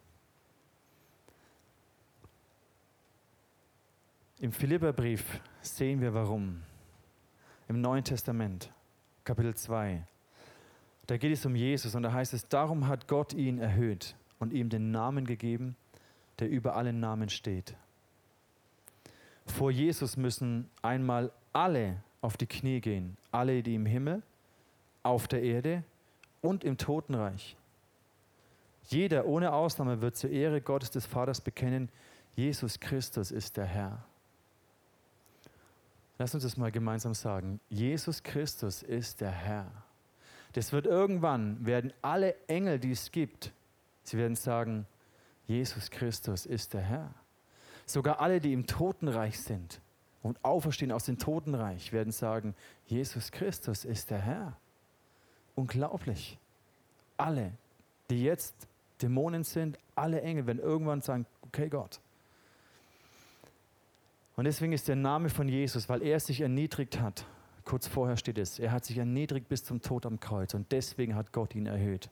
Im 4.40 4.52
Philipperbrief 4.52 5.40
sehen 5.60 6.00
wir 6.00 6.12
warum. 6.14 6.62
Im 7.68 7.80
Neuen 7.80 8.02
Testament, 8.02 8.72
Kapitel 9.24 9.54
2. 9.54 10.04
Da 11.12 11.18
geht 11.18 11.32
es 11.34 11.44
um 11.44 11.54
Jesus 11.54 11.94
und 11.94 12.04
da 12.04 12.12
heißt 12.14 12.32
es, 12.32 12.48
darum 12.48 12.88
hat 12.88 13.06
Gott 13.06 13.34
ihn 13.34 13.58
erhöht 13.58 14.16
und 14.38 14.50
ihm 14.54 14.70
den 14.70 14.92
Namen 14.92 15.26
gegeben, 15.26 15.76
der 16.38 16.48
über 16.48 16.74
allen 16.74 17.00
Namen 17.00 17.28
steht. 17.28 17.76
Vor 19.44 19.70
Jesus 19.70 20.16
müssen 20.16 20.70
einmal 20.80 21.30
alle 21.52 22.02
auf 22.22 22.38
die 22.38 22.46
Knie 22.46 22.80
gehen, 22.80 23.18
alle, 23.30 23.62
die 23.62 23.74
im 23.74 23.84
Himmel, 23.84 24.22
auf 25.02 25.28
der 25.28 25.42
Erde 25.42 25.84
und 26.40 26.64
im 26.64 26.78
Totenreich. 26.78 27.58
Jeder 28.84 29.26
ohne 29.26 29.52
Ausnahme 29.52 30.00
wird 30.00 30.16
zur 30.16 30.30
Ehre 30.30 30.62
Gottes 30.62 30.92
des 30.92 31.04
Vaters 31.04 31.42
bekennen, 31.42 31.90
Jesus 32.36 32.80
Christus 32.80 33.32
ist 33.32 33.58
der 33.58 33.66
Herr. 33.66 34.02
Lass 36.16 36.32
uns 36.32 36.44
das 36.44 36.56
mal 36.56 36.72
gemeinsam 36.72 37.12
sagen. 37.12 37.60
Jesus 37.68 38.22
Christus 38.22 38.82
ist 38.82 39.20
der 39.20 39.30
Herr. 39.30 39.70
Das 40.52 40.72
wird 40.72 40.86
irgendwann, 40.86 41.64
werden 41.64 41.92
alle 42.02 42.34
Engel, 42.46 42.78
die 42.78 42.92
es 42.92 43.10
gibt, 43.10 43.52
sie 44.02 44.18
werden 44.18 44.36
sagen, 44.36 44.86
Jesus 45.46 45.90
Christus 45.90 46.46
ist 46.46 46.74
der 46.74 46.82
Herr. 46.82 47.14
Sogar 47.86 48.20
alle, 48.20 48.40
die 48.40 48.52
im 48.52 48.66
Totenreich 48.66 49.40
sind 49.40 49.80
und 50.22 50.42
auferstehen 50.44 50.92
aus 50.92 51.04
dem 51.04 51.18
Totenreich, 51.18 51.92
werden 51.92 52.12
sagen, 52.12 52.54
Jesus 52.86 53.32
Christus 53.32 53.84
ist 53.84 54.10
der 54.10 54.20
Herr. 54.20 54.56
Unglaublich. 55.54 56.38
Alle, 57.16 57.52
die 58.10 58.22
jetzt 58.22 58.54
Dämonen 59.00 59.44
sind, 59.44 59.78
alle 59.94 60.22
Engel 60.22 60.46
werden 60.46 60.60
irgendwann 60.60 61.00
sagen, 61.00 61.26
okay 61.42 61.68
Gott. 61.68 62.00
Und 64.36 64.44
deswegen 64.44 64.72
ist 64.72 64.88
der 64.88 64.96
Name 64.96 65.28
von 65.28 65.48
Jesus, 65.48 65.88
weil 65.88 66.02
er 66.02 66.18
sich 66.20 66.40
erniedrigt 66.40 67.00
hat, 67.00 67.26
Kurz 67.64 67.86
vorher 67.86 68.16
steht 68.16 68.38
es, 68.38 68.58
er 68.58 68.72
hat 68.72 68.84
sich 68.84 68.98
erniedrigt 68.98 69.48
bis 69.48 69.64
zum 69.64 69.80
Tod 69.80 70.06
am 70.06 70.18
Kreuz 70.20 70.54
und 70.54 70.70
deswegen 70.72 71.14
hat 71.14 71.32
Gott 71.32 71.54
ihn 71.54 71.66
erhöht. 71.66 72.10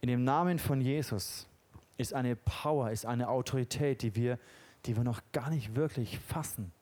In 0.00 0.08
dem 0.08 0.24
Namen 0.24 0.58
von 0.58 0.80
Jesus 0.80 1.46
ist 1.96 2.14
eine 2.14 2.36
Power, 2.36 2.90
ist 2.90 3.06
eine 3.06 3.28
Autorität, 3.28 4.02
die 4.02 4.14
wir, 4.14 4.38
die 4.86 4.96
wir 4.96 5.04
noch 5.04 5.20
gar 5.32 5.50
nicht 5.50 5.74
wirklich 5.74 6.18
fassen. 6.18 6.72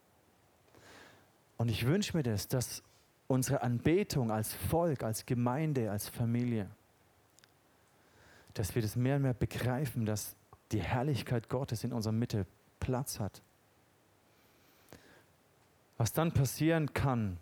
Und 1.56 1.70
ich 1.70 1.86
wünsche 1.86 2.16
mir 2.16 2.22
das, 2.22 2.48
dass 2.48 2.82
unsere 3.28 3.62
Anbetung 3.62 4.30
als 4.30 4.52
Volk, 4.54 5.02
als 5.02 5.26
Gemeinde, 5.26 5.90
als 5.90 6.08
Familie, 6.08 6.68
dass 8.54 8.74
wir 8.74 8.82
das 8.82 8.96
mehr 8.96 9.16
und 9.16 9.22
mehr 9.22 9.34
begreifen, 9.34 10.06
dass 10.06 10.36
die 10.72 10.80
Herrlichkeit 10.80 11.48
Gottes 11.48 11.84
in 11.84 11.92
unserer 11.92 12.12
Mitte 12.12 12.46
Platz 12.80 13.20
hat. 13.20 13.42
Was 15.96 16.12
dann 16.12 16.32
passieren 16.32 16.92
kann, 16.92 17.38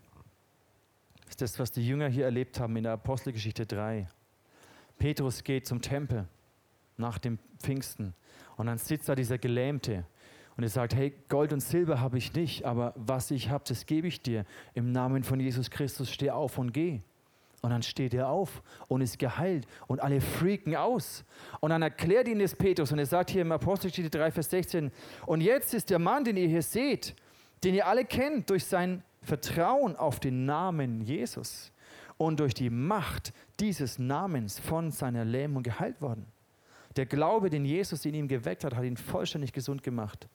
ist 1.29 1.41
das, 1.41 1.59
was 1.59 1.73
die 1.73 1.87
Jünger 1.87 2.09
hier 2.09 2.25
erlebt 2.25 2.61
haben 2.61 2.77
in 2.77 2.85
der 2.85 2.93
Apostelgeschichte 2.93 3.67
3. 3.67 4.07
Petrus 4.99 5.43
geht 5.43 5.67
zum 5.67 5.81
Tempel 5.81 6.29
nach 6.97 7.19
dem 7.19 7.39
Pfingsten 7.59 8.15
und 8.57 8.67
dann 8.67 8.79
sitzt 8.79 9.09
da 9.09 9.15
dieser 9.15 9.39
Gelähmte 9.39 10.05
und 10.57 10.63
er 10.63 10.69
sagt, 10.69 10.95
hey, 10.95 11.13
Gold 11.29 11.53
und 11.53 11.61
Silber 11.61 12.01
habe 12.01 12.19
ich 12.19 12.33
nicht, 12.35 12.65
aber 12.65 12.93
was 12.97 13.31
ich 13.31 13.51
habe, 13.51 13.65
das 13.67 13.87
gebe 13.87 14.07
ich 14.07 14.23
dir. 14.23 14.45
Im 14.75 14.93
Namen 14.93 15.25
von 15.25 15.41
Jesus 15.41 15.71
Christus 15.71 16.13
steh 16.13 16.31
auf 16.31 16.59
und 16.59 16.73
geh. 16.73 17.01
Und 17.61 17.71
dann 17.71 17.83
steht 17.83 18.15
er 18.15 18.29
auf 18.29 18.63
und 18.89 19.01
ist 19.01 19.19
geheilt 19.19 19.67
und 19.87 20.01
alle 20.01 20.21
freaken 20.21 20.77
aus. 20.77 21.25
Und 21.61 21.71
dann 21.71 21.83
erklärt 21.83 22.29
ihn 22.29 22.39
das 22.39 22.55
Petrus 22.55 22.93
und 22.93 22.99
er 22.99 23.07
sagt 23.07 23.31
hier 23.31 23.43
im 23.43 23.53
Apostelgeschichte 23.53 24.17
3, 24.17 24.31
Vers 24.31 24.51
16, 24.51 24.93
und 25.27 25.41
jetzt 25.41 25.73
ist 25.75 25.91
der 25.91 25.99
Mann, 25.99 26.25
den 26.25 26.37
ihr 26.37 26.47
hier 26.47 26.63
seht, 26.63 27.17
den 27.65 27.75
ihr 27.75 27.87
alle 27.87 28.05
kennt, 28.05 28.51
durch 28.51 28.67
sein 28.67 29.03
Vertrauen 29.25 29.97
auf 29.97 30.21
den 30.21 30.45
Namen 30.45 31.01
Jesus 31.01 31.73
und 32.17 32.41
durch 32.41 32.55
die 32.55 32.71
Macht 32.71 33.33
dieses 33.61 33.99
Namens 33.99 34.59
von 34.59 34.91
seiner 34.91 35.25
Lähmung 35.25 35.63
geheilt 35.63 36.01
worden. 36.01 36.27
Der 36.97 37.07
Glaube, 37.07 37.51
den 37.51 37.65
Jesus 37.65 38.05
in 38.05 38.15
ihm 38.15 38.29
geweckt 38.29 38.65
hat, 38.65 38.75
hat 38.75 38.85
ihn 38.85 38.97
vollständig 38.97 39.53
gesund 39.53 39.83
gemacht. 39.83 40.29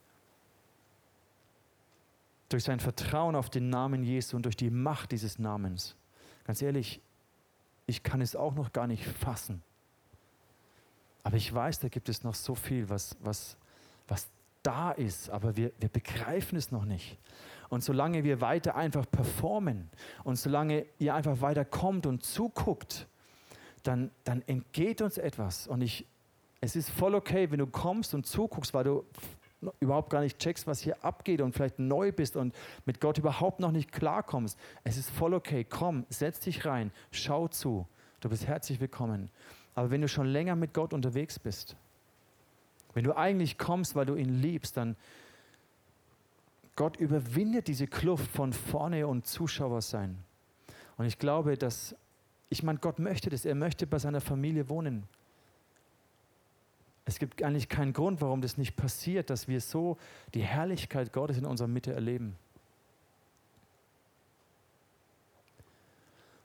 Durch 2.49 2.63
sein 2.63 2.79
Vertrauen 2.79 3.35
auf 3.35 3.49
den 3.49 3.69
Namen 3.69 4.03
Jesu 4.03 4.35
und 4.35 4.43
durch 4.43 4.57
die 4.57 4.71
Macht 4.71 5.11
dieses 5.11 5.39
Namens. 5.39 5.95
Ganz 6.43 6.61
ehrlich, 6.61 6.99
ich 7.85 8.03
kann 8.03 8.21
es 8.21 8.35
auch 8.35 8.55
noch 8.55 8.73
gar 8.73 8.87
nicht 8.87 9.05
fassen. 9.05 9.61
Aber 11.23 11.37
ich 11.37 11.53
weiß, 11.53 11.79
da 11.79 11.89
gibt 11.89 12.09
es 12.09 12.23
noch 12.23 12.33
so 12.33 12.55
viel, 12.55 12.89
was, 12.89 13.15
was, 13.21 13.55
was 14.07 14.27
da 14.63 14.91
ist, 14.91 15.29
aber 15.29 15.55
wir, 15.55 15.71
wir 15.79 15.89
begreifen 15.89 16.57
es 16.57 16.71
noch 16.71 16.85
nicht. 16.85 17.17
Und 17.69 17.83
solange 17.83 18.23
wir 18.23 18.41
weiter 18.41 18.75
einfach 18.75 19.05
performen 19.09 19.89
und 20.23 20.37
solange 20.37 20.85
ihr 20.97 21.13
einfach 21.13 21.41
weiter 21.41 21.65
kommt 21.65 22.05
und 22.05 22.23
zuguckt, 22.23 23.07
dann, 23.83 24.11
dann 24.23 24.41
entgeht 24.47 25.01
uns 25.01 25.17
etwas. 25.17 25.67
Und 25.67 25.81
ich, 25.81 26.05
es 26.61 26.75
ist 26.75 26.89
voll 26.89 27.15
okay, 27.15 27.51
wenn 27.51 27.59
du 27.59 27.67
kommst 27.67 28.13
und 28.13 28.25
zuguckst, 28.25 28.73
weil 28.73 28.83
du 28.83 29.05
überhaupt 29.79 30.09
gar 30.09 30.21
nicht 30.21 30.39
checkst, 30.39 30.67
was 30.67 30.81
hier 30.81 31.03
abgeht 31.03 31.41
und 31.41 31.53
vielleicht 31.53 31.79
neu 31.79 32.11
bist 32.11 32.35
und 32.35 32.55
mit 32.85 32.99
Gott 33.01 33.17
überhaupt 33.17 33.59
noch 33.59 33.71
nicht 33.71 33.91
klarkommst. 33.91 34.57
Es 34.83 34.97
ist 34.97 35.09
voll 35.09 35.33
okay. 35.33 35.65
Komm, 35.67 36.05
setz 36.09 36.39
dich 36.39 36.65
rein, 36.65 36.91
schau 37.11 37.47
zu. 37.47 37.87
Du 38.19 38.29
bist 38.29 38.47
herzlich 38.47 38.79
willkommen. 38.79 39.29
Aber 39.75 39.91
wenn 39.91 40.01
du 40.01 40.07
schon 40.07 40.27
länger 40.27 40.55
mit 40.55 40.73
Gott 40.73 40.93
unterwegs 40.93 41.39
bist, 41.39 41.75
wenn 42.93 43.03
du 43.03 43.15
eigentlich 43.15 43.57
kommst, 43.57 43.95
weil 43.95 44.05
du 44.05 44.15
ihn 44.15 44.41
liebst, 44.41 44.75
dann 44.75 44.95
Gott 46.79 46.95
überwindet 46.95 47.67
diese 47.67 47.87
Kluft 47.87 48.31
von 48.31 48.53
vorne 48.53 49.05
und 49.05 49.27
Zuschauer 49.27 49.81
sein. 49.81 50.17
Und 50.95 51.07
ich 51.07 51.19
glaube, 51.19 51.57
dass, 51.57 51.93
ich 52.47 52.63
meine, 52.63 52.79
Gott 52.79 52.99
möchte 52.99 53.29
das. 53.29 53.43
Er 53.43 53.53
möchte 53.53 53.85
bei 53.85 53.99
seiner 53.99 54.21
Familie 54.21 54.69
wohnen. 54.69 55.03
Es 57.03 57.19
gibt 57.19 57.43
eigentlich 57.43 57.67
keinen 57.67 57.91
Grund, 57.91 58.21
warum 58.21 58.39
das 58.39 58.57
nicht 58.57 58.77
passiert, 58.77 59.29
dass 59.29 59.49
wir 59.49 59.59
so 59.59 59.97
die 60.33 60.41
Herrlichkeit 60.41 61.11
Gottes 61.11 61.37
in 61.37 61.45
unserer 61.45 61.67
Mitte 61.67 61.91
erleben. 61.91 62.37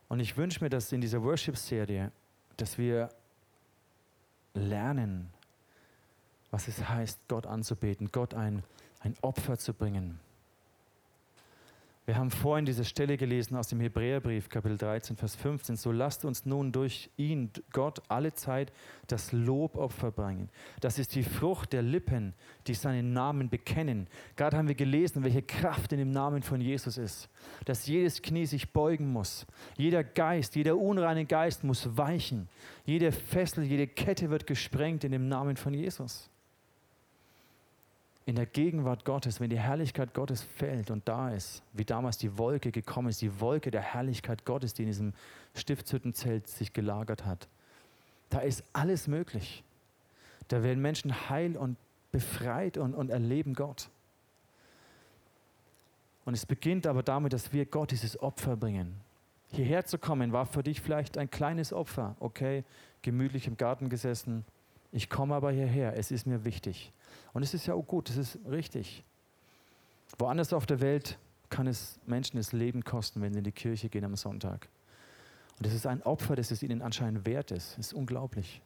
Und 0.09 0.18
ich 0.18 0.37
wünsche 0.37 0.64
mir, 0.64 0.68
dass 0.68 0.91
in 0.91 1.01
dieser 1.01 1.22
Worship-Serie, 1.22 2.11
dass 2.57 2.76
wir 2.76 3.09
lernen, 4.55 5.30
was 6.51 6.66
es 6.66 6.89
heißt, 6.89 7.20
Gott 7.28 7.47
anzubeten, 7.47 8.11
Gott 8.11 8.35
ein, 8.35 8.64
ein 9.05 9.14
Opfer 9.20 9.59
zu 9.59 9.74
bringen. 9.74 10.18
Wir 12.07 12.16
haben 12.16 12.30
vorhin 12.30 12.66
diese 12.66 12.84
Stelle 12.84 13.16
gelesen 13.16 13.57
aus 13.57 13.68
dem 13.68 13.80
Hebräerbrief, 13.80 14.50
Kapitel 14.50 14.76
13, 14.76 15.16
Vers 15.16 15.36
15. 15.36 15.76
So 15.76 15.90
lasst 15.90 16.26
uns 16.26 16.44
nun 16.44 16.70
durch 16.70 17.09
ihn, 17.16 17.50
Gott, 17.72 18.02
alle 18.09 18.34
Zeit 18.34 18.74
das 19.07 19.32
Lobopfer 19.32 20.11
bringen. 20.11 20.50
Das 20.82 20.98
ist 20.98 21.14
die 21.14 21.22
Frucht 21.22 21.72
der 21.72 21.80
Lippen, 21.80 22.34
die 22.66 22.74
seinen 22.74 23.14
Namen 23.14 23.48
bekennen. 23.48 24.07
Gerade 24.36 24.59
haben 24.59 24.68
wir 24.68 24.74
gelesen, 24.74 25.24
welche 25.24 25.40
Kraft 25.40 25.92
in 25.92 25.98
dem 25.98 26.11
Namen 26.11 26.42
von 26.42 26.61
Jesus 26.61 26.98
ist. 26.98 27.30
Dass 27.64 27.86
jedes 27.86 28.20
Knie 28.20 28.44
sich 28.44 28.70
beugen 28.70 29.11
muss. 29.11 29.46
Jeder 29.78 30.05
Geist, 30.05 30.57
jeder 30.57 30.76
unreine 30.76 31.24
Geist 31.24 31.64
muss 31.64 31.96
weichen. 31.96 32.50
Jede 32.84 33.12
Fessel, 33.12 33.64
jede 33.64 33.86
Kette 33.86 34.28
wird 34.28 34.46
gesprengt 34.46 35.05
in 35.05 35.12
dem 35.12 35.28
Namen 35.28 35.57
von 35.57 35.72
Jesus 35.72 36.28
in 38.26 38.36
der 38.36 38.46
Gegenwart 38.46 39.04
Gottes, 39.04 39.40
wenn 39.40 39.50
die 39.50 39.58
Herrlichkeit 39.58 40.14
Gottes 40.14 40.42
fällt 40.42 40.90
und 40.90 41.06
da 41.06 41.30
ist, 41.30 41.62
wie 41.72 41.84
damals 41.84 42.16
die 42.16 42.38
Wolke 42.38 42.72
gekommen 42.72 43.08
ist, 43.08 43.20
die 43.20 43.40
Wolke 43.40 43.70
der 43.70 43.82
Herrlichkeit 43.82 44.44
Gottes, 44.44 44.72
die 44.72 44.82
in 44.82 44.88
diesem 44.88 45.12
Stiftshüttenzelt 45.54 46.48
sich 46.48 46.72
gelagert 46.72 47.26
hat, 47.26 47.48
da 48.30 48.38
ist 48.40 48.64
alles 48.72 49.08
möglich. 49.08 49.62
Da 50.48 50.62
werden 50.62 50.80
Menschen 50.80 51.28
heil 51.28 51.56
und 51.56 51.76
befreit 52.12 52.78
und, 52.78 52.94
und 52.94 53.10
erleben 53.10 53.54
Gott. 53.54 53.90
Und 56.24 56.34
es 56.34 56.46
beginnt 56.46 56.86
aber 56.86 57.02
damit, 57.02 57.32
dass 57.34 57.52
wir 57.52 57.66
Gott 57.66 57.90
dieses 57.90 58.20
Opfer 58.20 58.56
bringen. 58.56 58.94
Hierher 59.52 59.84
zu 59.84 59.98
kommen 59.98 60.32
war 60.32 60.46
für 60.46 60.62
dich 60.62 60.80
vielleicht 60.80 61.18
ein 61.18 61.30
kleines 61.30 61.72
Opfer. 61.72 62.16
Okay, 62.18 62.64
gemütlich 63.02 63.46
im 63.46 63.56
Garten 63.56 63.88
gesessen. 63.88 64.44
Ich 64.95 65.11
komme 65.11 65.34
aber 65.34 65.51
hierher. 65.51 65.99
Es 65.99 66.12
ist 66.12 66.24
mir 66.24 66.45
wichtig. 66.45 66.92
Und 67.32 67.42
es 67.42 67.53
ist 67.53 67.66
ja 67.66 67.74
auch 67.74 67.82
gut, 67.82 68.09
es 68.11 68.16
ist 68.16 68.38
richtig. 68.49 69.03
Woanders 70.18 70.53
auf 70.53 70.66
der 70.66 70.80
Welt 70.80 71.18
kann 71.51 71.66
es 71.66 71.99
Menschen 72.07 72.36
das 72.36 72.53
Leben 72.53 72.84
kosten, 72.84 73.20
wenn 73.20 73.32
sie 73.32 73.38
in 73.38 73.45
die 73.45 73.51
Kirche 73.51 73.88
gehen 73.88 74.05
am 74.05 74.14
Sonntag. 74.14 74.68
Und 75.59 75.66
es 75.66 75.74
ist 75.74 75.88
ein 75.88 76.01
Opfer, 76.05 76.36
das 76.36 76.53
es 76.53 76.62
ihnen 76.62 76.80
anscheinend 76.80 77.26
wert 77.26 77.51
ist. 77.51 77.72
Es 77.72 77.88
ist 77.88 77.92
unglaublich. 77.92 78.62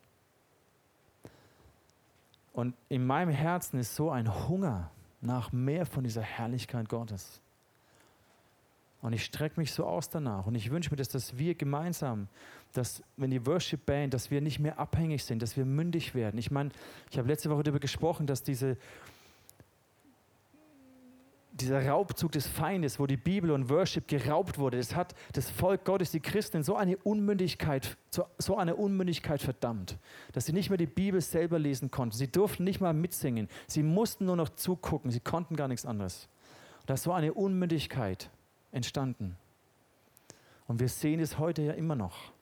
Und 2.52 2.74
in 2.90 3.06
meinem 3.06 3.30
Herzen 3.30 3.78
ist 3.78 3.94
so 3.94 4.10
ein 4.10 4.48
Hunger 4.48 4.90
nach 5.22 5.50
mehr 5.50 5.86
von 5.86 6.04
dieser 6.04 6.22
Herrlichkeit 6.22 6.90
Gottes. 6.90 7.40
Und 9.00 9.12
ich 9.12 9.24
strecke 9.24 9.60
mich 9.60 9.72
so 9.72 9.84
aus 9.84 10.10
danach. 10.10 10.46
Und 10.46 10.56
ich 10.56 10.70
wünsche 10.70 10.90
mir, 10.90 10.96
dass, 10.96 11.08
dass 11.08 11.38
wir 11.38 11.54
gemeinsam, 11.54 12.28
dass 12.72 13.02
wenn 13.16 13.30
die 13.30 13.46
Worship 13.46 13.86
Band, 13.86 14.12
dass 14.12 14.30
wir 14.30 14.40
nicht 14.40 14.58
mehr 14.58 14.78
abhängig 14.78 15.24
sind, 15.24 15.40
dass 15.40 15.56
wir 15.56 15.64
mündig 15.64 16.14
werden. 16.14 16.36
Ich 16.38 16.50
meine, 16.50 16.70
ich 17.10 17.18
habe 17.18 17.28
letzte 17.28 17.48
Woche 17.50 17.62
darüber 17.62 17.78
gesprochen, 17.78 18.26
dass 18.26 18.42
diese, 18.42 18.76
dieser 21.52 21.86
Raubzug 21.86 22.32
des 22.32 22.48
Feindes, 22.48 22.98
wo 22.98 23.06
die 23.06 23.16
Bibel 23.16 23.52
und 23.52 23.70
Worship 23.70 24.08
geraubt 24.08 24.58
wurde, 24.58 24.78
das 24.78 24.96
hat 24.96 25.14
das 25.32 25.48
Volk 25.48 25.84
Gottes, 25.84 26.10
die 26.10 26.20
Christen, 26.20 26.64
so 26.64 26.74
eine 26.74 26.96
Unmündigkeit, 26.96 27.96
so 28.38 28.56
eine 28.56 28.74
Unmündigkeit 28.74 29.40
verdammt, 29.40 29.96
dass 30.32 30.46
sie 30.46 30.52
nicht 30.52 30.70
mehr 30.70 30.76
die 30.76 30.86
Bibel 30.86 31.20
selber 31.20 31.60
lesen 31.60 31.92
konnten. 31.92 32.16
Sie 32.16 32.30
durften 32.30 32.64
nicht 32.64 32.80
mal 32.80 32.94
mitsingen. 32.94 33.48
Sie 33.68 33.84
mussten 33.84 34.24
nur 34.24 34.36
noch 34.36 34.48
zugucken. 34.48 35.12
Sie 35.12 35.20
konnten 35.20 35.54
gar 35.54 35.68
nichts 35.68 35.86
anderes. 35.86 36.28
Das 36.86 37.06
war 37.06 37.16
eine 37.16 37.34
Unmündigkeit 37.34 38.30
entstanden. 38.72 39.36
Und 40.66 40.80
wir 40.80 40.88
sehen 40.88 41.20
es 41.20 41.38
heute 41.38 41.62
ja 41.62 41.72
immer 41.72 41.96
noch. 41.96 42.32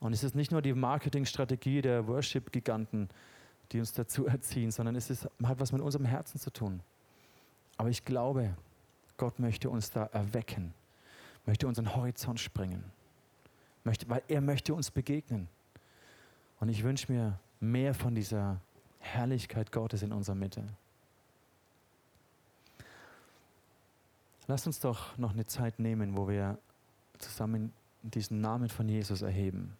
Und 0.00 0.12
es 0.12 0.24
ist 0.24 0.34
nicht 0.34 0.50
nur 0.50 0.62
die 0.62 0.72
Marketingstrategie 0.72 1.82
der 1.82 2.06
Worship-Giganten, 2.08 3.08
die 3.70 3.80
uns 3.80 3.92
dazu 3.92 4.26
erziehen, 4.26 4.70
sondern 4.70 4.96
es 4.96 5.10
ist, 5.10 5.28
hat 5.42 5.60
was 5.60 5.72
mit 5.72 5.80
unserem 5.80 6.06
Herzen 6.06 6.38
zu 6.38 6.50
tun. 6.50 6.80
Aber 7.76 7.88
ich 7.88 8.04
glaube, 8.04 8.54
Gott 9.16 9.38
möchte 9.38 9.70
uns 9.70 9.90
da 9.90 10.06
erwecken, 10.06 10.74
möchte 11.46 11.66
unseren 11.66 11.94
Horizont 11.94 12.40
springen, 12.40 12.84
möchte, 13.84 14.08
weil 14.08 14.22
er 14.28 14.40
möchte 14.40 14.74
uns 14.74 14.90
begegnen. 14.90 15.48
Und 16.60 16.68
ich 16.68 16.82
wünsche 16.82 17.10
mir 17.10 17.38
mehr 17.60 17.94
von 17.94 18.14
dieser 18.14 18.60
Herrlichkeit 18.98 19.72
Gottes 19.72 20.02
in 20.02 20.12
unserer 20.12 20.36
Mitte. 20.36 20.64
Lass 24.48 24.66
uns 24.66 24.80
doch 24.80 25.16
noch 25.18 25.32
eine 25.32 25.46
Zeit 25.46 25.78
nehmen, 25.78 26.16
wo 26.16 26.28
wir 26.28 26.58
zusammen 27.18 27.72
diesen 28.02 28.40
Namen 28.40 28.68
von 28.68 28.88
Jesus 28.88 29.22
erheben, 29.22 29.76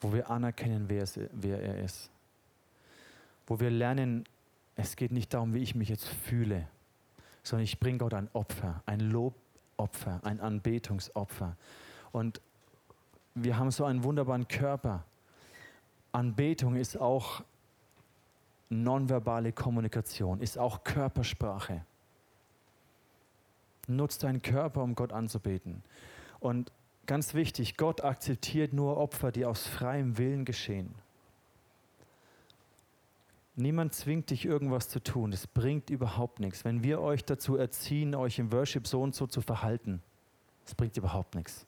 wo 0.00 0.12
wir 0.12 0.30
anerkennen, 0.30 0.88
wer, 0.88 1.02
es, 1.02 1.18
wer 1.32 1.62
er 1.62 1.82
ist, 1.82 2.10
wo 3.46 3.58
wir 3.58 3.70
lernen, 3.70 4.24
es 4.76 4.94
geht 4.94 5.10
nicht 5.10 5.32
darum, 5.32 5.54
wie 5.54 5.62
ich 5.62 5.74
mich 5.74 5.88
jetzt 5.88 6.06
fühle, 6.06 6.68
sondern 7.42 7.64
ich 7.64 7.80
bringe 7.80 7.98
Gott 7.98 8.14
ein 8.14 8.28
Opfer, 8.34 8.82
ein 8.84 9.00
Lobopfer, 9.00 10.20
ein 10.22 10.40
Anbetungsopfer. 10.40 11.56
Und 12.12 12.40
wir 13.34 13.58
haben 13.58 13.70
so 13.70 13.86
einen 13.86 14.04
wunderbaren 14.04 14.46
Körper. 14.46 15.04
Anbetung 16.12 16.76
ist 16.76 16.98
auch 16.98 17.42
nonverbale 18.68 19.52
Kommunikation, 19.52 20.40
ist 20.40 20.58
auch 20.58 20.84
Körpersprache. 20.84 21.82
Nutzt 23.88 24.22
deinen 24.22 24.42
Körper, 24.42 24.82
um 24.82 24.94
Gott 24.94 25.12
anzubeten. 25.12 25.82
Und 26.40 26.72
ganz 27.06 27.34
wichtig, 27.34 27.76
Gott 27.76 28.04
akzeptiert 28.04 28.72
nur 28.72 28.96
Opfer, 28.96 29.32
die 29.32 29.44
aus 29.44 29.66
freiem 29.66 30.18
Willen 30.18 30.44
geschehen. 30.44 30.94
Niemand 33.56 33.92
zwingt 33.92 34.30
dich, 34.30 34.44
irgendwas 34.44 34.88
zu 34.88 35.02
tun. 35.02 35.32
Das 35.32 35.48
bringt 35.48 35.90
überhaupt 35.90 36.38
nichts. 36.38 36.64
Wenn 36.64 36.84
wir 36.84 37.00
euch 37.00 37.24
dazu 37.24 37.56
erziehen, 37.56 38.14
euch 38.14 38.38
im 38.38 38.52
Worship 38.52 38.86
so 38.86 39.02
und 39.02 39.16
so 39.16 39.26
zu 39.26 39.40
verhalten, 39.40 40.00
Es 40.64 40.74
bringt 40.74 40.96
überhaupt 40.96 41.34
nichts. 41.34 41.66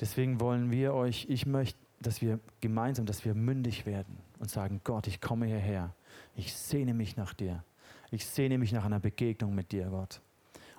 Deswegen 0.00 0.40
wollen 0.40 0.70
wir 0.70 0.94
euch, 0.94 1.26
ich 1.28 1.44
möchte, 1.44 1.78
dass 2.00 2.22
wir 2.22 2.38
gemeinsam, 2.60 3.04
dass 3.04 3.24
wir 3.24 3.34
mündig 3.34 3.84
werden 3.84 4.16
und 4.38 4.48
sagen, 4.48 4.80
Gott, 4.84 5.06
ich 5.06 5.20
komme 5.20 5.46
hierher. 5.46 5.92
Ich 6.36 6.54
sehne 6.54 6.94
mich 6.94 7.16
nach 7.16 7.34
dir. 7.34 7.64
Ich 8.10 8.26
sehne 8.26 8.58
mich 8.58 8.72
nach 8.72 8.84
einer 8.84 9.00
Begegnung 9.00 9.54
mit 9.54 9.72
dir, 9.72 9.86
Gott. 9.86 10.20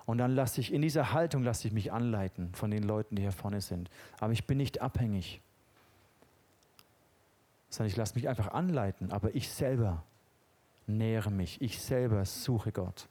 Und 0.06 0.18
dann 0.18 0.34
lasse 0.34 0.60
ich 0.60 0.72
in 0.72 0.82
dieser 0.82 1.12
Haltung 1.12 1.44
lasse 1.44 1.68
ich 1.68 1.74
mich 1.74 1.92
anleiten 1.92 2.52
von 2.54 2.70
den 2.70 2.82
Leuten, 2.82 3.14
die 3.16 3.22
hier 3.22 3.32
vorne 3.32 3.60
sind. 3.60 3.90
Aber 4.18 4.32
ich 4.32 4.46
bin 4.46 4.58
nicht 4.58 4.80
abhängig, 4.80 5.40
sondern 7.68 7.90
ich 7.90 7.96
lasse 7.96 8.14
mich 8.16 8.28
einfach 8.28 8.48
anleiten. 8.48 9.12
Aber 9.12 9.34
ich 9.34 9.48
selber 9.48 10.02
nähere 10.86 11.30
mich. 11.30 11.60
Ich 11.60 11.80
selber 11.80 12.24
suche 12.24 12.72
Gott. 12.72 13.08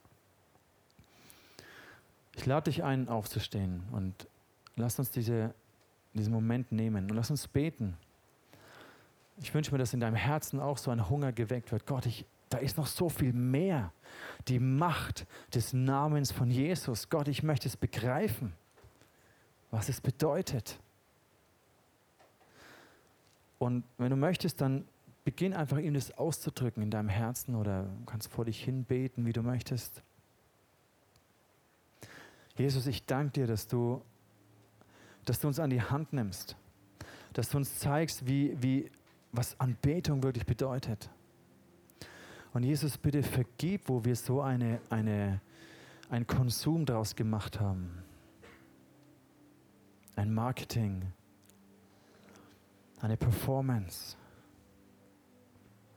Ich 2.35 2.45
lade 2.45 2.69
dich 2.69 2.83
ein, 2.83 3.07
aufzustehen 3.09 3.83
und 3.91 4.27
lass 4.75 4.99
uns 4.99 5.11
diese, 5.11 5.53
diesen 6.13 6.33
Moment 6.33 6.71
nehmen 6.71 7.09
und 7.09 7.15
lass 7.15 7.31
uns 7.31 7.47
beten. 7.47 7.97
Ich 9.41 9.53
wünsche 9.53 9.71
mir, 9.71 9.77
dass 9.77 9.93
in 9.93 9.99
deinem 9.99 10.15
Herzen 10.15 10.59
auch 10.59 10.77
so 10.77 10.91
ein 10.91 11.09
Hunger 11.09 11.31
geweckt 11.31 11.71
wird. 11.71 11.85
Gott, 11.85 12.05
ich, 12.05 12.25
da 12.49 12.57
ist 12.57 12.77
noch 12.77 12.87
so 12.87 13.09
viel 13.09 13.33
mehr. 13.33 13.93
Die 14.47 14.59
Macht 14.59 15.27
des 15.53 15.73
Namens 15.73 16.31
von 16.31 16.49
Jesus. 16.49 17.09
Gott, 17.09 17.27
ich 17.27 17.43
möchte 17.43 17.67
es 17.67 17.77
begreifen, 17.77 18.53
was 19.71 19.89
es 19.89 20.01
bedeutet. 20.01 20.79
Und 23.59 23.83
wenn 23.97 24.09
du 24.09 24.15
möchtest, 24.15 24.61
dann 24.61 24.87
beginn 25.25 25.53
einfach 25.53 25.77
ihm 25.77 25.93
das 25.93 26.17
auszudrücken 26.17 26.81
in 26.81 26.89
deinem 26.89 27.09
Herzen 27.09 27.55
oder 27.55 27.87
kannst 28.05 28.31
vor 28.31 28.45
dich 28.45 28.63
hin 28.63 28.83
beten, 28.83 29.25
wie 29.25 29.33
du 29.33 29.43
möchtest. 29.43 30.01
Jesus, 32.57 32.87
ich 32.87 33.05
danke 33.05 33.31
dir, 33.33 33.47
dass 33.47 33.67
du, 33.67 34.01
dass 35.25 35.39
du 35.39 35.47
uns 35.47 35.59
an 35.59 35.69
die 35.69 35.81
Hand 35.81 36.13
nimmst, 36.13 36.55
dass 37.33 37.49
du 37.49 37.57
uns 37.57 37.77
zeigst, 37.77 38.25
wie, 38.25 38.57
wie, 38.61 38.91
was 39.31 39.59
Anbetung 39.59 40.23
wirklich 40.23 40.45
bedeutet. 40.45 41.09
Und 42.53 42.63
Jesus, 42.63 42.97
bitte 42.97 43.21
vergib, 43.21 43.87
wo 43.87 44.03
wir 44.03 44.15
so 44.15 44.41
eine, 44.41 44.81
eine, 44.89 45.39
ein 46.09 46.25
Konsum 46.25 46.85
daraus 46.85 47.15
gemacht 47.15 47.59
haben. 47.59 48.03
Ein 50.15 50.33
Marketing, 50.33 51.03
eine 52.99 53.17
Performance, 53.17 54.17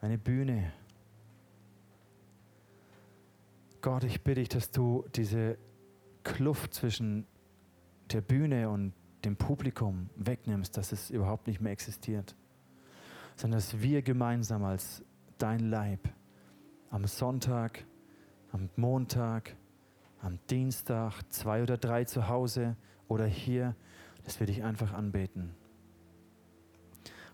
eine 0.00 0.18
Bühne. 0.18 0.72
Gott, 3.80 4.05
ich 4.05 4.22
bitte 4.22 4.40
dich, 4.40 4.48
dass 4.50 4.70
du 4.70 5.05
diese 5.14 5.59
Kluft 6.22 6.74
zwischen 6.74 7.26
der 8.12 8.20
Bühne 8.20 8.68
und 8.68 8.92
dem 9.24 9.36
Publikum 9.36 10.11
wegnimmst, 10.16 10.76
dass 10.76 10.92
es 10.92 11.11
überhaupt 11.11 11.46
nicht 11.46 11.61
mehr 11.61 11.72
existiert, 11.72 12.36
sondern 13.36 13.59
dass 13.59 13.80
wir 13.80 14.03
gemeinsam 14.03 14.64
als 14.64 15.03
dein 15.38 15.70
Leib 15.70 16.09
am 16.93 17.07
Sonntag, 17.07 17.84
am 18.53 18.68
Montag, 18.76 19.57
am 20.20 20.38
Dienstag, 20.51 21.22
zwei 21.30 21.62
oder 21.62 21.78
drei 21.78 22.05
zu 22.05 22.28
Hause 22.28 22.76
oder 23.09 23.26
hier, 23.26 23.74
dass 24.24 24.38
wir 24.38 24.47
dich 24.47 24.62
einfach 24.62 24.93
anbeten. 24.93 25.55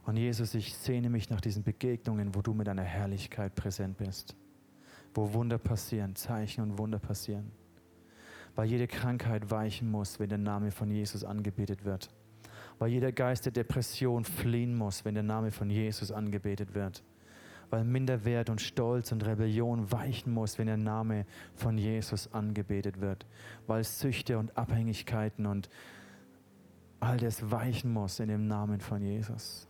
Und 0.06 0.16
Jesus, 0.16 0.54
ich 0.54 0.74
sehne 0.74 1.10
mich 1.10 1.28
nach 1.28 1.40
diesen 1.40 1.64
Begegnungen, 1.64 2.34
wo 2.34 2.40
du 2.40 2.54
mit 2.54 2.68
deiner 2.68 2.84
Herrlichkeit 2.84 3.56
präsent 3.56 3.98
bist, 3.98 4.36
wo 5.12 5.34
Wunder 5.34 5.58
passieren, 5.58 6.14
Zeichen 6.14 6.62
und 6.62 6.78
Wunder 6.78 7.00
passieren, 7.00 7.50
weil 8.54 8.68
jede 8.68 8.86
Krankheit 8.86 9.50
weichen 9.50 9.90
muss, 9.90 10.20
wenn 10.20 10.28
der 10.28 10.38
Name 10.38 10.70
von 10.70 10.88
Jesus 10.88 11.24
angebetet 11.24 11.84
wird, 11.84 12.08
weil 12.78 12.90
jeder 12.90 13.10
Geist 13.10 13.44
der 13.44 13.52
Depression 13.52 14.24
fliehen 14.24 14.76
muss, 14.76 15.04
wenn 15.04 15.14
der 15.14 15.24
Name 15.24 15.50
von 15.50 15.68
Jesus 15.68 16.12
angebetet 16.12 16.74
wird 16.74 17.02
weil 17.70 17.84
Minderwert 17.84 18.50
und 18.50 18.60
Stolz 18.60 19.12
und 19.12 19.26
Rebellion 19.26 19.90
weichen 19.92 20.32
muss, 20.32 20.58
wenn 20.58 20.66
der 20.66 20.76
Name 20.76 21.26
von 21.54 21.76
Jesus 21.76 22.32
angebetet 22.32 23.00
wird, 23.00 23.26
weil 23.66 23.84
Süchte 23.84 24.38
und 24.38 24.56
Abhängigkeiten 24.56 25.46
und 25.46 25.68
all 27.00 27.18
das 27.18 27.50
weichen 27.50 27.92
muss 27.92 28.20
in 28.20 28.28
dem 28.28 28.46
Namen 28.46 28.80
von 28.80 29.02
Jesus. 29.02 29.68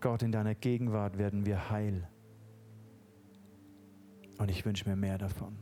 Gott, 0.00 0.22
in 0.22 0.32
deiner 0.32 0.54
Gegenwart 0.54 1.18
werden 1.18 1.46
wir 1.46 1.70
heil. 1.70 2.08
Und 4.38 4.50
ich 4.50 4.64
wünsche 4.64 4.88
mir 4.88 4.96
mehr 4.96 5.18
davon. 5.18 5.56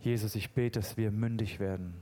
Jesus, 0.00 0.34
ich 0.34 0.52
bete, 0.52 0.80
dass 0.80 0.96
wir 0.96 1.10
mündig 1.10 1.60
werden 1.60 2.01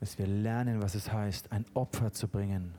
dass 0.00 0.18
wir 0.18 0.26
lernen, 0.26 0.82
was 0.82 0.94
es 0.94 1.12
heißt, 1.12 1.52
ein 1.52 1.66
Opfer 1.74 2.12
zu 2.12 2.26
bringen, 2.26 2.74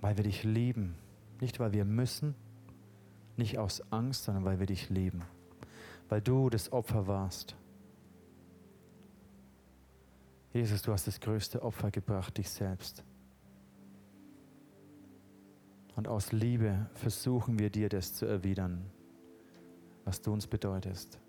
weil 0.00 0.16
wir 0.16 0.24
dich 0.24 0.44
lieben. 0.44 0.94
Nicht, 1.40 1.60
weil 1.60 1.72
wir 1.72 1.84
müssen, 1.84 2.34
nicht 3.36 3.58
aus 3.58 3.82
Angst, 3.92 4.24
sondern 4.24 4.44
weil 4.44 4.58
wir 4.58 4.66
dich 4.66 4.90
lieben, 4.90 5.22
weil 6.08 6.20
du 6.20 6.50
das 6.50 6.72
Opfer 6.72 7.06
warst. 7.06 7.56
Jesus, 10.52 10.82
du 10.82 10.92
hast 10.92 11.06
das 11.06 11.20
größte 11.20 11.62
Opfer 11.62 11.90
gebracht, 11.90 12.38
dich 12.38 12.48
selbst. 12.48 13.04
Und 15.94 16.08
aus 16.08 16.32
Liebe 16.32 16.88
versuchen 16.94 17.58
wir 17.58 17.70
dir 17.70 17.88
das 17.88 18.14
zu 18.14 18.24
erwidern, 18.24 18.88
was 20.04 20.20
du 20.20 20.32
uns 20.32 20.46
bedeutest. 20.46 21.20